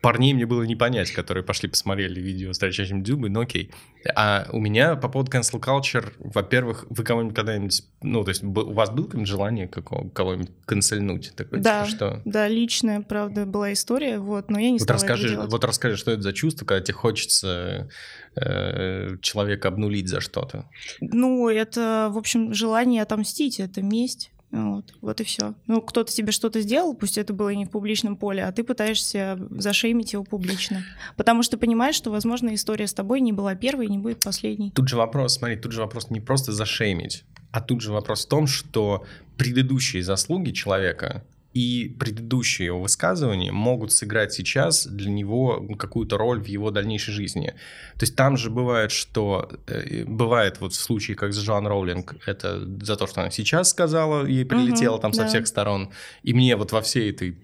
парней 0.00 0.32
мне 0.32 0.46
было 0.46 0.62
не 0.62 0.76
понять, 0.76 1.10
которые 1.10 1.42
пошли 1.44 1.68
посмотрели 1.68 2.20
видео 2.20 2.52
с 2.52 2.58
торчащим 2.58 3.02
дюбой, 3.02 3.30
но 3.30 3.40
окей. 3.40 3.70
А 4.14 4.46
у 4.52 4.60
меня 4.60 4.96
по 4.96 5.08
поводу 5.08 5.30
cancel 5.30 5.60
culture, 5.60 6.12
во-первых, 6.18 6.86
вы 6.88 7.02
кого-нибудь 7.02 7.34
когда-нибудь, 7.34 7.82
ну, 8.02 8.22
то 8.22 8.30
есть 8.30 8.42
у 8.44 8.72
вас 8.72 8.90
было 8.90 9.04
какое-нибудь 9.04 9.28
желание 9.28 9.68
какого, 9.68 10.08
кого-нибудь 10.08 10.50
канцельнуть? 10.64 11.32
Такое, 11.34 11.60
да, 11.60 11.84
типа, 11.84 11.96
что? 11.96 12.22
да, 12.24 12.48
личная, 12.48 13.00
правда, 13.00 13.44
была 13.44 13.72
история, 13.72 14.18
вот, 14.18 14.50
но 14.50 14.58
я 14.58 14.70
не 14.70 14.78
вот 14.78 14.82
стала 14.82 14.98
расскажи. 14.98 15.38
Вот 15.38 15.64
расскажи, 15.64 15.96
что 15.96 16.12
это 16.12 16.22
за 16.22 16.32
чувство, 16.32 16.64
когда 16.64 16.84
тебе 16.84 16.94
хочется 16.94 17.88
э, 18.36 19.16
человека 19.20 19.68
обнулить 19.68 20.08
за 20.08 20.20
что-то? 20.20 20.68
Ну, 21.00 21.48
это, 21.48 22.08
в 22.12 22.18
общем, 22.18 22.54
желание 22.54 23.02
отомстить, 23.02 23.58
это 23.58 23.82
месть. 23.82 24.30
Вот, 24.50 24.94
вот 25.02 25.20
и 25.20 25.24
все. 25.24 25.54
Ну, 25.66 25.82
кто-то 25.82 26.10
тебе 26.10 26.32
что-то 26.32 26.60
сделал, 26.62 26.94
пусть 26.94 27.18
это 27.18 27.34
было 27.34 27.50
не 27.50 27.66
в 27.66 27.70
публичном 27.70 28.16
поле, 28.16 28.44
а 28.44 28.52
ты 28.52 28.64
пытаешься 28.64 29.38
зашеймить 29.50 30.14
его 30.14 30.24
публично. 30.24 30.84
Потому 31.16 31.42
что 31.42 31.58
понимаешь, 31.58 31.94
что, 31.94 32.10
возможно, 32.10 32.54
история 32.54 32.86
с 32.86 32.94
тобой 32.94 33.20
не 33.20 33.32
была 33.32 33.54
первой 33.54 33.86
и 33.86 33.90
не 33.90 33.98
будет 33.98 34.20
последней. 34.24 34.70
Тут 34.70 34.88
же 34.88 34.96
вопрос, 34.96 35.34
смотри, 35.34 35.56
тут 35.56 35.72
же 35.72 35.80
вопрос 35.80 36.10
не 36.10 36.20
просто 36.20 36.52
зашеймить, 36.52 37.24
а 37.52 37.60
тут 37.60 37.82
же 37.82 37.92
вопрос 37.92 38.24
в 38.24 38.28
том, 38.28 38.46
что 38.46 39.04
предыдущие 39.36 40.02
заслуги 40.02 40.52
человека 40.52 41.24
и 41.58 41.88
предыдущие 41.88 42.66
его 42.66 42.80
высказывания 42.80 43.50
могут 43.50 43.90
сыграть 43.90 44.32
сейчас 44.32 44.86
для 44.86 45.10
него 45.10 45.66
какую-то 45.76 46.16
роль 46.16 46.40
в 46.40 46.46
его 46.46 46.70
дальнейшей 46.70 47.12
жизни. 47.12 47.48
То 47.94 48.02
есть 48.02 48.14
там 48.14 48.36
же 48.36 48.48
бывает, 48.48 48.92
что 48.92 49.50
э, 49.66 50.04
бывает 50.04 50.60
вот 50.60 50.72
в 50.72 50.76
случае, 50.76 51.16
как 51.16 51.32
с 51.32 51.38
Джоан 51.40 51.66
Роулинг, 51.66 52.14
это 52.26 52.64
за 52.80 52.94
то, 52.94 53.08
что 53.08 53.22
она 53.22 53.30
сейчас 53.32 53.70
сказала, 53.70 54.24
ей 54.24 54.44
прилетело 54.44 54.94
угу, 54.94 55.02
там 55.02 55.12
со 55.12 55.22
да. 55.22 55.28
всех 55.28 55.48
сторон. 55.48 55.90
И 56.22 56.32
мне 56.32 56.54
вот 56.54 56.70
во 56.70 56.80
всей 56.80 57.10
этой 57.10 57.36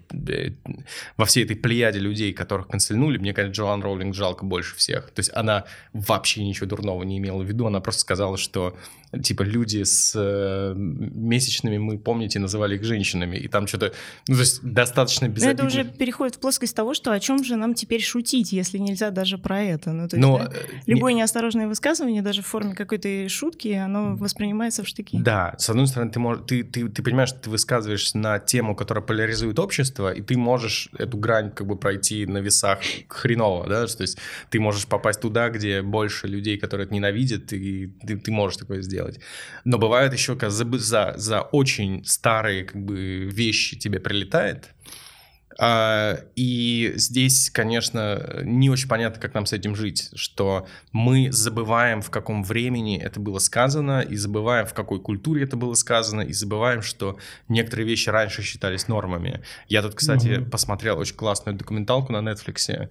во 1.17 1.25
всей 1.25 1.45
этой 1.45 1.57
плеяде 1.57 1.99
людей, 1.99 2.33
которых 2.33 2.69
канцельнули, 2.69 3.19
мне, 3.19 3.33
конечно, 3.33 3.55
Джоан 3.55 3.83
Роулинг 3.83 4.15
жалко 4.15 4.45
больше 4.45 4.77
всех. 4.77 5.11
То 5.11 5.21
есть 5.21 5.31
она 5.35 5.65
вообще 5.93 6.45
ничего 6.45 6.67
дурного 6.67 7.03
не 7.03 7.19
имела 7.19 7.43
в 7.43 7.47
виду, 7.47 7.67
она 7.67 7.81
просто 7.81 8.01
сказала, 8.01 8.37
что 8.37 8.77
типа 9.23 9.43
люди 9.43 9.83
с 9.83 10.13
э, 10.17 10.75
месячными, 10.77 11.79
мы, 11.79 11.99
помните, 11.99 12.39
называли 12.39 12.77
их 12.77 12.85
женщинами, 12.85 13.37
и 13.37 13.49
там 13.49 13.67
что-то, 13.67 13.93
ну, 14.29 14.35
то 14.35 14.41
есть 14.41 14.63
достаточно 14.63 15.29
безобидно. 15.29 15.63
Но 15.63 15.69
это 15.69 15.81
уже 15.81 15.85
переходит 15.85 16.37
в 16.37 16.41
плоскость 16.41 16.75
того, 16.75 16.95
что 16.95 17.13
о 17.13 17.21
чем 17.21 17.45
же 17.45 17.57
нам 17.57 17.75
теперь 17.75 18.03
шутить, 18.03 18.53
если 18.53 18.79
нельзя 18.79 19.11
даже 19.11 19.39
про 19.39 19.63
это. 19.63 19.93
Ну, 19.93 20.09
то 20.09 20.17
есть, 20.17 20.27
Но, 20.27 20.39
да, 20.39 20.53
э, 20.53 20.59
любое 20.87 21.13
не... 21.13 21.21
неосторожное 21.21 21.69
высказывание, 21.69 22.23
даже 22.23 22.43
в 22.43 22.47
форме 22.47 22.75
какой-то 22.75 23.29
шутки, 23.29 23.69
оно 23.69 24.17
воспринимается 24.17 24.83
в 24.83 24.89
штыки. 24.89 25.19
Да, 25.21 25.55
с 25.59 25.69
одной 25.71 25.87
стороны, 25.87 26.11
ты, 26.11 26.19
можешь, 26.19 26.45
ты, 26.47 26.63
ты, 26.63 26.89
ты 26.89 27.03
понимаешь, 27.03 27.29
что 27.31 27.41
ты 27.41 27.51
высказываешься 27.51 28.19
на 28.19 28.39
тему, 28.39 28.75
которая 28.75 29.05
поляризует 29.05 29.59
общество, 29.59 30.04
и 30.13 30.23
ты 30.23 30.37
можешь 30.37 30.89
эту 30.99 31.17
грань 31.19 31.51
как 31.51 31.67
бы 31.67 31.77
пройти 31.77 32.27
на 32.27 32.39
весах 32.39 32.81
хреново, 33.09 33.69
да, 33.69 33.87
то 33.87 34.03
есть 34.03 34.19
ты 34.51 34.61
можешь 34.61 34.87
попасть 34.87 35.21
туда, 35.21 35.51
где 35.51 35.83
больше 35.83 36.27
людей, 36.27 36.59
которые 36.59 36.87
это 36.87 36.95
ненавидят, 36.95 37.53
и 37.53 37.93
ты, 38.07 38.17
ты 38.17 38.33
можешь 38.33 38.59
такое 38.59 38.83
сделать 38.83 38.95
делать. 38.95 39.21
Но 39.65 39.79
бывает 39.79 40.13
еще, 40.13 40.35
когда 40.35 40.51
за, 40.51 40.79
за, 40.79 41.15
за 41.17 41.43
очень 41.43 42.05
старые 42.05 42.65
как 42.65 42.83
бы, 42.83 43.25
вещи 43.25 43.77
тебе 43.79 44.01
прилетает, 44.01 44.71
и 45.61 46.93
здесь, 46.97 47.51
конечно, 47.51 48.41
не 48.43 48.71
очень 48.71 48.89
понятно, 48.89 49.21
как 49.21 49.35
нам 49.35 49.47
с 49.47 49.53
этим 49.53 49.77
жить, 49.77 50.11
что 50.15 50.67
мы 50.93 51.31
забываем, 51.31 52.03
в 52.03 52.11
каком 52.11 52.43
времени 52.43 52.99
это 53.01 53.21
было 53.21 53.39
сказано, 53.39 54.01
и 54.01 54.17
забываем, 54.17 54.67
в 54.67 54.75
какой 54.75 55.01
культуре 55.01 55.45
это 55.45 55.57
было 55.57 55.75
сказано, 55.75 56.23
и 56.23 56.33
забываем, 56.33 56.83
что 56.83 57.19
некоторые 57.49 57.87
вещи 57.87 58.09
раньше 58.09 58.43
считались 58.43 58.89
нормами. 58.89 59.43
Я 59.69 59.83
тут, 59.83 59.95
кстати, 59.95 60.39
угу. 60.39 60.51
посмотрел 60.51 60.99
очень 60.99 61.17
классную 61.17 61.57
документалку 61.57 62.13
на 62.13 62.19
Netflix 62.29 62.89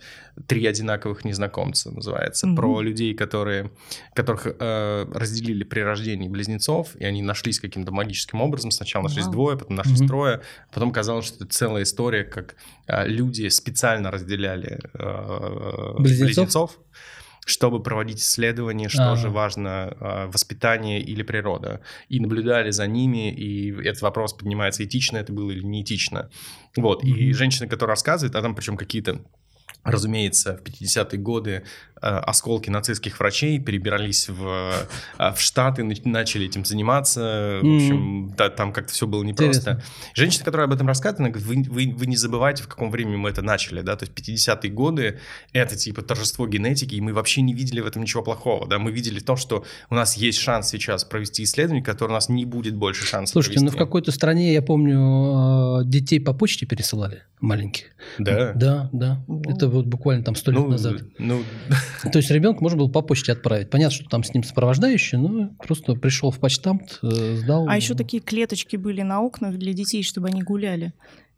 «Три 0.48 0.66
одинаковых 0.66 1.26
незнакомца» 1.26 1.92
называется, 1.92 2.48
угу. 2.48 2.56
про 2.56 2.82
людей, 2.82 3.14
которые, 3.14 3.72
которых 4.14 4.48
э, 4.48 5.06
разделили 5.14 5.64
при 5.64 5.82
рождении 5.82 6.30
близнецов, 6.30 6.96
и 6.96 7.04
они 7.04 7.22
нашлись 7.22 7.60
каким-то 7.60 7.92
магическим 7.92 8.42
образом. 8.42 8.72
Сначала 8.72 9.04
нашлись 9.04 9.26
Вау. 9.26 9.34
двое, 9.34 9.58
потом 9.58 9.76
нашлись 9.76 10.00
угу. 10.00 10.08
трое, 10.08 10.42
потом 10.74 10.92
казалось, 10.92 11.26
что 11.26 11.44
это 11.44 11.54
целая 11.54 11.84
история, 11.84 12.24
как 12.24 12.53
а, 12.88 13.06
люди 13.06 13.48
специально 13.50 14.12
разделяли 14.12 14.80
э, 14.94 15.94
Близнецов? 16.00 16.26
близнецов, 16.26 16.80
чтобы 17.46 17.84
проводить 17.84 18.20
исследования, 18.20 18.90
что 18.90 19.12
А. 19.14 19.16
же 19.16 19.30
важно, 19.30 19.96
э, 20.00 20.26
воспитание 20.32 21.02
или 21.02 21.24
природа. 21.24 21.82
И 22.08 22.20
наблюдали 22.20 22.72
за 22.72 22.88
ними, 22.88 23.32
и 23.34 23.72
этот 23.86 24.02
вопрос 24.02 24.34
поднимается, 24.34 24.84
этично 24.86 25.18
это 25.18 25.34
было 25.34 25.52
или 25.52 25.64
не 25.64 25.82
этично. 25.82 26.30
Вот, 26.78 27.04
и 27.04 27.12
Мгм. 27.12 27.34
женщина, 27.34 27.68
которая 27.68 27.94
рассказывает, 27.96 28.36
а 28.36 28.42
там 28.42 28.56
причем 28.56 28.78
какие-то 28.78 29.20
Разумеется, 29.84 30.58
в 30.58 30.62
50-е 30.62 31.20
годы 31.20 31.64
э, 32.02 32.08
осколки 32.08 32.70
нацистских 32.70 33.20
врачей 33.20 33.60
перебирались 33.60 34.30
в, 34.30 34.72
э, 35.20 35.34
в 35.34 35.42
Штаты, 35.42 35.82
нач- 35.82 36.02
начали 36.08 36.46
этим 36.46 36.64
заниматься. 36.64 37.60
В 37.62 37.76
общем, 37.76 38.34
да, 38.38 38.50
там 38.50 38.72
как-то 38.72 38.94
все 38.94 39.08
было 39.08 39.24
непросто. 39.24 39.72
Интересно. 39.72 39.84
Женщина, 40.16 40.46
которая 40.46 40.68
об 40.68 40.74
этом 40.74 40.88
рассказывает, 40.88 41.20
она 41.20 41.30
говорит, 41.30 41.68
вы, 41.68 41.88
вы, 41.88 41.94
вы 41.98 42.06
не 42.06 42.16
забывайте, 42.16 42.64
в 42.64 42.68
каком 42.68 42.92
времени 42.92 43.18
мы 43.18 43.30
это 43.30 43.42
начали, 43.42 43.82
да, 43.82 43.96
то 43.98 44.06
есть 44.06 44.14
50-е 44.18 44.72
годы 44.72 45.20
это 45.52 45.76
типа 45.76 46.02
торжество 46.02 46.48
генетики, 46.48 46.96
и 46.96 47.02
мы 47.02 47.14
вообще 47.14 47.42
не 47.42 47.54
видели 47.54 47.82
в 47.82 47.86
этом 47.86 48.04
ничего 48.04 48.24
плохого, 48.24 48.68
да, 48.68 48.80
мы 48.80 48.92
видели 48.92 49.20
то, 49.20 49.36
что 49.36 49.66
у 49.90 49.96
нас 49.96 50.16
есть 50.16 50.40
шанс 50.40 50.70
сейчас 50.70 51.04
провести 51.04 51.44
исследование, 51.44 51.84
которое 51.84 52.12
у 52.12 52.16
нас 52.16 52.30
не 52.30 52.46
будет 52.46 52.76
больше 52.76 53.06
шансов 53.06 53.34
Слушайте, 53.34 53.60
ну 53.60 53.68
в 53.68 53.72
провести. 53.72 53.86
какой-то 53.86 54.12
стране, 54.12 54.54
я 54.54 54.62
помню, 54.62 55.82
э, 55.82 55.86
детей 55.86 56.20
по 56.20 56.34
почте 56.34 56.66
пересылали 56.66 57.24
маленьких. 57.42 57.86
Да. 58.18 58.54
Да, 58.54 58.90
да. 58.94 59.24
Это 59.48 59.68
вот 59.74 59.86
буквально 59.86 60.24
там 60.24 60.36
сто 60.36 60.52
лет 60.52 60.62
Ну, 60.62 60.70
назад. 60.70 61.02
ну, 61.20 61.42
То 62.12 62.20
есть 62.20 62.32
ребенка 62.32 62.62
можно 62.62 62.78
было 62.78 62.88
по 62.88 63.02
почте 63.02 63.32
отправить. 63.34 63.70
Понятно, 63.70 63.96
что 63.96 64.06
там 64.10 64.24
с 64.24 64.34
ним 64.34 64.44
сопровождающий, 64.44 65.18
но 65.18 65.50
просто 65.66 65.96
пришел 65.96 66.32
в 66.32 66.40
почтамт, 66.40 67.00
э, 67.02 67.36
сдал. 67.38 67.68
А 67.68 67.76
еще 67.76 67.96
такие 67.96 68.22
клеточки 68.22 68.76
были 68.78 69.02
на 69.02 69.22
окнах 69.22 69.58
для 69.58 69.74
детей, 69.74 70.04
чтобы 70.04 70.28
они 70.28 70.42
гуляли. 70.42 70.94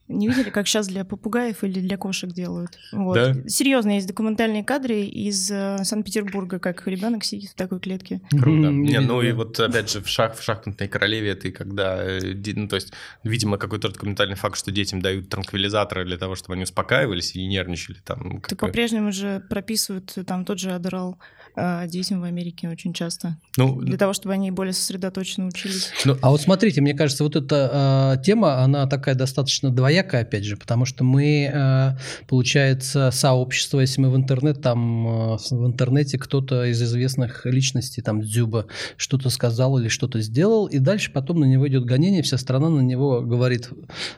Не 0.07 0.27
видели, 0.27 0.51
как 0.51 0.67
сейчас 0.67 0.87
для 0.87 1.03
попугаев 1.03 1.63
или 1.63 1.79
для 1.79 1.97
кошек 1.97 2.31
делают? 2.31 2.77
Вот. 2.91 3.15
Да? 3.15 3.33
Серьезно, 3.47 3.95
есть 3.95 4.07
документальные 4.07 4.63
кадры 4.63 5.01
из 5.01 5.49
э, 5.49 5.83
Санкт-Петербурга, 5.83 6.59
как 6.59 6.87
ребенок 6.87 7.23
сидит 7.23 7.49
в 7.51 7.55
такой 7.55 7.79
клетке. 7.79 8.21
Круто. 8.29 8.69
Не, 8.69 8.99
ну 8.99 9.21
и 9.23 9.31
вот 9.31 9.59
опять 9.59 9.91
же 9.91 10.01
в 10.01 10.07
шах 10.07 10.37
в 10.37 10.43
шахматной 10.43 10.87
королеве 10.87 11.33
ты 11.33 11.51
когда, 11.51 12.03
э, 12.03 12.19
ну 12.55 12.67
то 12.67 12.75
есть, 12.75 12.93
видимо, 13.23 13.57
какой-то 13.57 13.89
документальный 13.89 14.35
факт, 14.35 14.57
что 14.57 14.71
детям 14.71 15.01
дают 15.01 15.29
транквилизаторы 15.29 16.05
для 16.05 16.17
того, 16.17 16.35
чтобы 16.35 16.53
они 16.53 16.63
успокаивались 16.63 17.35
и 17.35 17.39
не 17.39 17.47
нервничали 17.47 17.97
там. 18.03 18.41
Так 18.41 18.49
как- 18.51 18.59
по-прежнему 18.59 19.11
же 19.11 19.43
прописывают 19.49 20.13
э, 20.17 20.23
там 20.23 20.45
тот 20.45 20.59
же 20.59 20.71
Адерал 20.71 21.17
э, 21.17 21.44
детям 21.87 22.21
в 22.21 22.23
Америке 22.23 22.67
очень 22.69 22.93
часто. 22.93 23.37
Ну, 23.57 23.81
Для 23.81 23.97
того, 23.97 24.13
чтобы 24.13 24.33
они 24.33 24.51
более 24.51 24.73
сосредоточенно 24.73 25.47
учились. 25.47 25.91
А 26.21 26.29
вот 26.29 26.41
смотрите, 26.41 26.81
мне 26.81 26.93
кажется, 26.93 27.23
вот 27.23 27.35
эта 27.35 28.15
э, 28.19 28.23
тема, 28.23 28.59
она 28.63 28.87
такая 28.87 29.15
достаточно 29.15 29.69
двоякая, 29.69 30.21
опять 30.23 30.43
же, 30.43 30.57
потому 30.57 30.85
что 30.85 31.03
мы, 31.03 31.49
э, 31.53 31.97
получается, 32.27 33.11
сообщество, 33.11 33.79
если 33.79 34.01
мы 34.01 34.09
в 34.09 34.15
интернет, 34.15 34.61
там 34.61 35.07
э, 35.35 35.37
в 35.51 35.65
интернете 35.65 36.17
кто-то 36.17 36.65
из 36.65 36.81
известных 36.81 37.45
личностей, 37.45 38.01
там 38.01 38.21
Дзюба, 38.21 38.65
что-то 38.97 39.29
сказал 39.29 39.77
или 39.79 39.87
что-то 39.87 40.19
сделал, 40.21 40.65
и 40.67 40.79
дальше 40.79 41.11
потом 41.11 41.39
на 41.39 41.45
него 41.45 41.67
идет 41.67 41.85
гонение, 41.85 42.21
вся 42.23 42.37
страна 42.37 42.69
на 42.69 42.81
него 42.81 43.21
говорит, 43.21 43.69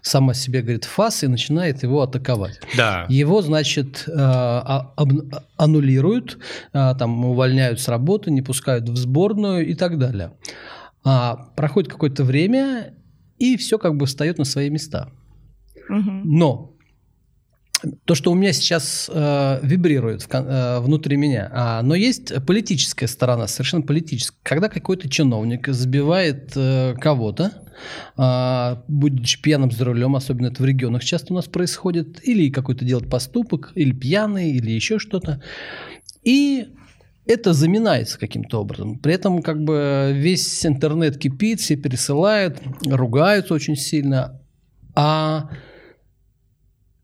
сама 0.02 0.34
себе 0.34 0.62
говорит 0.62 0.86
фас 0.86 1.24
и 1.24 1.28
начинает 1.28 1.84
его 1.84 2.02
атаковать. 2.02 2.60
да. 2.76 3.06
Его, 3.10 3.42
значит, 3.42 4.04
э, 4.08 4.12
а- 4.16 4.92
об- 4.96 5.34
аннулируют, 5.58 6.38
а, 6.74 6.94
там 6.96 7.10
увольняют 7.28 7.80
с 7.80 7.88
работы, 7.88 8.32
не 8.32 8.42
пускают 8.42 8.88
в 8.90 8.96
сборную 8.96 9.68
и 9.68 9.74
так 9.74 9.98
далее. 9.98 10.34
А, 11.04 11.36
проходит 11.56 11.92
какое-то 11.92 12.24
время, 12.24 12.96
и 13.38 13.58
все 13.58 13.78
как 13.78 13.96
бы 13.96 14.06
встает 14.06 14.38
на 14.38 14.46
свои 14.46 14.70
места. 14.70 15.10
Мгм. 15.90 16.22
Но 16.26 16.78
то, 18.06 18.16
что 18.16 18.32
у 18.32 18.36
меня 18.36 18.54
сейчас 18.54 19.10
э, 19.14 19.60
вибрирует 19.62 20.24
в 20.24 20.34
э, 20.34 20.80
внутри 20.80 21.16
меня, 21.16 21.50
а, 21.54 21.82
но 21.84 21.94
есть 21.94 22.34
политическая 22.46 23.08
сторона, 23.08 23.48
совершенно 23.48 23.84
политическая. 23.84 24.38
Когда 24.42 24.68
какой-то 24.68 25.10
чиновник 25.10 25.68
забивает 25.68 26.54
э, 26.56 26.96
кого-то, 27.00 27.52
а, 28.16 28.84
будучи 28.88 29.40
пьяным 29.42 29.70
за 29.70 29.86
рулем, 29.86 30.16
особенно 30.16 30.48
это 30.48 30.64
в 30.64 30.66
регионах 30.66 31.04
часто 31.04 31.34
у 31.34 31.36
нас 31.36 31.46
происходит, 31.46 32.28
или 32.28 32.50
какой-то 32.50 32.84
делает 32.84 33.10
поступок, 33.10 33.72
или 33.76 33.92
пьяный, 33.92 34.52
или 34.52 34.72
еще 34.72 34.98
что-то, 34.98 35.42
и 36.24 36.68
это 37.28 37.54
заминается 37.54 38.20
каким-то 38.20 38.62
образом. 38.62 38.98
При 39.00 39.14
этом 39.14 39.42
как 39.42 39.64
бы 39.64 40.12
весь 40.14 40.66
интернет 40.66 41.18
кипит, 41.18 41.60
все 41.60 41.76
пересылают, 41.76 42.62
ругаются 42.86 43.54
очень 43.54 43.76
сильно, 43.76 44.42
а 44.96 45.50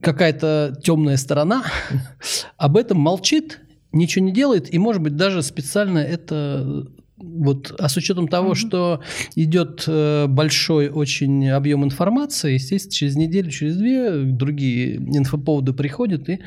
какая-то 0.01 0.77
темная 0.83 1.17
сторона 1.17 1.63
об 2.57 2.77
этом 2.77 2.99
молчит, 2.99 3.61
ничего 3.91 4.25
не 4.25 4.33
делает, 4.33 4.73
и, 4.73 4.79
может 4.79 5.01
быть, 5.01 5.15
даже 5.15 5.41
специально 5.43 5.99
это 5.99 6.87
вот, 7.17 7.73
а 7.79 7.87
с 7.87 7.95
учетом 7.95 8.27
того, 8.27 8.49
Мгм. 8.49 8.55
что 8.55 9.01
идет 9.35 9.85
э, 9.87 10.25
большой 10.27 10.89
очень 10.89 11.49
объем 11.49 11.85
информации, 11.85 12.53
естественно, 12.53 12.91
через 12.91 13.15
неделю, 13.15 13.49
через 13.49 13.77
две 13.77 14.23
другие 14.23 14.97
инфоповоды 14.97 15.73
приходят, 15.73 16.27
и, 16.27 16.39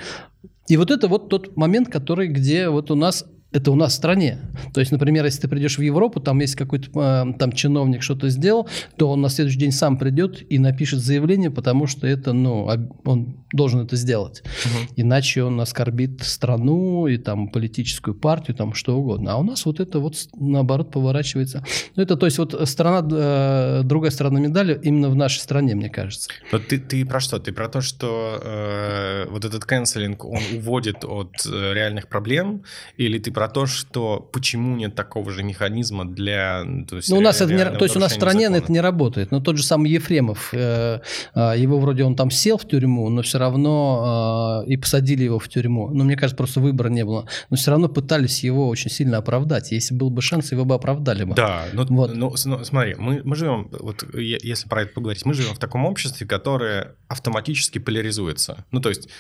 и 0.69 0.77
вот 0.77 0.91
это 0.91 1.09
вот 1.09 1.31
тот 1.31 1.57
момент, 1.57 1.89
который, 1.89 2.29
где 2.29 2.69
вот 2.69 2.91
у 2.91 2.95
нас 2.95 3.25
это 3.53 3.71
у 3.71 3.75
нас 3.75 3.93
в 3.93 3.97
стране. 3.97 4.39
То 4.75 4.81
есть, 4.81 4.93
например, 4.93 5.25
если 5.25 5.43
ты 5.43 5.49
придешь 5.49 5.79
в 5.79 5.83
Европу, 5.83 6.21
там 6.21 6.41
есть 6.41 6.57
какой-то 6.57 6.91
э, 6.95 7.39
там 7.39 7.53
чиновник 7.53 8.03
что-то 8.03 8.29
сделал, 8.29 8.69
то 8.97 9.11
он 9.11 9.21
на 9.21 9.29
следующий 9.29 9.59
день 9.59 9.73
сам 9.73 9.97
придет 9.99 10.43
и 10.51 10.59
напишет 10.59 11.01
заявление, 11.01 11.51
потому 11.51 11.87
что 11.87 12.07
это, 12.07 12.33
ну, 12.33 12.69
он 13.05 13.45
должен 13.53 13.81
это 13.81 13.97
сделать. 13.97 14.43
Мгм. 14.65 14.89
Иначе 14.97 15.45
он 15.45 15.61
оскорбит 15.61 16.23
страну 16.23 17.07
и 17.07 17.17
там 17.19 17.49
политическую 17.49 18.15
партию, 18.15 18.57
там 18.57 18.75
что 18.75 18.99
угодно. 18.99 19.33
А 19.33 19.37
у 19.37 19.43
нас 19.43 19.65
вот 19.65 19.81
это 19.81 20.01
вот 20.01 20.17
наоборот 20.35 20.91
поворачивается. 20.91 21.65
Ну, 21.95 22.03
это, 22.03 22.17
то 22.17 22.27
есть, 22.27 22.39
вот 22.39 22.69
сторона, 22.69 23.07
э, 23.11 23.83
другая 23.85 24.11
сторона 24.11 24.41
медали 24.41 24.79
именно 24.83 25.09
в 25.09 25.15
нашей 25.15 25.39
стране, 25.39 25.75
мне 25.75 25.89
кажется. 25.89 26.31
Вот 26.53 26.67
ты, 26.67 26.79
ты 26.79 27.07
про 27.07 27.21
что? 27.21 27.39
Ты 27.39 27.53
про 27.53 27.69
то, 27.69 27.81
что 27.81 28.41
э, 28.43 29.27
вот 29.31 29.45
этот 29.45 29.65
канцелинг, 29.65 30.25
он 30.25 30.41
уводит 30.55 31.05
от 31.05 31.33
э, 31.47 31.75
реальных 31.75 32.09
проблем? 32.09 32.65
Или 32.97 33.19
ты 33.19 33.31
про 33.37 33.49
то, 33.49 33.67
что 33.67 34.27
почему 34.33 34.77
нет 34.77 34.95
такого 34.95 35.31
же 35.31 35.43
механизма 35.43 36.07
для... 36.07 36.65
То 36.89 36.97
есть, 36.97 37.11
Ну, 37.11 37.19
у 37.19 37.21
нас 37.21 37.43
это 37.43 37.53
не, 37.53 37.65
то 37.79 37.85
есть 37.85 37.95
у 37.95 37.99
нас 37.99 38.13
в 38.13 38.15
стране 38.15 38.47
закона? 38.47 38.57
это 38.57 38.73
не 38.73 38.81
работает. 38.81 39.31
Но 39.31 39.41
тот 39.41 39.59
же 39.59 39.63
самый 39.63 39.91
Ефремов, 39.91 40.55
э, 40.55 41.01
э, 41.35 41.53
его 41.59 41.79
вроде 41.79 42.05
он 42.05 42.17
там 42.17 42.31
сел 42.31 42.57
в 42.57 42.67
тюрьму, 42.67 43.11
но 43.11 43.21
все 43.21 43.37
равно 43.37 44.63
э, 44.67 44.71
и 44.73 44.79
посадили 44.79 45.25
его 45.25 45.39
в 45.39 45.51
тюрьму. 45.51 45.91
Но 45.91 46.05
мне 46.05 46.17
кажется, 46.17 46.35
просто 46.35 46.61
выбора 46.61 46.89
не 46.89 47.05
было. 47.05 47.29
Но 47.51 47.59
все 47.59 47.73
равно 47.73 47.91
пытались 47.91 48.43
его 48.43 48.69
очень 48.69 48.91
сильно 48.91 49.19
оправдать. 49.19 49.71
Если 49.71 49.95
был 49.95 50.09
бы 50.09 50.23
шанс, 50.23 50.53
его 50.53 50.65
бы 50.65 50.75
оправдали 50.75 51.25
бы. 51.25 51.35
Да, 51.35 51.67
ну, 51.75 51.85
Вот. 51.91 52.15
ну, 52.15 52.35
с- 52.35 52.47
ну, 52.47 52.65
смотри, 52.65 52.95
мы, 52.99 53.21
мы 53.23 53.37
живем, 53.37 53.69
вот 53.71 54.03
если 54.15 54.67
про 54.67 54.81
это 54.81 54.95
поговорить, 54.95 55.27
мы 55.27 55.35
живем 55.35 55.53
в 55.55 55.59
таком 55.59 55.85
обществе, 55.85 56.27
которое 56.27 56.95
автоматически 57.09 57.81
поляризуется. 57.81 58.65
Ну, 58.71 58.81
то 58.81 58.89
есть 58.89 59.11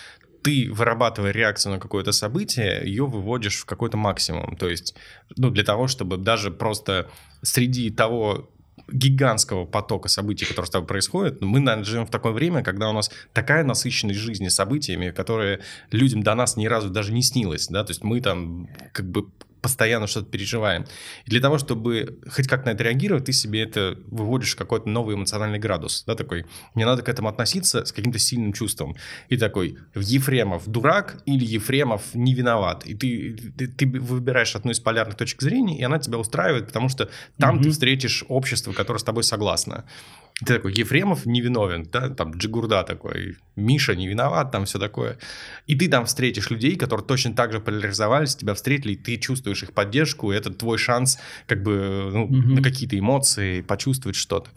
ты, 0.46 0.70
вырабатывая 0.72 1.32
реакцию 1.32 1.72
на 1.72 1.80
какое-то 1.80 2.12
событие, 2.12 2.80
ее 2.84 3.04
выводишь 3.04 3.56
в 3.56 3.64
какой-то 3.64 3.96
максимум. 3.96 4.56
То 4.56 4.68
есть, 4.68 4.94
ну, 5.36 5.50
для 5.50 5.64
того, 5.64 5.88
чтобы 5.88 6.18
даже 6.18 6.52
просто 6.52 7.10
среди 7.42 7.90
того 7.90 8.48
гигантского 8.86 9.64
потока 9.64 10.08
событий, 10.08 10.44
которые 10.44 10.68
с 10.68 10.70
тобой 10.70 10.86
происходят, 10.86 11.40
мы, 11.40 11.58
наверное, 11.58 11.84
живем 11.84 12.06
в 12.06 12.12
такое 12.12 12.30
время, 12.30 12.62
когда 12.62 12.88
у 12.88 12.92
нас 12.92 13.10
такая 13.32 13.64
насыщенность 13.64 14.20
жизни 14.20 14.46
событиями, 14.46 15.10
которые 15.10 15.62
людям 15.90 16.22
до 16.22 16.36
нас 16.36 16.56
ни 16.56 16.66
разу 16.66 16.90
даже 16.90 17.12
не 17.12 17.22
снилось, 17.22 17.66
да, 17.66 17.82
то 17.82 17.90
есть 17.90 18.04
мы 18.04 18.20
там 18.20 18.68
как 18.92 19.10
бы 19.10 19.26
постоянно 19.66 20.06
что-то 20.06 20.30
переживаем. 20.30 20.84
И 21.24 21.30
для 21.30 21.40
того, 21.40 21.58
чтобы 21.58 22.20
хоть 22.30 22.46
как 22.46 22.64
на 22.64 22.70
это 22.70 22.84
реагировать, 22.84 23.24
ты 23.24 23.32
себе 23.32 23.62
это 23.62 23.98
выводишь 24.06 24.52
в 24.52 24.56
какой-то 24.56 24.88
новый 24.88 25.16
эмоциональный 25.16 25.58
градус, 25.58 26.04
да, 26.06 26.14
такой, 26.14 26.46
мне 26.76 26.86
надо 26.86 27.02
к 27.02 27.08
этому 27.08 27.28
относиться 27.28 27.84
с 27.84 27.90
каким-то 27.90 28.20
сильным 28.20 28.52
чувством. 28.52 28.94
И 29.28 29.36
такой, 29.36 29.76
Ефремов 29.96 30.68
дурак 30.68 31.20
или 31.26 31.44
Ефремов 31.44 32.14
не 32.14 32.32
виноват. 32.32 32.86
И 32.86 32.94
ты, 32.94 33.36
ты, 33.58 33.66
ты 33.66 33.86
выбираешь 34.00 34.54
одну 34.54 34.70
из 34.70 34.78
полярных 34.78 35.16
точек 35.16 35.42
зрения, 35.42 35.76
и 35.76 35.82
она 35.82 35.98
тебя 35.98 36.18
устраивает, 36.18 36.68
потому 36.68 36.88
что 36.88 37.08
там 37.38 37.56
Мгм. 37.56 37.64
ты 37.64 37.70
встретишь 37.70 38.24
общество, 38.28 38.72
которое 38.72 39.00
с 39.00 39.04
тобой 39.04 39.24
согласно. 39.24 39.84
Ты 40.44 40.54
такой, 40.56 40.74
Ефремов 40.74 41.24
не 41.24 41.40
виновен, 41.40 41.84
да, 41.90 42.10
там 42.10 42.32
Джигурда 42.32 42.82
такой, 42.82 43.38
Миша 43.56 43.94
не 43.96 44.06
виноват, 44.06 44.52
там 44.52 44.66
все 44.66 44.78
такое. 44.78 45.18
И 45.66 45.74
ты 45.74 45.88
там 45.88 46.04
встретишь 46.04 46.50
людей, 46.50 46.76
которые 46.76 47.06
точно 47.06 47.34
так 47.34 47.52
же 47.52 47.60
поляризовались, 47.60 48.36
тебя 48.36 48.52
встретили, 48.52 48.92
и 48.92 48.96
ты 48.96 49.16
чувствуешь 49.16 49.62
их 49.62 49.72
поддержку, 49.72 50.32
и 50.32 50.36
это 50.36 50.52
твой 50.52 50.76
шанс 50.76 51.18
как 51.46 51.62
бы 51.62 52.10
ну, 52.12 52.26
Мгм. 52.26 52.54
на 52.56 52.62
какие-то 52.62 52.98
эмоции, 52.98 53.62
почувствовать 53.62 54.16
что-то. 54.16 54.50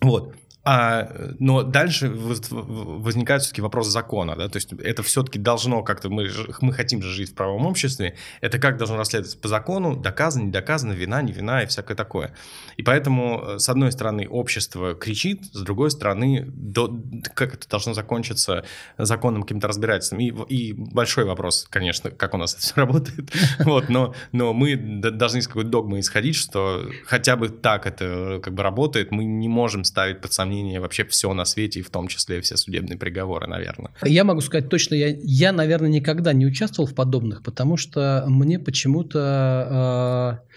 Вот. 0.00 0.34
А, 0.62 1.08
но 1.38 1.62
дальше 1.62 2.10
возникает 2.10 3.40
все-таки 3.40 3.62
вопрос 3.62 3.88
закона, 3.88 4.36
да, 4.36 4.48
то 4.48 4.56
есть 4.56 4.70
это 4.74 5.02
все-таки 5.02 5.38
должно 5.38 5.82
как-то, 5.82 6.10
мы, 6.10 6.28
мы 6.60 6.74
хотим 6.74 7.00
же 7.00 7.10
жить 7.10 7.30
в 7.30 7.34
правом 7.34 7.64
обществе, 7.64 8.14
это 8.42 8.58
как 8.58 8.76
должно 8.76 8.98
расследоваться 8.98 9.38
по 9.38 9.48
закону, 9.48 9.96
доказано, 9.96 10.44
не 10.44 10.50
доказано, 10.50 10.92
вина, 10.92 11.22
не 11.22 11.32
вина 11.32 11.62
и 11.62 11.66
всякое 11.66 11.94
такое. 11.94 12.34
И 12.76 12.82
поэтому, 12.82 13.42
э, 13.42 13.58
с 13.58 13.70
одной 13.70 13.90
стороны, 13.90 14.28
общество 14.28 14.94
кричит, 14.94 15.46
с 15.46 15.62
другой 15.62 15.90
стороны, 15.90 16.44
до, 16.46 16.94
как 17.34 17.54
это 17.54 17.66
должно 17.66 17.94
закончиться 17.94 18.66
законным 18.98 19.44
каким-то 19.44 19.66
разбирательством. 19.66 20.20
И, 20.20 20.26
и 20.54 20.72
большой 20.74 21.24
вопрос, 21.24 21.66
конечно, 21.70 22.10
как 22.10 22.34
у 22.34 22.36
нас 22.36 22.52
это 22.52 22.60
все 22.60 22.74
работает, 22.76 23.30
вот, 23.60 23.88
но, 23.88 24.14
но 24.32 24.52
мы 24.52 24.76
должны 24.76 25.38
из 25.38 25.48
какой-то 25.48 25.70
догмы 25.70 26.00
исходить, 26.00 26.36
что 26.36 26.84
хотя 27.06 27.36
бы 27.36 27.48
так 27.48 27.86
это 27.86 28.40
как 28.42 28.52
бы 28.52 28.62
работает, 28.62 29.10
мы 29.10 29.24
не 29.24 29.48
можем 29.48 29.84
ставить 29.84 30.20
под 30.20 30.34
сомнение 30.34 30.49
сомнение 30.50 30.80
вообще 30.80 31.04
все 31.04 31.32
на 31.32 31.44
свете, 31.44 31.80
и 31.80 31.82
в 31.82 31.90
том 31.90 32.08
числе 32.08 32.40
все 32.40 32.56
судебные 32.56 32.98
приговоры, 32.98 33.46
наверное. 33.46 33.92
Я 34.04 34.24
могу 34.24 34.40
сказать 34.40 34.68
точно, 34.68 34.96
я, 34.96 35.16
я 35.22 35.52
наверное, 35.52 35.88
никогда 35.88 36.32
не 36.32 36.46
участвовал 36.46 36.88
в 36.88 36.94
подобных, 36.94 37.42
потому 37.42 37.76
что 37.76 38.24
мне 38.26 38.58
почему-то... 38.58 40.40
Э, 40.42 40.50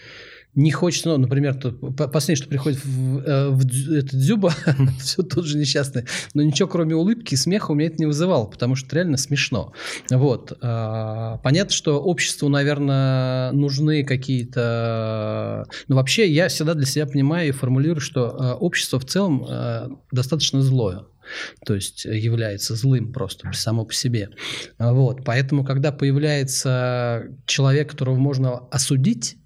не 0.54 0.70
хочется, 0.70 1.08
ну, 1.08 1.18
например, 1.18 1.54
последнее, 1.56 2.36
что 2.36 2.48
приходит 2.48 2.84
в, 2.84 3.18
э, 3.18 3.48
в, 3.48 3.64
в 3.64 3.92
это 3.92 4.16
Дзюба, 4.16 4.54
все 5.00 5.22
тот 5.22 5.46
же 5.46 5.58
несчастный, 5.58 6.04
но 6.32 6.42
ничего 6.42 6.68
кроме 6.68 6.94
улыбки 6.94 7.34
и 7.34 7.36
смеха 7.36 7.72
у 7.72 7.74
меня 7.74 7.88
это 7.88 7.98
не 7.98 8.06
вызывало, 8.06 8.46
потому 8.46 8.76
что 8.76 8.94
реально 8.94 9.16
смешно. 9.16 9.72
Вот. 10.10 10.56
А, 10.60 11.38
понятно, 11.38 11.72
что 11.72 12.00
обществу, 12.00 12.48
наверное, 12.48 13.52
нужны 13.52 14.04
какие-то... 14.04 15.66
Ну, 15.88 15.96
вообще, 15.96 16.30
я 16.30 16.48
всегда 16.48 16.74
для 16.74 16.86
себя 16.86 17.06
понимаю 17.06 17.48
и 17.48 17.52
формулирую, 17.52 18.00
что 18.00 18.28
э, 18.28 18.52
общество 18.52 19.00
в 19.00 19.04
целом 19.04 19.44
э, 19.48 19.88
достаточно 20.12 20.62
злое 20.62 21.04
то 21.64 21.74
есть 21.74 22.04
является 22.04 22.74
злым 22.74 23.10
просто 23.10 23.50
само 23.54 23.86
по 23.86 23.94
себе. 23.94 24.28
Вот. 24.78 25.24
Поэтому, 25.24 25.64
когда 25.64 25.90
появляется 25.90 27.28
человек, 27.46 27.92
которого 27.92 28.16
можно 28.16 28.58
осудить, 28.70 29.38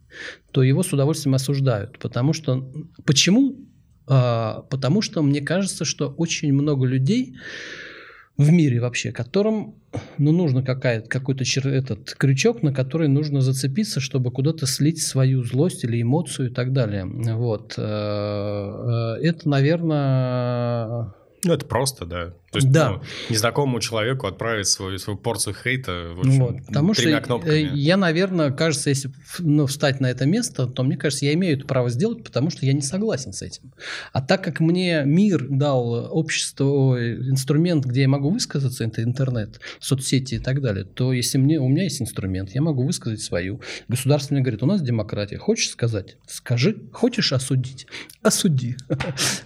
то 0.52 0.62
его 0.62 0.82
с 0.82 0.92
удовольствием 0.92 1.34
осуждают. 1.34 1.98
Потому 1.98 2.32
что... 2.32 2.70
Почему? 3.04 3.56
А, 4.06 4.62
потому 4.70 5.02
что 5.02 5.22
мне 5.22 5.40
кажется, 5.40 5.84
что 5.84 6.08
очень 6.08 6.52
много 6.52 6.86
людей 6.86 7.36
в 8.36 8.50
мире 8.50 8.80
вообще, 8.80 9.10
которым 9.10 9.74
ну, 10.16 10.32
нужно 10.32 10.62
какой-то 10.62 11.44
этот 11.68 12.14
крючок, 12.14 12.62
на 12.62 12.72
который 12.72 13.08
нужно 13.08 13.40
зацепиться, 13.40 14.00
чтобы 14.00 14.30
куда-то 14.30 14.66
слить 14.66 15.02
свою 15.02 15.42
злость 15.42 15.84
или 15.84 16.00
эмоцию 16.00 16.50
и 16.50 16.54
так 16.54 16.72
далее. 16.72 17.04
Вот. 17.04 17.74
Э, 17.76 19.16
э, 19.20 19.26
это, 19.26 19.48
наверное, 19.48 21.14
ну, 21.44 21.52
это 21.52 21.66
просто, 21.66 22.04
да. 22.04 22.34
То 22.50 22.58
есть, 22.58 22.70
да. 22.70 22.90
ну, 22.90 23.02
незнакомому 23.28 23.78
человеку 23.80 24.26
отправить 24.26 24.66
свою, 24.66 24.98
свою 24.98 25.18
порцию 25.18 25.54
хейта, 25.54 26.14
в 26.14 26.20
общем, 26.20 26.38
вот, 26.40 26.66
Потому 26.66 26.94
что 26.94 27.08
э, 27.08 27.20
кнопками. 27.20 27.70
я, 27.74 27.98
наверное, 27.98 28.50
кажется, 28.50 28.88
если 28.88 29.12
ну, 29.38 29.66
встать 29.66 30.00
на 30.00 30.10
это 30.10 30.24
место, 30.24 30.66
то 30.66 30.82
мне 30.82 30.96
кажется, 30.96 31.26
я 31.26 31.34
имею 31.34 31.58
это 31.58 31.66
право 31.66 31.90
сделать, 31.90 32.24
потому 32.24 32.48
что 32.48 32.64
я 32.64 32.72
не 32.72 32.80
согласен 32.80 33.34
с 33.34 33.42
этим. 33.42 33.72
А 34.14 34.22
так 34.22 34.42
как 34.42 34.60
мне 34.60 35.02
мир 35.04 35.46
дал 35.48 36.08
общество, 36.10 36.96
инструмент, 36.98 37.84
где 37.84 38.02
я 38.02 38.08
могу 38.08 38.30
высказаться, 38.30 38.82
это 38.84 39.02
интернет, 39.02 39.60
соцсети 39.78 40.36
и 40.36 40.38
так 40.38 40.62
далее, 40.62 40.84
то 40.84 41.12
если 41.12 41.36
мне, 41.36 41.60
у 41.60 41.68
меня 41.68 41.84
есть 41.84 42.00
инструмент, 42.00 42.50
я 42.54 42.62
могу 42.62 42.82
высказать 42.82 43.20
свою. 43.20 43.60
Государство 43.88 44.32
мне 44.32 44.42
говорит, 44.42 44.62
у 44.62 44.66
нас 44.66 44.80
демократия, 44.80 45.36
хочешь 45.36 45.70
сказать? 45.70 46.16
Скажи. 46.26 46.76
Хочешь 46.92 47.32
осудить? 47.32 47.86
Осуди. 48.22 48.76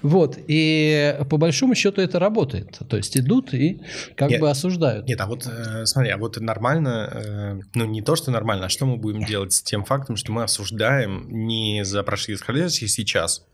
Вот. 0.03 0.38
И 0.47 1.16
по 1.30 1.36
большому 1.36 1.74
счету 1.74 1.82
это 1.91 2.18
работает. 2.18 2.78
То 2.89 2.97
есть 2.97 3.16
идут 3.16 3.53
и 3.55 3.83
как 4.16 4.30
нет, 4.30 4.41
бы 4.41 4.51
осуждают. 4.51 5.07
Нет, 5.07 5.20
а 5.20 5.26
вот 5.26 5.47
э, 5.47 5.87
смотри, 5.87 6.11
а 6.11 6.16
вот 6.16 6.39
нормально, 6.41 7.11
э, 7.12 7.61
ну 7.74 7.85
не 7.85 8.03
то, 8.03 8.16
что 8.16 8.30
нормально, 8.30 8.66
а 8.66 8.68
что 8.68 8.87
мы 8.87 8.97
будем 8.97 9.24
делать 9.24 9.53
с 9.53 9.62
тем 9.62 9.85
фактом, 9.85 10.16
что 10.16 10.33
мы 10.33 10.43
осуждаем 10.43 11.26
не 11.28 11.85
за 11.85 12.03
происходящее 12.03 12.89
сейчас, 12.89 13.45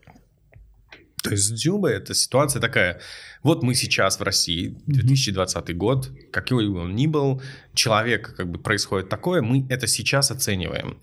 то 1.23 1.31
есть 1.31 1.53
Дзюба 1.53 1.89
это 1.89 2.13
ситуация 2.13 2.61
такая. 2.61 3.01
Вот 3.43 3.63
мы 3.63 3.75
сейчас 3.75 4.19
в 4.19 4.23
России, 4.23 4.77
2020 4.87 5.75
год, 5.75 6.11
какой 6.31 6.69
бы 6.69 6.79
он 6.79 6.95
ни 6.95 7.07
был, 7.07 7.41
человек, 7.73 8.35
как 8.35 8.49
бы 8.49 8.59
происходит 8.59 9.09
такое, 9.09 9.41
мы 9.41 9.65
это 9.69 9.87
сейчас 9.87 10.31
оцениваем. 10.31 11.01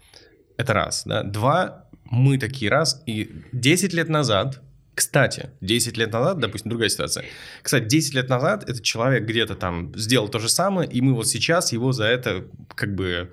Это 0.57 0.73
раз, 0.73 1.03
да. 1.05 1.23
Два, 1.23 1.87
мы 2.05 2.39
такие 2.39 2.71
раз, 2.71 3.03
и 3.07 3.31
10 3.53 3.93
лет 3.93 4.09
назад 4.09 4.63
кстати, 4.97 5.51
10 5.61 5.99
лет 5.99 6.11
назад, 6.11 6.39
допустим, 6.39 6.71
другая 6.71 6.89
ситуация. 6.89 7.27
Кстати, 7.61 7.85
10 7.85 8.15
лет 8.15 8.31
назад 8.31 8.67
этот 8.67 8.83
человек 8.83 9.25
где-то 9.25 9.55
там 9.55 9.95
сделал 9.95 10.29
то 10.31 10.39
же 10.39 10.49
самое, 10.49 10.89
и 10.89 11.03
мы 11.03 11.13
вот 11.13 11.29
сейчас 11.29 11.71
его 11.71 11.93
за 11.93 12.05
это 12.05 12.47
как 12.75 12.95
бы 12.95 13.31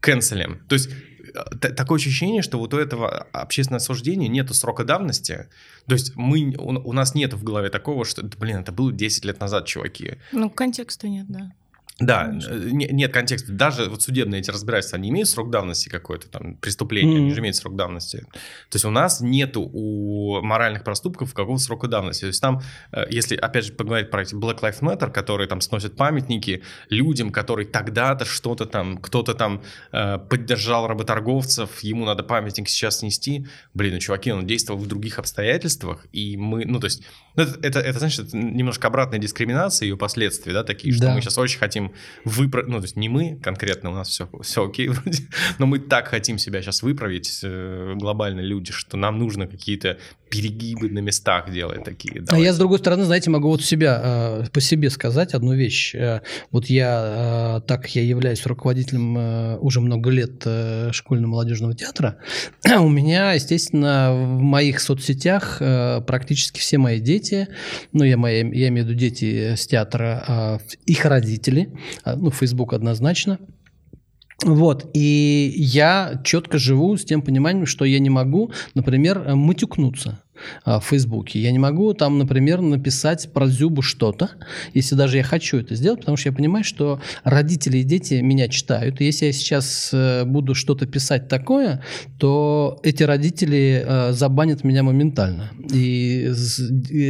канцелим. 0.00 0.62
То 0.68 0.76
есть 0.76 0.88
э, 1.34 1.58
такое 1.58 1.98
ощущение, 1.98 2.40
что 2.40 2.58
вот 2.58 2.72
у 2.72 2.78
этого 2.78 3.10
общественного 3.30 3.76
осуждения 3.76 4.26
нету 4.26 4.54
срока 4.54 4.84
давности. 4.84 5.50
То 5.86 5.92
есть 5.92 6.16
мы, 6.16 6.54
у, 6.56 6.70
у 6.88 6.92
нас 6.94 7.14
нет 7.14 7.34
в 7.34 7.44
голове 7.44 7.68
такого, 7.68 8.06
что, 8.06 8.22
блин, 8.22 8.60
это 8.60 8.72
было 8.72 8.90
10 8.90 9.26
лет 9.26 9.38
назад, 9.38 9.66
чуваки. 9.66 10.14
Ну, 10.32 10.48
контекста 10.48 11.08
нет, 11.08 11.26
да. 11.28 11.52
Да, 12.00 12.32
э, 12.48 12.68
не, 12.72 12.86
нет 12.86 13.12
контекста. 13.12 13.52
Даже 13.52 13.88
вот 13.90 14.02
судебные 14.02 14.40
эти 14.40 14.50
разбирательства, 14.50 14.98
они 14.98 15.10
имеют 15.10 15.28
срок 15.28 15.50
давности 15.50 15.88
какой-то, 15.88 16.28
там, 16.28 16.56
преступление, 16.56 17.18
mm-hmm. 17.18 17.22
они 17.22 17.34
же 17.34 17.40
имеют 17.40 17.56
срок 17.56 17.76
давности. 17.76 18.20
То 18.70 18.76
есть 18.76 18.84
у 18.86 18.90
нас 18.90 19.20
нету 19.20 19.70
у 19.72 20.40
моральных 20.40 20.82
проступков 20.82 21.34
какого-то 21.34 21.62
срока 21.62 21.88
давности. 21.88 22.22
То 22.22 22.26
есть 22.28 22.40
там, 22.40 22.62
э, 22.92 23.04
если, 23.10 23.36
опять 23.36 23.66
же, 23.66 23.72
поговорить 23.72 24.10
про 24.10 24.22
эти 24.22 24.34
Black 24.34 24.60
Lives 24.60 24.80
Matter, 24.80 25.10
которые 25.10 25.46
там 25.46 25.60
сносят 25.60 25.96
памятники 25.96 26.62
людям, 26.88 27.30
которые 27.30 27.66
тогда-то 27.66 28.24
что-то 28.24 28.64
там, 28.64 28.96
кто-то 28.96 29.34
там 29.34 29.62
э, 29.92 30.18
поддержал 30.18 30.86
работорговцев, 30.86 31.80
ему 31.80 32.06
надо 32.06 32.22
памятник 32.22 32.68
сейчас 32.70 33.00
снести. 33.00 33.46
Блин, 33.74 33.94
ну, 33.94 34.00
чуваки, 34.00 34.32
он 34.32 34.46
действовал 34.46 34.80
в 34.80 34.86
других 34.86 35.18
обстоятельствах, 35.18 36.06
и 36.12 36.38
мы, 36.38 36.64
ну, 36.64 36.80
то 36.80 36.86
есть, 36.86 37.02
ну, 37.36 37.42
это, 37.42 37.58
это, 37.60 37.80
это 37.80 37.98
значит, 37.98 38.32
немножко 38.32 38.86
обратная 38.86 39.18
дискриминация, 39.18 39.86
ее 39.86 39.98
последствия, 39.98 40.54
да, 40.54 40.64
такие, 40.64 40.94
что 40.94 41.04
да. 41.04 41.14
мы 41.14 41.20
сейчас 41.20 41.36
очень 41.36 41.58
хотим 41.58 41.89
выправить, 42.24 42.68
ну, 42.68 42.78
то 42.78 42.84
есть 42.84 42.96
не 42.96 43.08
мы 43.08 43.36
конкретно, 43.42 43.90
у 43.90 43.94
нас 43.94 44.08
все, 44.08 44.28
все 44.42 44.66
окей 44.66 44.88
вроде, 44.88 45.24
но 45.58 45.66
мы 45.66 45.78
так 45.78 46.08
хотим 46.08 46.38
себя 46.38 46.62
сейчас 46.62 46.82
выправить, 46.82 47.40
э, 47.42 47.94
глобально 47.96 48.40
люди, 48.40 48.72
что 48.72 48.96
нам 48.96 49.18
нужно 49.18 49.46
какие-то 49.46 49.98
перегибы 50.30 50.88
на 50.88 51.00
местах 51.00 51.52
делать 51.52 51.84
такие. 51.84 52.24
А 52.28 52.38
я, 52.38 52.52
с 52.52 52.58
другой 52.58 52.78
стороны, 52.78 53.04
знаете, 53.04 53.30
могу 53.30 53.48
вот 53.48 53.62
себя, 53.62 54.00
э, 54.02 54.44
по 54.52 54.60
себе 54.60 54.88
сказать 54.88 55.34
одну 55.34 55.54
вещь. 55.54 55.94
Э, 55.94 56.20
вот 56.50 56.66
я, 56.66 57.62
так 57.66 57.88
я 57.94 58.02
являюсь 58.02 58.46
руководителем 58.46 59.60
уже 59.60 59.80
много 59.80 60.10
лет 60.10 60.46
школьно-молодежного 60.92 61.74
театра, 61.74 62.16
у 62.80 62.88
меня, 62.88 63.32
естественно, 63.32 64.12
в 64.12 64.40
моих 64.40 64.80
соцсетях 64.80 65.58
практически 65.58 66.60
все 66.60 66.78
мои 66.78 67.00
дети, 67.00 67.48
ну, 67.92 68.04
я, 68.04 68.16
мои, 68.16 68.36
я 68.36 68.68
имею 68.68 68.86
в 68.86 68.88
виду 68.88 68.98
дети 68.98 69.54
с 69.56 69.66
театра, 69.66 70.60
их 70.86 71.04
родители, 71.04 71.72
ну, 72.04 72.30
Facebook 72.30 72.72
однозначно. 72.72 73.38
Вот, 74.44 74.88
и 74.94 75.52
я 75.56 76.20
четко 76.24 76.58
живу 76.58 76.96
с 76.96 77.04
тем 77.04 77.20
пониманием, 77.20 77.66
что 77.66 77.84
я 77.84 77.98
не 77.98 78.08
могу, 78.10 78.52
например, 78.74 79.34
матюкнуться. 79.34 80.22
А, 80.64 80.80
в 80.80 80.84
Фейсбуке. 80.86 81.40
Я 81.40 81.52
не 81.52 81.58
могу 81.58 81.92
там, 81.94 82.18
например, 82.18 82.60
написать 82.60 83.32
про 83.32 83.46
Зюбу 83.46 83.82
что-то, 83.82 84.30
если 84.74 84.94
даже 84.94 85.16
я 85.16 85.22
хочу 85.22 85.58
это 85.58 85.74
сделать, 85.74 86.00
потому 86.00 86.16
что 86.16 86.28
я 86.28 86.34
понимаю, 86.34 86.64
что 86.64 87.00
родители 87.24 87.78
и 87.78 87.82
дети 87.82 88.14
меня 88.14 88.48
читают. 88.48 89.00
И 89.00 89.04
если 89.04 89.26
я 89.26 89.32
сейчас 89.32 89.90
э, 89.92 90.24
буду 90.24 90.54
что-то 90.54 90.86
писать 90.86 91.28
такое, 91.28 91.82
то 92.18 92.78
эти 92.82 93.02
родители 93.02 93.84
э, 93.86 94.12
забанят 94.12 94.64
меня 94.64 94.82
моментально. 94.82 95.50
И 95.72 96.30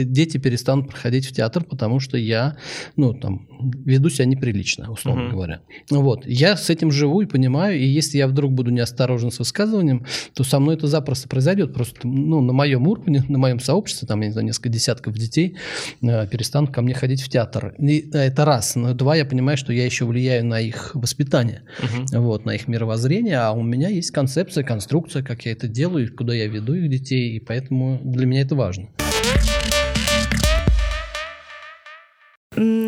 дети 0.04 0.38
перестанут 0.38 0.88
проходить 0.88 1.26
в 1.26 1.32
театр, 1.32 1.64
потому 1.64 2.00
что 2.00 2.16
я, 2.16 2.56
ну, 2.96 3.14
там, 3.14 3.46
веду 3.84 4.08
себя 4.10 4.24
неприлично, 4.26 4.90
условно 4.90 5.22
uh-huh. 5.22 5.30
говоря. 5.30 5.60
Вот. 5.90 6.26
Я 6.26 6.56
с 6.56 6.70
этим 6.70 6.90
живу 6.90 7.20
и 7.20 7.26
понимаю, 7.26 7.78
и 7.78 7.84
если 7.84 8.18
я 8.18 8.26
вдруг 8.26 8.52
буду 8.52 8.70
неосторожен 8.70 9.30
с 9.30 9.38
высказыванием, 9.38 10.06
то 10.34 10.44
со 10.44 10.60
мной 10.60 10.76
это 10.76 10.86
запросто 10.86 11.28
произойдет. 11.28 11.74
Просто, 11.74 12.06
ну, 12.06 12.40
на 12.40 12.52
моем 12.52 12.86
уровне 12.86 13.19
на 13.28 13.38
моем 13.38 13.60
сообществе, 13.60 14.06
там, 14.06 14.20
я 14.20 14.28
не 14.28 14.32
знаю, 14.32 14.46
несколько 14.46 14.68
десятков 14.68 15.14
детей 15.14 15.56
э, 16.02 16.26
перестанут 16.26 16.72
ко 16.72 16.82
мне 16.82 16.94
ходить 16.94 17.22
в 17.22 17.28
театр. 17.28 17.74
И 17.78 18.10
это 18.12 18.44
раз. 18.44 18.76
Но 18.76 18.94
два, 18.94 19.16
я 19.16 19.24
понимаю, 19.24 19.56
что 19.56 19.72
я 19.72 19.84
еще 19.84 20.04
влияю 20.04 20.44
на 20.46 20.60
их 20.60 20.92
воспитание, 20.94 21.62
угу. 21.78 22.22
вот, 22.22 22.44
на 22.44 22.54
их 22.54 22.68
мировоззрение, 22.68 23.38
а 23.38 23.52
у 23.52 23.62
меня 23.62 23.88
есть 23.88 24.10
концепция, 24.10 24.64
конструкция, 24.64 25.22
как 25.22 25.46
я 25.46 25.52
это 25.52 25.68
делаю, 25.68 26.14
куда 26.14 26.34
я 26.34 26.46
веду 26.46 26.74
их 26.74 26.88
детей, 26.88 27.36
и 27.36 27.40
поэтому 27.40 28.00
для 28.02 28.26
меня 28.26 28.42
это 28.42 28.54
важно. 28.54 28.88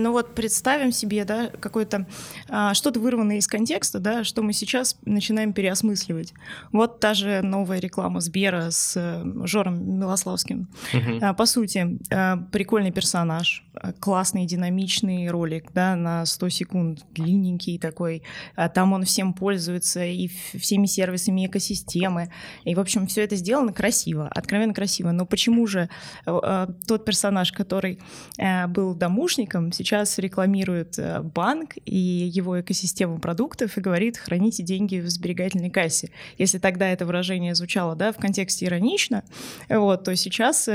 Ну 0.03 0.11
вот 0.11 0.35
представим 0.35 0.91
себе, 0.91 1.25
да, 1.25 1.51
какое-то 1.61 2.07
а, 2.49 2.75
что-то 2.75 2.99
вырванное 2.99 3.37
из 3.37 3.47
контекста, 3.47 4.01
да, 4.01 4.25
что 4.25 4.43
мы 4.43 4.53
сейчас 4.53 4.97
начинаем 5.05 5.53
переосмысливать. 5.53 6.35
Вот 6.73 6.99
та 6.99 7.15
же 7.15 7.41
новая 7.43 7.79
реклама 7.79 8.21
Сбера 8.21 8.71
с 8.71 8.95
э, 8.97 9.47
Жором 9.47 9.99
Милославским. 10.01 10.69
А, 11.23 11.35
по 11.35 11.47
сути, 11.47 11.99
а, 12.11 12.39
прикольный 12.51 12.91
персонаж, 12.91 13.65
а, 13.75 13.93
классный 13.93 14.45
динамичный 14.45 15.29
ролик, 15.29 15.71
да, 15.73 15.95
на 15.95 16.27
100 16.27 16.49
секунд, 16.49 17.07
длинненький 17.13 17.79
такой. 17.79 18.25
А, 18.57 18.69
там 18.69 18.93
он 18.93 19.05
всем 19.05 19.33
пользуется 19.33 20.05
и 20.05 20.29
всеми 20.59 20.87
сервисами 20.87 21.47
экосистемы. 21.47 22.33
И, 22.65 22.75
в 22.75 22.81
общем, 22.81 23.07
все 23.07 23.23
это 23.23 23.37
сделано 23.37 23.73
красиво, 23.73 24.27
откровенно 24.29 24.75
красиво. 24.75 25.13
Но 25.13 25.27
почему 25.27 25.67
же 25.69 25.89
э, 26.27 26.67
тот 26.89 27.05
персонаж, 27.05 27.53
который 27.53 28.01
э, 28.39 28.67
был 28.67 28.95
домушником, 28.95 29.71
сейчас 29.73 29.92
рекламирует 30.19 30.99
э, 30.99 31.21
банк 31.21 31.75
и 31.85 31.97
его 31.97 32.61
экосистему 32.61 33.19
продуктов 33.19 33.77
и 33.77 33.81
говорит, 33.81 34.17
храните 34.17 34.63
деньги 34.63 34.99
в 34.99 35.09
сберегательной 35.09 35.71
кассе. 35.71 36.11
Если 36.39 36.59
тогда 36.59 36.89
это 36.89 37.07
выражение 37.07 37.55
звучало 37.55 37.95
да, 37.95 38.13
в 38.13 38.17
контексте 38.17 38.67
иронично, 38.67 39.25
вот, 39.69 40.05
то 40.05 40.15
сейчас 40.17 40.69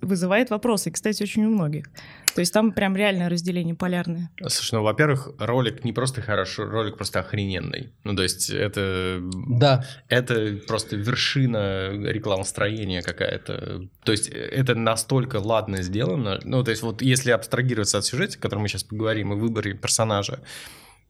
вызывает 0.00 0.50
вопросы, 0.50 0.90
кстати, 0.90 1.22
очень 1.22 1.44
у 1.44 1.50
многих. 1.50 1.86
То 2.34 2.40
есть 2.40 2.52
там 2.52 2.72
прям 2.72 2.96
реальное 2.96 3.28
разделение 3.28 3.74
полярное. 3.74 4.30
Слушай, 4.48 4.74
ну, 4.74 4.82
во-первых, 4.82 5.30
ролик 5.38 5.84
не 5.84 5.92
просто 5.92 6.20
хорошо, 6.20 6.64
ролик 6.64 6.96
просто 6.96 7.20
охрененный. 7.20 7.92
Ну, 8.02 8.16
то 8.16 8.22
есть 8.22 8.50
это... 8.50 9.20
Да. 9.48 9.84
Это 10.08 10.58
просто 10.66 10.96
вершина 10.96 11.92
рекламостроения 11.92 13.02
какая-то. 13.02 13.88
То 14.02 14.12
есть 14.12 14.28
это 14.28 14.74
настолько 14.74 15.36
ладно 15.36 15.82
сделано. 15.82 16.40
Ну, 16.42 16.64
то 16.64 16.70
есть 16.72 16.82
вот 16.82 17.02
если 17.02 17.30
абстрагироваться 17.30 17.98
от 17.98 18.04
сюжета, 18.04 18.36
о 18.36 18.40
котором 18.40 18.62
мы 18.62 18.68
сейчас 18.68 18.82
поговорим, 18.84 19.32
и 19.32 19.36
выборе 19.36 19.74
персонажа, 19.74 20.40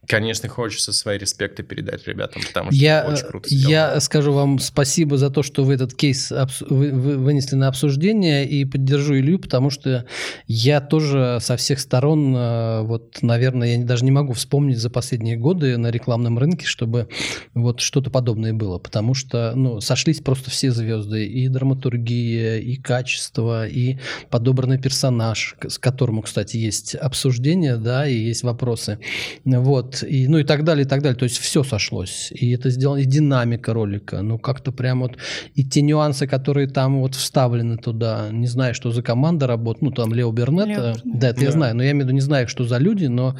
Конечно, 0.06 0.48
хочется 0.48 0.92
свои 0.92 1.18
респекты 1.18 1.62
передать 1.62 2.06
ребятам, 2.06 2.42
потому 2.46 2.70
что 2.70 2.80
я, 2.80 3.04
очень 3.08 3.26
круто 3.26 3.48
сделано. 3.48 3.70
Я 3.70 4.00
скажу 4.00 4.32
вам 4.32 4.58
спасибо 4.58 5.16
за 5.16 5.30
то, 5.30 5.42
что 5.42 5.64
вы 5.64 5.74
этот 5.74 5.94
кейс 5.94 6.32
вы, 6.68 6.90
вы, 6.92 7.16
вынесли 7.16 7.56
на 7.56 7.68
обсуждение 7.68 8.48
и 8.48 8.64
поддержу 8.64 9.16
Илью, 9.16 9.38
потому 9.38 9.70
что 9.70 10.04
я 10.46 10.80
тоже 10.80 11.38
со 11.40 11.56
всех 11.56 11.80
сторон, 11.80 12.34
э, 12.36 12.82
вот, 12.82 13.18
наверное, 13.22 13.76
я 13.76 13.84
даже 13.84 14.04
не 14.04 14.10
могу 14.10 14.32
вспомнить 14.32 14.78
за 14.78 14.90
последние 14.90 15.36
годы 15.36 15.76
на 15.76 15.90
рекламном 15.90 16.38
рынке, 16.38 16.66
чтобы 16.66 17.08
вот 17.54 17.80
что-то 17.80 18.10
подобное 18.10 18.52
было, 18.52 18.78
потому 18.78 19.14
что, 19.14 19.52
ну, 19.54 19.80
сошлись 19.80 20.20
просто 20.20 20.50
все 20.50 20.70
звезды, 20.70 21.26
и 21.26 21.48
драматургия, 21.48 22.58
и 22.58 22.76
качество, 22.76 23.66
и 23.66 23.98
подобранный 24.30 24.78
персонаж, 24.78 25.56
с 25.66 25.78
которым, 25.78 26.22
кстати, 26.22 26.56
есть 26.56 26.94
обсуждение, 26.94 27.76
да, 27.76 28.06
и 28.06 28.16
есть 28.16 28.42
вопросы. 28.42 28.98
Вот 29.44 29.93
и, 30.02 30.28
ну 30.28 30.38
и 30.38 30.44
так 30.44 30.64
далее, 30.64 30.84
и 30.84 30.88
так 30.88 31.02
далее. 31.02 31.16
То 31.16 31.24
есть 31.24 31.38
все 31.38 31.62
сошлось. 31.62 32.32
И 32.32 32.50
это 32.52 32.70
сделано, 32.70 32.98
и 32.98 33.04
динамика 33.04 33.72
ролика, 33.72 34.22
ну 34.22 34.38
как-то 34.38 34.72
прям 34.72 35.00
вот, 35.00 35.16
и 35.54 35.64
те 35.64 35.82
нюансы, 35.82 36.26
которые 36.26 36.68
там 36.68 37.00
вот 37.00 37.14
вставлены 37.14 37.76
туда, 37.76 38.28
не 38.30 38.46
знаю, 38.46 38.74
что 38.74 38.90
за 38.90 39.02
команда 39.02 39.46
работает, 39.46 39.82
ну 39.82 39.90
там 39.90 40.12
Лео 40.12 40.32
Бернет, 40.32 40.66
Лео, 40.66 40.94
да, 41.04 41.28
это 41.28 41.40
да. 41.40 41.46
я 41.46 41.52
знаю, 41.52 41.76
но 41.76 41.82
я 41.82 41.90
имею 41.90 42.04
в 42.04 42.08
виду, 42.08 42.14
не 42.14 42.20
знаю, 42.20 42.48
что 42.48 42.64
за 42.64 42.78
люди, 42.78 43.06
но 43.06 43.36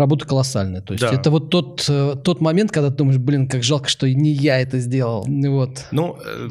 работа 0.00 0.26
колоссальная. 0.26 0.80
То 0.80 0.94
есть 0.94 1.02
да. 1.02 1.12
это 1.12 1.30
вот 1.30 1.50
тот, 1.50 1.84
э, 1.88 2.16
тот 2.22 2.40
момент, 2.40 2.72
когда 2.72 2.90
ты 2.90 2.96
думаешь, 2.96 3.18
блин, 3.18 3.48
как 3.48 3.62
жалко, 3.62 3.88
что 3.88 4.12
не 4.12 4.32
я 4.32 4.60
это 4.60 4.78
сделал. 4.78 5.24
Вот. 5.26 5.86
Ну, 5.92 6.18
э, 6.24 6.48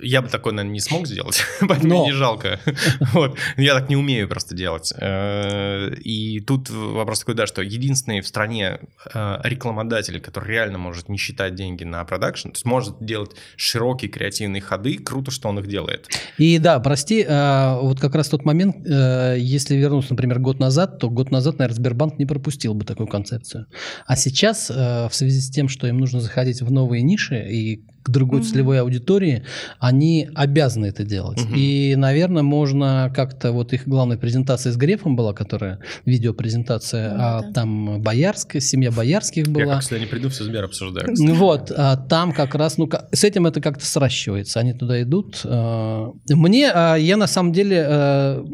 я 0.00 0.22
бы 0.22 0.28
такой, 0.28 0.52
наверное, 0.52 0.74
не 0.74 0.80
смог 0.80 1.06
сделать, 1.06 1.42
поэтому 1.60 1.94
Но. 1.94 2.04
не 2.06 2.12
жалко. 2.12 2.60
вот. 3.12 3.36
Я 3.56 3.74
так 3.74 3.88
не 3.88 3.96
умею 3.96 4.28
просто 4.28 4.54
делать. 4.54 4.92
Э, 4.96 5.92
и 5.94 6.40
тут 6.40 6.70
вопрос 6.70 7.20
такой, 7.20 7.34
да, 7.34 7.46
что 7.46 7.62
единственный 7.62 8.20
в 8.20 8.28
стране 8.28 8.80
рекламодатель, 9.14 10.20
который 10.20 10.50
реально 10.50 10.78
может 10.78 11.08
не 11.08 11.16
считать 11.16 11.54
деньги 11.54 11.84
на 11.84 12.04
продакшн, 12.04 12.48
то 12.48 12.54
есть 12.54 12.64
может 12.64 12.96
делать 13.00 13.32
широкие 13.56 14.10
креативные 14.10 14.62
ходы, 14.62 14.98
круто, 14.98 15.30
что 15.30 15.48
он 15.48 15.58
их 15.58 15.66
делает. 15.66 16.08
И 16.38 16.58
да, 16.58 16.78
прости, 16.80 17.24
вот 17.26 18.00
как 18.00 18.14
раз 18.14 18.28
тот 18.28 18.44
момент, 18.44 18.76
если 18.86 19.76
вернуться, 19.76 20.12
например, 20.12 20.38
год 20.38 20.58
назад, 20.58 20.98
то 20.98 21.08
год 21.10 21.30
назад, 21.30 21.58
наверное, 21.58 21.76
Сбербанк 21.76 22.18
не 22.18 22.26
пропустил 22.26 22.74
бы 22.74 22.81
такую 22.84 23.06
концепцию. 23.06 23.66
А 24.06 24.16
сейчас, 24.16 24.70
э, 24.70 25.08
в 25.08 25.14
связи 25.14 25.40
с 25.40 25.50
тем, 25.50 25.68
что 25.68 25.86
им 25.86 25.98
нужно 25.98 26.20
заходить 26.20 26.62
в 26.62 26.70
новые 26.70 27.02
ниши 27.02 27.48
и 27.50 27.84
к 28.02 28.10
другой 28.10 28.40
угу. 28.40 28.48
целевой 28.48 28.80
аудитории, 28.80 29.44
они 29.78 30.28
обязаны 30.34 30.86
это 30.86 31.04
делать. 31.04 31.40
Угу. 31.40 31.54
И, 31.54 31.94
наверное, 31.96 32.42
можно 32.42 33.12
как-то, 33.14 33.52
вот 33.52 33.72
их 33.72 33.86
главная 33.86 34.16
презентация 34.16 34.72
с 34.72 34.76
Грефом 34.76 35.14
была, 35.14 35.32
которая 35.32 35.78
видеопрезентация, 36.04 37.14
ну, 37.14 37.16
а 37.20 37.42
да. 37.42 37.52
там 37.52 38.02
Боярская, 38.02 38.60
семья 38.60 38.90
Боярских 38.90 39.48
была. 39.48 39.64
Я 39.64 39.72
как 39.74 39.82
всегда 39.82 39.98
не 40.00 40.06
приду, 40.06 40.28
все 40.30 40.44
Сбер 40.44 40.64
обсуждаю. 40.64 41.12
Кстати. 41.12 41.30
Вот, 41.30 41.72
а 41.74 41.96
там 41.96 42.32
как 42.32 42.54
раз, 42.54 42.76
ну, 42.76 42.90
с 43.12 43.24
этим 43.24 43.46
это 43.46 43.60
как-то 43.60 43.86
сращивается, 43.86 44.60
они 44.60 44.72
туда 44.72 45.00
идут. 45.02 45.40
А, 45.44 46.10
мне, 46.28 46.70
а, 46.72 46.96
я 46.96 47.16
на 47.16 47.26
самом 47.26 47.52
деле, 47.52 47.84
э, 47.88 48.44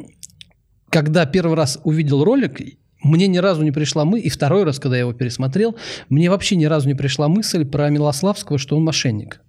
когда 0.91 1.27
первый 1.27 1.55
раз 1.57 1.79
увидел 1.85 2.25
ролик, 2.25 2.61
мне 3.03 3.27
ни 3.27 3.39
разу 3.39 3.63
не 3.63 3.73
пришла 3.73 4.05
мысль, 4.05 4.27
и 4.27 4.31
второй 4.31 4.65
раз, 4.65 4.79
когда 4.79 4.97
я 4.97 5.01
его 5.01 5.13
пересмотрел, 5.13 5.77
мне 6.09 6.31
вообще 6.31 6.57
ни 6.57 6.65
разу 6.65 6.89
не 6.89 6.95
пришла 6.95 7.29
мысль 7.29 7.65
про 7.65 7.89
Милославского, 7.91 8.59
что 8.59 8.77
он 8.77 8.85
мошенник. 8.85 9.41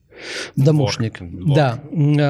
Домушник. 0.56 1.22
Вор. 1.22 1.30
Вор. 1.32 1.56
Да, 1.56 1.80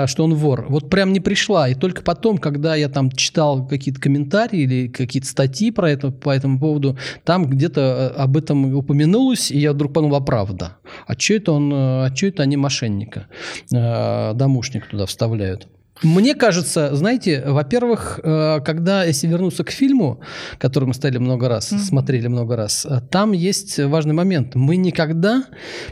а, 0.03 0.07
что 0.07 0.23
он 0.23 0.35
вор. 0.35 0.65
Вот 0.69 0.89
прям 0.89 1.13
не 1.13 1.19
пришла. 1.19 1.69
И 1.69 1.75
только 1.75 2.01
потом, 2.01 2.37
когда 2.37 2.75
я 2.75 2.89
там 2.89 3.11
читал 3.11 3.67
какие-то 3.67 3.99
комментарии 3.99 4.61
или 4.61 4.87
какие-то 4.87 5.27
статьи 5.27 5.71
про 5.71 5.89
это, 5.89 6.11
по 6.11 6.29
этому 6.29 6.59
поводу, 6.59 6.97
там 7.23 7.47
где-то 7.47 8.13
э, 8.15 8.21
об 8.21 8.37
этом 8.37 8.75
упомянулось, 8.75 9.51
и 9.51 9.59
я 9.59 9.73
вдруг 9.73 9.93
подумал, 9.93 10.17
а 10.17 10.21
правда. 10.21 10.77
А 11.07 11.17
что 11.17 11.33
это 11.33 11.51
он, 11.51 11.73
э, 11.73 11.75
а 11.75 12.15
что 12.15 12.27
это 12.27 12.43
они 12.43 12.57
мошенника? 12.57 13.27
Э, 13.73 14.33
домушник 14.33 14.87
туда 14.87 15.05
вставляют. 15.05 15.67
Мне 16.01 16.33
кажется, 16.33 16.95
знаете, 16.95 17.43
во-первых, 17.45 18.21
э, 18.23 18.61
когда, 18.63 19.03
если 19.03 19.27
вернуться 19.27 19.65
к 19.65 19.69
фильму, 19.69 20.21
который 20.57 20.85
мы 20.85 20.93
стали 20.93 21.17
много 21.17 21.49
раз, 21.49 21.73
mm-hmm. 21.73 21.79
смотрели 21.79 22.27
много 22.27 22.55
раз, 22.55 22.85
э, 22.89 23.01
там 23.09 23.33
есть 23.33 23.77
важный 23.79 24.13
момент. 24.13 24.55
Мы 24.55 24.77
никогда, 24.77 25.43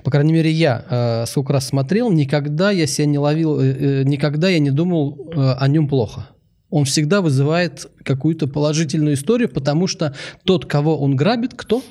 по 0.04 0.12
крайней 0.12 0.32
мере, 0.32 0.50
я 0.50 0.86
э, 0.90 1.26
сколько 1.28 1.52
раз 1.52 1.68
смотрел, 1.68 2.10
никогда 2.10 2.72
я 2.72 2.88
себя 2.88 3.06
не 3.06 3.20
ловил, 3.20 3.60
никогда 3.62 4.48
я 4.48 4.60
не 4.60 4.72
думал 4.72 5.30
о 5.36 5.68
нем 5.68 5.90
плохо. 5.90 6.30
Он 6.70 6.86
всегда 6.86 7.22
вызывает 7.22 7.88
какую-то 8.04 8.48
положительную 8.48 9.16
историю, 9.16 9.50
потому 9.50 9.88
что 9.88 10.16
тот, 10.44 10.66
кого 10.66 10.98
он 10.98 11.16
грабит, 11.16 11.54
кто? 11.54 11.82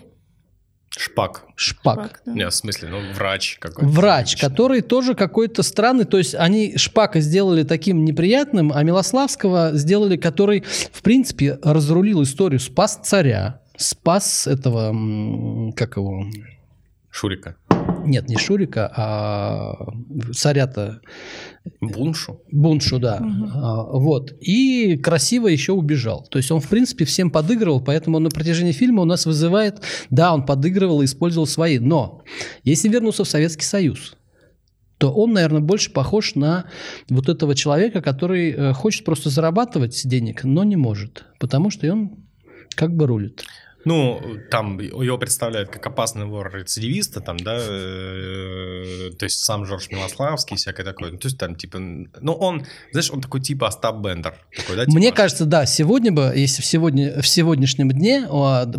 Шпак. 0.97 1.44
Шпак. 1.55 1.94
Шпак 1.94 2.22
да. 2.24 2.32
Нет, 2.32 2.53
в 2.53 2.57
смысле, 2.57 2.88
ну, 2.88 3.01
врач 3.14 3.59
какой-то. 3.61 3.88
Врач, 3.88 4.32
лично. 4.32 4.49
который 4.49 4.80
тоже 4.80 5.14
какой-то 5.14 5.62
странный. 5.62 6.07
То 6.07 6.16
есть 6.16 6.34
они 6.34 6.76
Шпака 6.76 7.20
сделали 7.20 7.64
таким 7.64 8.05
неприятным, 8.05 8.72
а 8.74 8.82
Милославского 8.82 9.72
сделали, 9.74 10.16
который, 10.16 10.64
в 10.92 11.03
принципе, 11.03 11.59
разрулил 11.62 12.22
историю. 12.22 12.61
Спас 12.61 12.99
царя, 13.03 13.61
спас 13.76 14.47
этого, 14.47 15.72
как 15.76 15.97
его... 15.97 16.26
Шурика. 17.11 17.57
Нет, 18.07 18.28
не 18.28 18.36
Шурика, 18.36 18.92
а 18.96 19.92
царя-то... 20.32 21.00
Буншу? 21.80 22.40
Буншу, 22.52 22.98
да. 22.98 23.16
Угу. 23.16 24.00
Вот. 24.00 24.32
И 24.40 24.96
красиво 24.96 25.48
еще 25.48 25.72
убежал. 25.72 26.26
То 26.30 26.38
есть 26.38 26.50
он, 26.50 26.61
в 26.61 26.68
принципе, 26.68 27.04
всем 27.04 27.30
подыгрывал, 27.30 27.82
поэтому 27.82 28.18
он 28.18 28.22
на 28.22 28.30
протяжении 28.30 28.72
фильма 28.72 29.02
у 29.02 29.07
нас 29.07 29.26
вызывает... 29.26 29.82
Да, 30.11 30.32
он 30.32 30.46
подыгрывал 30.46 31.02
и 31.02 31.07
использовал 31.07 31.46
свои. 31.46 31.78
Но 31.78 32.22
если 32.62 32.88
вернуться 32.88 33.24
в 33.24 33.28
Советский 33.28 33.64
Союз, 33.64 34.16
то 34.98 35.12
он, 35.12 35.32
наверное, 35.32 35.61
больше 35.61 35.92
похож 35.92 36.34
на 36.34 36.66
вот 37.09 37.28
этого 37.28 37.54
человека, 37.54 38.00
который 38.00 38.50
э, 38.50 38.72
хочет 38.72 39.04
просто 39.04 39.28
зарабатывать 39.28 40.02
денег, 40.04 40.44
но 40.44 40.64
не 40.64 40.76
может, 40.76 41.24
потому 41.38 41.70
что 41.70 41.90
он 41.90 42.24
как 42.74 42.94
бы 42.94 43.07
рулит. 43.07 43.44
Ну, 43.87 44.20
там 44.51 44.80
его 44.80 45.16
представляют 45.16 45.70
как 45.70 45.87
опасный 45.87 46.24
вор-рецидивиста, 46.24 47.20
там, 47.20 47.37
да, 47.37 47.57
э, 47.57 49.11
то 49.16 49.24
есть 49.24 49.39
сам 49.45 49.64
Жорж 49.64 49.91
Милославский, 49.91 50.57
всякое 50.57 50.82
такое. 50.82 51.12
Ну, 51.12 51.18
то 51.18 51.28
есть 51.28 51.39
там, 51.39 51.55
типа, 51.55 51.78
ну, 51.78 52.32
он, 52.32 52.66
знаешь, 52.91 53.12
он 53.12 53.20
такой 53.20 53.41
типа 53.41 53.68
Остап 53.68 53.99
Бендер. 53.99 54.34
Такой, 54.57 54.74
да, 54.74 54.87
типа? 54.87 54.97
Мне 54.97 55.12
кажется, 55.12 55.45
да, 55.45 55.66
сегодня 55.66 56.11
бы, 56.11 56.32
если 56.34 56.62
в, 56.62 56.66
сегодня, 56.66 57.22
в 57.22 57.28
сегодняшнем 57.28 57.91
дне 57.91 58.26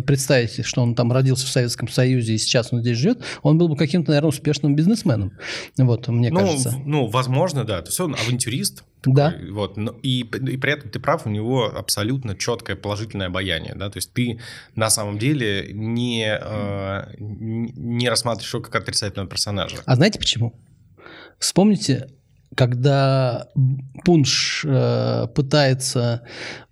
представить, 0.06 0.66
что 0.66 0.82
он 0.82 0.94
там 0.94 1.10
родился 1.10 1.46
в 1.46 1.48
Советском 1.48 1.88
Союзе 1.88 2.34
и 2.34 2.38
сейчас 2.38 2.70
он 2.74 2.82
здесь 2.82 2.98
живет, 2.98 3.22
он 3.42 3.56
был 3.56 3.68
бы 3.68 3.76
каким-то, 3.76 4.10
наверное, 4.10 4.28
успешным 4.28 4.76
бизнесменом. 4.76 5.32
Вот, 5.78 6.06
мне 6.08 6.30
ну, 6.30 6.40
кажется. 6.40 6.74
Ну, 6.84 7.06
возможно, 7.06 7.64
да. 7.64 7.80
То 7.80 7.88
есть 7.88 7.98
он 7.98 8.14
авантюрист, 8.14 8.84
такой, 9.00 9.14
да. 9.14 9.34
Вот, 9.50 9.76
но, 9.76 9.92
и, 10.02 10.20
и 10.20 10.56
при 10.56 10.72
этом 10.72 10.90
ты 10.90 10.98
прав, 11.00 11.26
у 11.26 11.30
него 11.30 11.64
абсолютно 11.66 12.36
четкое 12.36 12.76
положительное 12.76 13.28
обаяние, 13.28 13.74
да, 13.74 13.90
то 13.90 13.98
есть 13.98 14.12
ты 14.12 14.40
на 14.74 14.90
самом 14.90 15.18
деле 15.18 15.70
не, 15.72 16.26
э, 16.26 17.14
не 17.18 18.08
рассматриваешь 18.08 18.52
его 18.52 18.62
как 18.62 18.76
отрицательного 18.82 19.28
персонажа. 19.28 19.78
А 19.84 19.96
знаете 19.96 20.18
почему? 20.18 20.54
Вспомните, 21.38 22.08
когда 22.56 23.48
Пунш 24.04 24.64
э, 24.66 25.26
пытается 25.34 26.22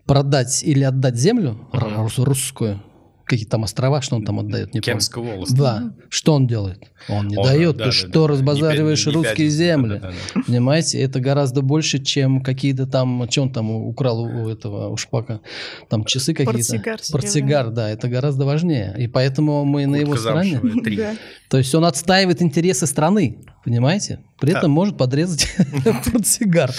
продать 0.07 0.63
или 0.65 0.83
отдать 0.83 1.17
землю 1.17 1.69
рус- 1.73 2.19
русскую, 2.19 2.83
какие 3.27 3.47
там 3.47 3.65
острова, 3.65 4.01
что 4.01 4.17
он 4.17 4.25
там 4.25 4.39
отдает, 4.41 4.73
не 4.73 4.81
помню. 4.81 4.95
Кемская 4.95 5.23
волость. 5.25 5.55
Да. 5.57 5.93
Что 6.09 6.35
он 6.35 6.47
делает? 6.47 6.79
Он 7.09 7.27
не 7.29 7.37
Он, 7.37 7.45
дает. 7.45 7.77
да, 7.77 7.85
Ты 7.85 7.91
да, 7.91 7.93
что, 7.93 8.27
да. 8.27 8.33
разбазариваешь 8.33 9.05
Не 9.07 9.11
не 9.11 9.17
русские 9.17 9.35
пятница, 9.37 9.57
земли? 9.57 9.89
да, 9.91 9.99
да, 9.99 10.15
да. 10.35 10.41
Понимаете, 10.47 11.01
это 11.01 11.21
гораздо 11.21 11.63
больше, 11.63 11.99
чем 12.03 12.41
какие-то 12.41 12.87
там, 12.87 13.27
что 13.31 13.43
он 13.43 13.53
там 13.53 13.71
украл 13.71 14.23
у 14.23 14.49
этого, 14.49 14.89
у 14.89 14.97
Шпака, 14.97 15.41
там 15.89 16.05
часы 16.05 16.33
какие-то. 16.33 16.53
Портсигар. 16.53 17.01
Портсигар, 17.13 17.71
да, 17.71 17.91
это 17.91 18.09
гораздо 18.09 18.45
важнее. 18.45 18.95
И 18.99 19.09
поэтому 19.09 19.65
мы 19.65 19.87
на 19.87 19.97
его 19.97 20.13
Куртка 20.13 20.31
стороне. 20.31 20.61
Да. 20.97 21.15
То 21.51 21.59
есть 21.59 21.75
он 21.75 21.85
отстаивает 21.85 22.41
интересы 22.43 22.87
страны, 22.87 23.39
понимаете? 23.65 24.21
При 24.41 24.53
Да. 24.53 24.59
этом 24.59 24.71
может 24.71 24.97
подрезать 24.97 25.49
портсигар. 26.13 26.73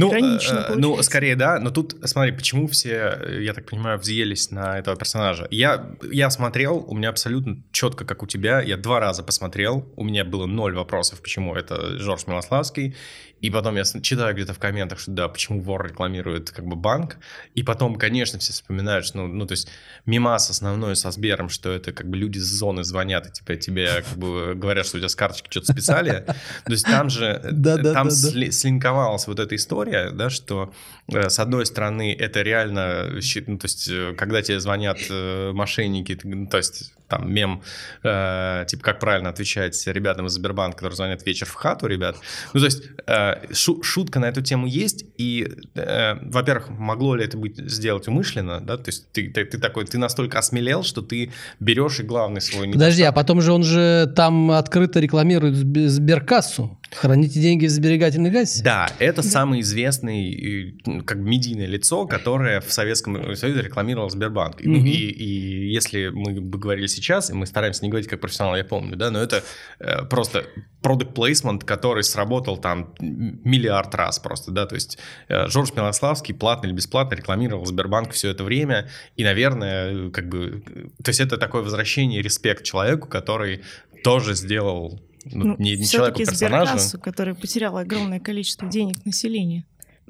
Ну, 0.00 0.12
Иронично 0.12 0.66
э, 0.68 0.74
ну, 0.76 1.02
скорее, 1.02 1.36
да, 1.36 1.58
но 1.58 1.70
тут, 1.70 1.94
смотри, 2.04 2.32
почему 2.32 2.66
все, 2.68 3.18
э, 3.20 3.42
я 3.42 3.52
так 3.52 3.68
понимаю, 3.68 3.98
взъелись 3.98 4.50
на 4.50 4.78
этого 4.78 4.96
персонажа. 4.96 5.46
Я, 5.50 5.90
я 6.10 6.30
смотрел, 6.30 6.84
у 6.88 6.94
меня 6.94 7.10
абсолютно 7.10 7.62
четко, 7.70 8.06
как 8.06 8.22
у 8.22 8.26
тебя, 8.26 8.62
я 8.62 8.78
два 8.78 8.98
раза 8.98 9.22
посмотрел, 9.22 9.86
у 9.96 10.04
меня 10.04 10.24
было 10.24 10.46
ноль 10.46 10.74
вопросов, 10.74 11.20
почему 11.20 11.54
это 11.54 11.98
Жорж 11.98 12.26
Милославский, 12.26 12.96
и 13.40 13.50
потом 13.50 13.76
я 13.76 13.84
читаю 13.84 14.34
где-то 14.34 14.54
в 14.54 14.58
комментах, 14.58 14.98
что 14.98 15.10
да, 15.12 15.28
почему 15.28 15.60
вор 15.60 15.86
рекламирует 15.86 16.50
как 16.50 16.66
бы 16.66 16.76
банк, 16.76 17.16
и 17.54 17.62
потом, 17.62 17.96
конечно, 17.96 18.38
все 18.38 18.52
вспоминают, 18.52 19.06
что, 19.06 19.18
ну, 19.18 19.26
ну, 19.28 19.46
то 19.46 19.52
есть, 19.52 19.68
мимас 20.06 20.50
основной 20.50 20.96
со 20.96 21.10
Сбером, 21.10 21.48
что 21.48 21.70
это 21.70 21.92
как 21.92 22.08
бы 22.08 22.16
люди 22.16 22.38
с 22.38 22.44
зоны 22.44 22.84
звонят, 22.84 23.26
и 23.26 23.32
типа 23.32 23.56
тебе 23.56 24.02
как 24.08 24.18
бы 24.18 24.54
говорят, 24.54 24.86
что 24.86 24.96
у 24.96 25.00
тебя 25.00 25.08
с 25.08 25.16
карточки 25.16 25.48
что-то 25.50 25.72
списали, 25.72 26.24
то 26.64 26.72
есть 26.72 26.84
там 26.84 27.08
же, 27.10 27.40
э, 27.42 27.92
там 27.94 28.08
сли- 28.08 28.50
слинковалась 28.50 29.26
вот 29.26 29.38
эта 29.40 29.56
история, 29.56 30.10
да, 30.10 30.30
что 30.30 30.72
с 31.10 31.38
одной 31.38 31.66
стороны 31.66 32.14
это 32.18 32.42
реально, 32.42 33.10
ну, 33.46 33.58
то 33.58 33.64
есть 33.64 33.88
э, 33.88 34.14
когда 34.16 34.42
тебе 34.42 34.60
звонят 34.60 34.98
э, 35.10 35.52
мошенники, 35.52 36.14
то 36.50 36.56
есть 36.56 36.92
там 37.08 37.32
мем, 37.32 37.62
э, 38.04 38.64
типа 38.68 38.82
как 38.82 39.00
правильно 39.00 39.28
отвечать 39.30 39.84
ребятам 39.86 40.26
из 40.26 40.32
Сбербанка, 40.32 40.78
которые 40.78 40.96
звонят 40.96 41.26
вечер 41.26 41.46
в 41.46 41.54
хату, 41.54 41.86
ребят. 41.86 42.16
Ну 42.54 42.60
то 42.60 42.66
есть 42.66 42.84
э, 43.06 43.52
шу- 43.52 43.82
шутка 43.82 44.20
на 44.20 44.26
эту 44.26 44.42
тему 44.42 44.66
есть, 44.66 45.04
и, 45.18 45.48
э, 45.74 46.14
во-первых, 46.22 46.70
могло 46.70 47.16
ли 47.16 47.24
это 47.24 47.36
быть 47.36 47.56
сделать 47.56 48.06
умышленно, 48.08 48.60
да, 48.60 48.76
то 48.76 48.88
есть 48.88 49.10
ты, 49.12 49.28
ты, 49.28 49.44
ты 49.44 49.58
такой, 49.58 49.84
ты 49.86 49.98
настолько 49.98 50.38
осмелел, 50.38 50.84
что 50.84 51.02
ты 51.02 51.32
берешь 51.58 52.00
и 52.00 52.04
главный 52.04 52.40
свой 52.40 52.70
Подожди, 52.70 53.02
а 53.02 53.12
потом 53.12 53.40
же 53.40 53.52
он 53.52 53.64
же 53.64 54.12
там 54.14 54.52
открыто 54.52 55.00
рекламирует 55.00 55.54
Сб- 55.56 55.88
Сберкассу. 55.88 56.79
Храните 56.92 57.40
деньги 57.40 57.66
в 57.66 57.70
сберегательной 57.70 58.32
кассе. 58.32 58.62
Да, 58.64 58.88
это 58.98 59.22
самый 59.22 59.60
известный, 59.60 60.72
э, 60.88 61.02
как 61.02 61.18
медийное 61.18 61.66
лицо, 61.66 62.06
которое 62.06 62.60
в 62.60 62.72
Советском 62.72 63.36
Союзе 63.36 63.62
рекламировал 63.62 64.10
Сбербанк. 64.10 64.60
И, 64.60 64.68
Мгм. 64.68 64.84
и, 64.86 64.90
и 64.90 65.72
если 65.72 66.08
мы 66.08 66.40
бы 66.40 66.58
говорили 66.58 66.86
сейчас, 66.88 67.30
и 67.30 67.34
мы 67.34 67.46
стараемся 67.46 67.84
не 67.84 67.90
говорить 67.90 68.08
как 68.08 68.20
профессионал, 68.20 68.56
я 68.56 68.64
помню, 68.64 68.96
да, 68.96 69.10
но 69.10 69.20
это 69.20 69.44
э, 69.78 70.04
просто 70.06 70.46
product 70.82 71.12
placement, 71.14 71.64
который 71.64 72.02
сработал 72.02 72.56
там 72.58 72.94
миллиард 72.98 73.94
раз 73.94 74.18
просто, 74.18 74.50
да, 74.50 74.66
то 74.66 74.74
есть 74.74 74.98
э, 75.28 75.46
Жорж 75.46 75.72
Милославский 75.74 76.34
платно 76.34 76.66
или 76.66 76.74
бесплатно 76.74 77.14
рекламировал 77.14 77.66
Сбербанк 77.66 78.12
все 78.12 78.30
это 78.30 78.42
время, 78.42 78.88
и, 79.16 79.22
наверное, 79.22 80.08
э, 80.08 80.10
как 80.10 80.28
бы, 80.28 80.64
э, 80.66 81.02
то 81.02 81.10
есть 81.10 81.20
это 81.20 81.36
такое 81.36 81.62
возвращение, 81.62 82.20
респект 82.20 82.64
человеку, 82.64 83.06
который 83.08 83.60
тоже 84.02 84.34
сделал 84.34 85.00
ну, 85.24 85.44
Ну, 85.44 85.56
не, 85.58 85.76
не 85.76 85.84
все-таки 85.84 86.24
человеку, 86.24 86.30
персонажу. 86.30 86.66
Сберкассу, 86.72 87.00
которая 87.00 87.34
потеряла 87.34 87.80
огромное 87.80 88.20
количество 88.20 88.68
денег 88.68 89.04
населения. 89.04 89.64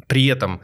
при 0.06 0.26
этом 0.26 0.60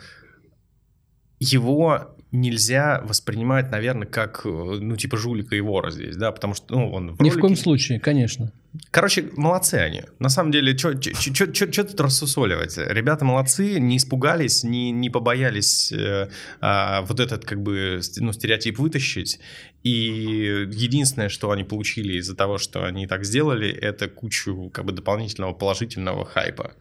его 1.38 2.15
нельзя 2.40 3.00
воспринимать, 3.04 3.70
наверное, 3.70 4.06
как, 4.06 4.42
э, 4.44 4.48
ну, 4.48 4.96
типа 4.96 5.16
жулика 5.16 5.56
и 5.56 5.60
вора 5.60 5.90
здесь, 5.90 6.16
да, 6.16 6.32
потому 6.32 6.54
что, 6.54 6.74
ну, 6.74 6.92
он 6.92 7.14
в 7.16 7.20
Ни 7.22 7.28
в 7.30 7.32
ролике- 7.32 7.40
коем 7.40 7.56
случае, 7.56 8.00
конечно. 8.00 8.52
Короче, 8.90 9.30
молодцы 9.36 9.76
они. 9.76 10.02
На 10.18 10.28
самом 10.28 10.52
деле, 10.52 10.76
что 10.76 11.84
тут 11.84 12.00
рассусоливать? 12.00 12.76
Ребята 12.76 13.24
молодцы, 13.24 13.80
не 13.80 13.96
испугались, 13.96 14.64
не, 14.64 14.90
не 14.90 15.08
побоялись 15.08 15.92
э, 15.92 16.28
а, 16.60 17.02
вот 17.02 17.20
этот, 17.20 17.44
как 17.46 17.62
бы, 17.62 18.00
ну, 18.18 18.32
стереотип 18.32 18.78
вытащить. 18.78 19.40
И 19.82 20.66
единственное, 20.70 21.28
что 21.28 21.50
они 21.52 21.64
получили 21.64 22.18
из-за 22.18 22.36
того, 22.36 22.58
что 22.58 22.84
они 22.84 23.06
так 23.06 23.24
сделали, 23.24 23.70
это 23.70 24.08
кучу, 24.08 24.70
как 24.74 24.84
бы, 24.84 24.92
дополнительного 24.92 25.54
положительного 25.54 26.26
хайпа. 26.26 26.72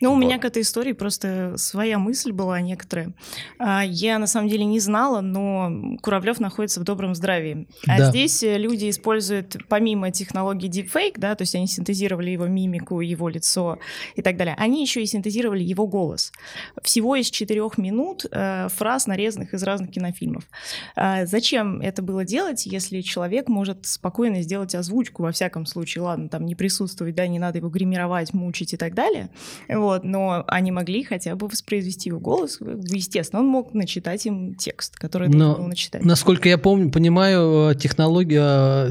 Ну, 0.00 0.10
у 0.12 0.14
Вот. 0.14 0.20
меня 0.20 0.38
к 0.38 0.44
этой 0.44 0.62
истории 0.62 0.92
просто 0.92 1.54
своя 1.56 1.98
мысль 1.98 2.32
была 2.32 2.60
некоторая. 2.60 3.12
А, 3.58 3.82
Я 3.84 4.18
на 4.18 4.26
самом 4.26 4.48
деле 4.48 4.64
не 4.64 4.80
знала, 4.80 5.20
но 5.20 5.96
Куравлев 6.02 6.40
находится 6.40 6.80
в 6.80 6.84
добром 6.84 7.14
здравии. 7.14 7.66
А 7.86 7.98
Да. 7.98 8.10
здесь 8.10 8.42
люди 8.42 8.88
используют 8.90 9.56
помимо 9.68 10.10
технологии 10.10 10.68
deepfake, 10.70 11.14
да, 11.16 11.34
то 11.34 11.42
есть 11.42 11.54
они 11.54 11.66
синтезировали 11.66 12.30
его 12.30 12.46
мимику, 12.46 13.00
его 13.00 13.28
лицо 13.28 13.78
и 14.14 14.22
так 14.22 14.36
далее, 14.36 14.54
они 14.58 14.82
еще 14.82 15.02
и 15.02 15.06
синтезировали 15.06 15.62
его 15.62 15.86
голос. 15.86 16.32
Всего 16.82 17.16
из 17.16 17.30
четырех 17.30 17.76
минут 17.78 18.24
э, 18.30 18.68
фраз, 18.70 19.06
нарезанных 19.06 19.54
из 19.54 19.62
разных 19.62 19.90
кинофильмов. 19.90 20.44
А 20.96 21.26
Зачем 21.26 21.80
это 21.80 22.02
было 22.02 22.24
делать, 22.24 22.66
если 22.66 23.00
человек 23.02 23.48
может 23.48 23.86
спокойно 23.86 24.42
сделать 24.42 24.74
озвучку, 24.74 25.22
во 25.22 25.32
всяком 25.32 25.66
случае, 25.66 26.02
ладно, 26.02 26.28
там 26.28 26.46
не 26.46 26.54
присутствовать, 26.54 27.14
да, 27.14 27.26
не 27.26 27.38
надо 27.38 27.58
его 27.58 27.68
гримировать, 27.68 28.32
мучить 28.32 28.72
и 28.72 28.76
так 28.76 28.94
далее, 28.94 29.28
вот, 29.68 29.89
но 30.02 30.44
они 30.46 30.70
могли 30.72 31.04
хотя 31.04 31.34
бы 31.34 31.48
воспроизвести 31.48 32.10
его 32.10 32.20
голос. 32.20 32.58
Естественно, 32.60 33.40
он 33.40 33.48
мог 33.48 33.74
начитать 33.74 34.26
им 34.26 34.54
текст, 34.54 34.96
который 34.96 35.28
Но 35.28 35.38
должен 35.38 35.62
был 35.62 35.68
начитать. 35.68 36.04
Насколько 36.04 36.48
я 36.48 36.58
помню, 36.58 36.90
понимаю, 36.90 37.70
э, 37.70 37.74
технология, 37.74 38.90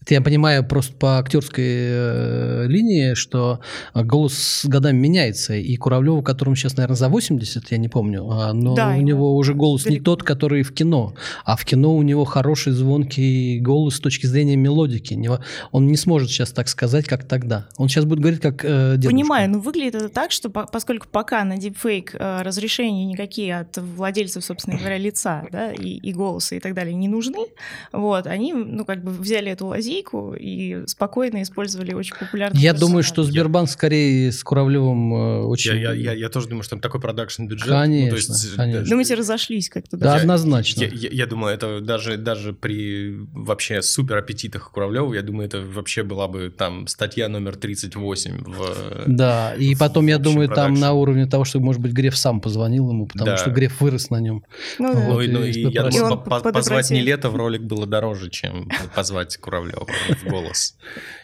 это 0.00 0.14
я 0.14 0.20
понимаю 0.20 0.66
просто 0.66 0.94
по 0.94 1.18
актерской 1.18 1.64
э, 1.66 2.66
линии, 2.66 3.14
что 3.14 3.60
э, 3.94 4.02
голос 4.02 4.34
с 4.34 4.64
годами 4.66 4.98
меняется. 4.98 5.54
И 5.54 5.76
Куравлеву, 5.76 6.22
которому 6.22 6.56
сейчас, 6.56 6.76
наверное, 6.76 6.96
за 6.96 7.08
80, 7.08 7.70
я 7.70 7.78
не 7.78 7.88
помню, 7.88 8.28
а, 8.30 8.52
но 8.52 8.74
Да, 8.74 8.94
у 8.96 9.00
него 9.00 9.36
уже 9.36 9.54
голос 9.54 9.84
не 9.84 9.90
далеко. 9.90 10.04
тот, 10.04 10.22
который 10.22 10.62
в 10.62 10.72
кино. 10.72 11.14
А 11.44 11.56
в 11.56 11.64
кино 11.64 11.94
у 11.94 12.02
него 12.02 12.24
хороший 12.24 12.72
звонкий 12.72 13.60
голос 13.60 13.96
с 13.96 14.00
точки 14.00 14.26
зрения 14.26 14.56
мелодики. 14.56 15.14
Не 15.14 15.30
Он 15.72 15.86
не 15.86 15.96
сможет 15.96 16.30
сейчас 16.30 16.52
так 16.52 16.68
сказать, 16.68 17.06
как 17.06 17.24
тогда. 17.24 17.68
Он 17.76 17.88
сейчас 17.88 18.04
будет 18.04 18.20
говорить, 18.20 18.40
как 18.40 18.64
э, 18.64 18.92
дедушка. 18.96 19.10
Понимаю, 19.10 19.50
но 19.50 19.58
выглядит 19.58 19.99
это 20.00 20.08
так, 20.08 20.30
что 20.32 20.50
по- 20.50 20.66
поскольку 20.66 21.06
пока 21.08 21.44
на 21.44 21.54
deepfake 21.58 22.10
э, 22.14 22.42
разрешения 22.42 23.04
никакие 23.06 23.58
от 23.60 23.76
владельцев, 23.78 24.44
собственно 24.44 24.76
говоря, 24.78 24.98
лица, 24.98 25.46
да, 25.52 25.72
и, 25.72 25.88
и 25.96 26.12
голоса 26.12 26.56
и 26.56 26.60
так 26.60 26.74
далее 26.74 26.94
не 26.94 27.08
нужны, 27.08 27.46
вот, 27.92 28.26
они, 28.26 28.52
ну, 28.52 28.84
как 28.84 29.02
бы 29.04 29.10
взяли 29.12 29.50
эту 29.52 29.66
лазейку 29.66 30.34
и 30.34 30.84
спокойно 30.86 31.42
использовали 31.42 31.92
очень 31.94 32.16
популярный 32.16 32.60
Я 32.60 32.72
думаю, 32.72 33.02
персонаж. 33.02 33.06
что 33.06 33.22
Сбербанк 33.24 33.68
скорее 33.70 34.32
с 34.32 34.42
Куравлевым 34.42 35.14
э, 35.14 35.40
очень... 35.44 35.72
Я, 35.76 35.92
я, 35.92 35.92
я, 35.92 36.12
я 36.12 36.28
тоже 36.28 36.48
думаю, 36.48 36.62
что 36.62 36.70
там 36.70 36.80
такой 36.80 37.00
продакшн 37.00 37.46
бюджет. 37.46 37.68
Конечно, 37.68 38.04
ну, 38.04 38.10
то 38.10 38.16
есть, 38.16 38.56
конечно. 38.56 38.80
э, 38.86 38.88
Думаете, 38.88 39.14
разошлись 39.14 39.68
как-то? 39.68 39.96
Да, 39.96 40.14
Я- 40.16 40.20
однозначно. 40.20 40.82
Я, 40.82 40.88
я- 40.88 41.10
я 41.12 41.26
думаю, 41.26 41.54
это 41.54 41.80
даже, 41.80 42.16
даже 42.16 42.52
при 42.52 43.16
вообще 43.32 43.82
супер 43.82 44.16
аппетитах 44.16 44.70
Куравлева, 44.72 45.12
я 45.14 45.22
думаю, 45.22 45.46
это 45.46 45.60
вообще 45.60 46.02
была 46.02 46.28
бы 46.28 46.50
там 46.56 46.86
статья 46.86 47.28
номер 47.28 47.56
38 47.56 48.44
в... 48.44 49.04
Да, 49.06 49.54
и 49.54 49.74
потом, 49.80 50.06
я 50.06 50.18
думаю, 50.18 50.48
там 50.48 50.74
на 50.74 50.92
уровне 50.92 51.26
того, 51.26 51.44
что, 51.44 51.58
может 51.58 51.82
быть, 51.82 51.92
Греф 51.92 52.16
сам 52.16 52.40
позвонил 52.40 52.88
ему, 52.90 53.06
потому 53.06 53.26
Да. 53.30 53.36
что 53.36 53.50
Греф 53.50 53.80
вырос 53.80 54.10
на 54.10 54.20
нем. 54.20 54.44
Ну, 54.78 54.92
да. 54.94 55.00
Вот. 55.00 55.14
Ну, 55.14 55.20
и- 55.22 55.28
ну, 55.28 55.42
и 55.44 55.50
и 55.50 55.68
я 55.72 55.82
думаю, 55.88 56.18
по- 56.18 56.40
позвать 56.40 56.66
обратие. 56.68 56.98
Нелета 57.00 57.30
в 57.30 57.36
ролик 57.36 57.62
было 57.62 57.86
дороже, 57.86 58.30
чем 58.30 58.68
позвать 58.94 59.36
Куравлева 59.38 59.86
в 60.22 60.24
голос. 60.30 60.76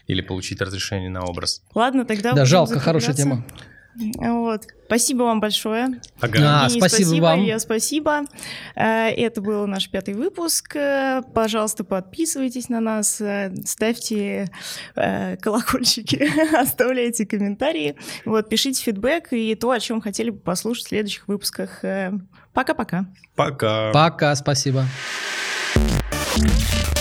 Или 0.08 0.22
получить 0.22 0.60
разрешение 0.60 1.10
на 1.10 1.22
образ. 1.24 1.62
Ладно, 1.74 2.04
тогда 2.04 2.32
Да, 2.32 2.44
жалко, 2.44 2.80
хорошая 2.80 3.14
тема. 3.14 3.44
Вот. 4.18 4.66
Спасибо 4.86 5.24
вам 5.24 5.40
большое. 5.40 6.00
Ага. 6.20 6.38
А, 6.38 6.64
Евгений, 6.64 6.80
спасибо 6.80 7.22
вам. 7.22 7.40
Илья, 7.40 7.58
спасибо. 7.58 8.24
Э, 8.74 9.08
Это 9.08 9.40
был 9.40 9.66
наш 9.66 9.88
пятый 9.90 10.14
выпуск. 10.14 10.76
Пожалуйста, 11.34 11.82
подписывайтесь 11.84 12.68
на 12.68 12.80
нас, 12.80 13.20
э, 13.20 13.52
ставьте 13.64 14.48
э, 14.94 15.36
колокольчики, 15.38 16.30
оставляйте 16.56 17.26
комментарии, 17.26 17.96
вот, 18.24 18.48
пишите 18.48 18.82
фидбэк 18.82 19.32
и 19.32 19.54
то, 19.54 19.70
о 19.70 19.80
чем 19.80 20.00
хотели 20.00 20.30
бы 20.30 20.38
послушать 20.38 20.84
в 20.84 20.88
следующих 20.88 21.26
выпусках. 21.26 21.82
Пока-пока. 22.52 23.06
Пока. 23.34 23.90
Пока, 23.92 24.34
спасибо. 24.34 24.86
Thank 26.36 26.95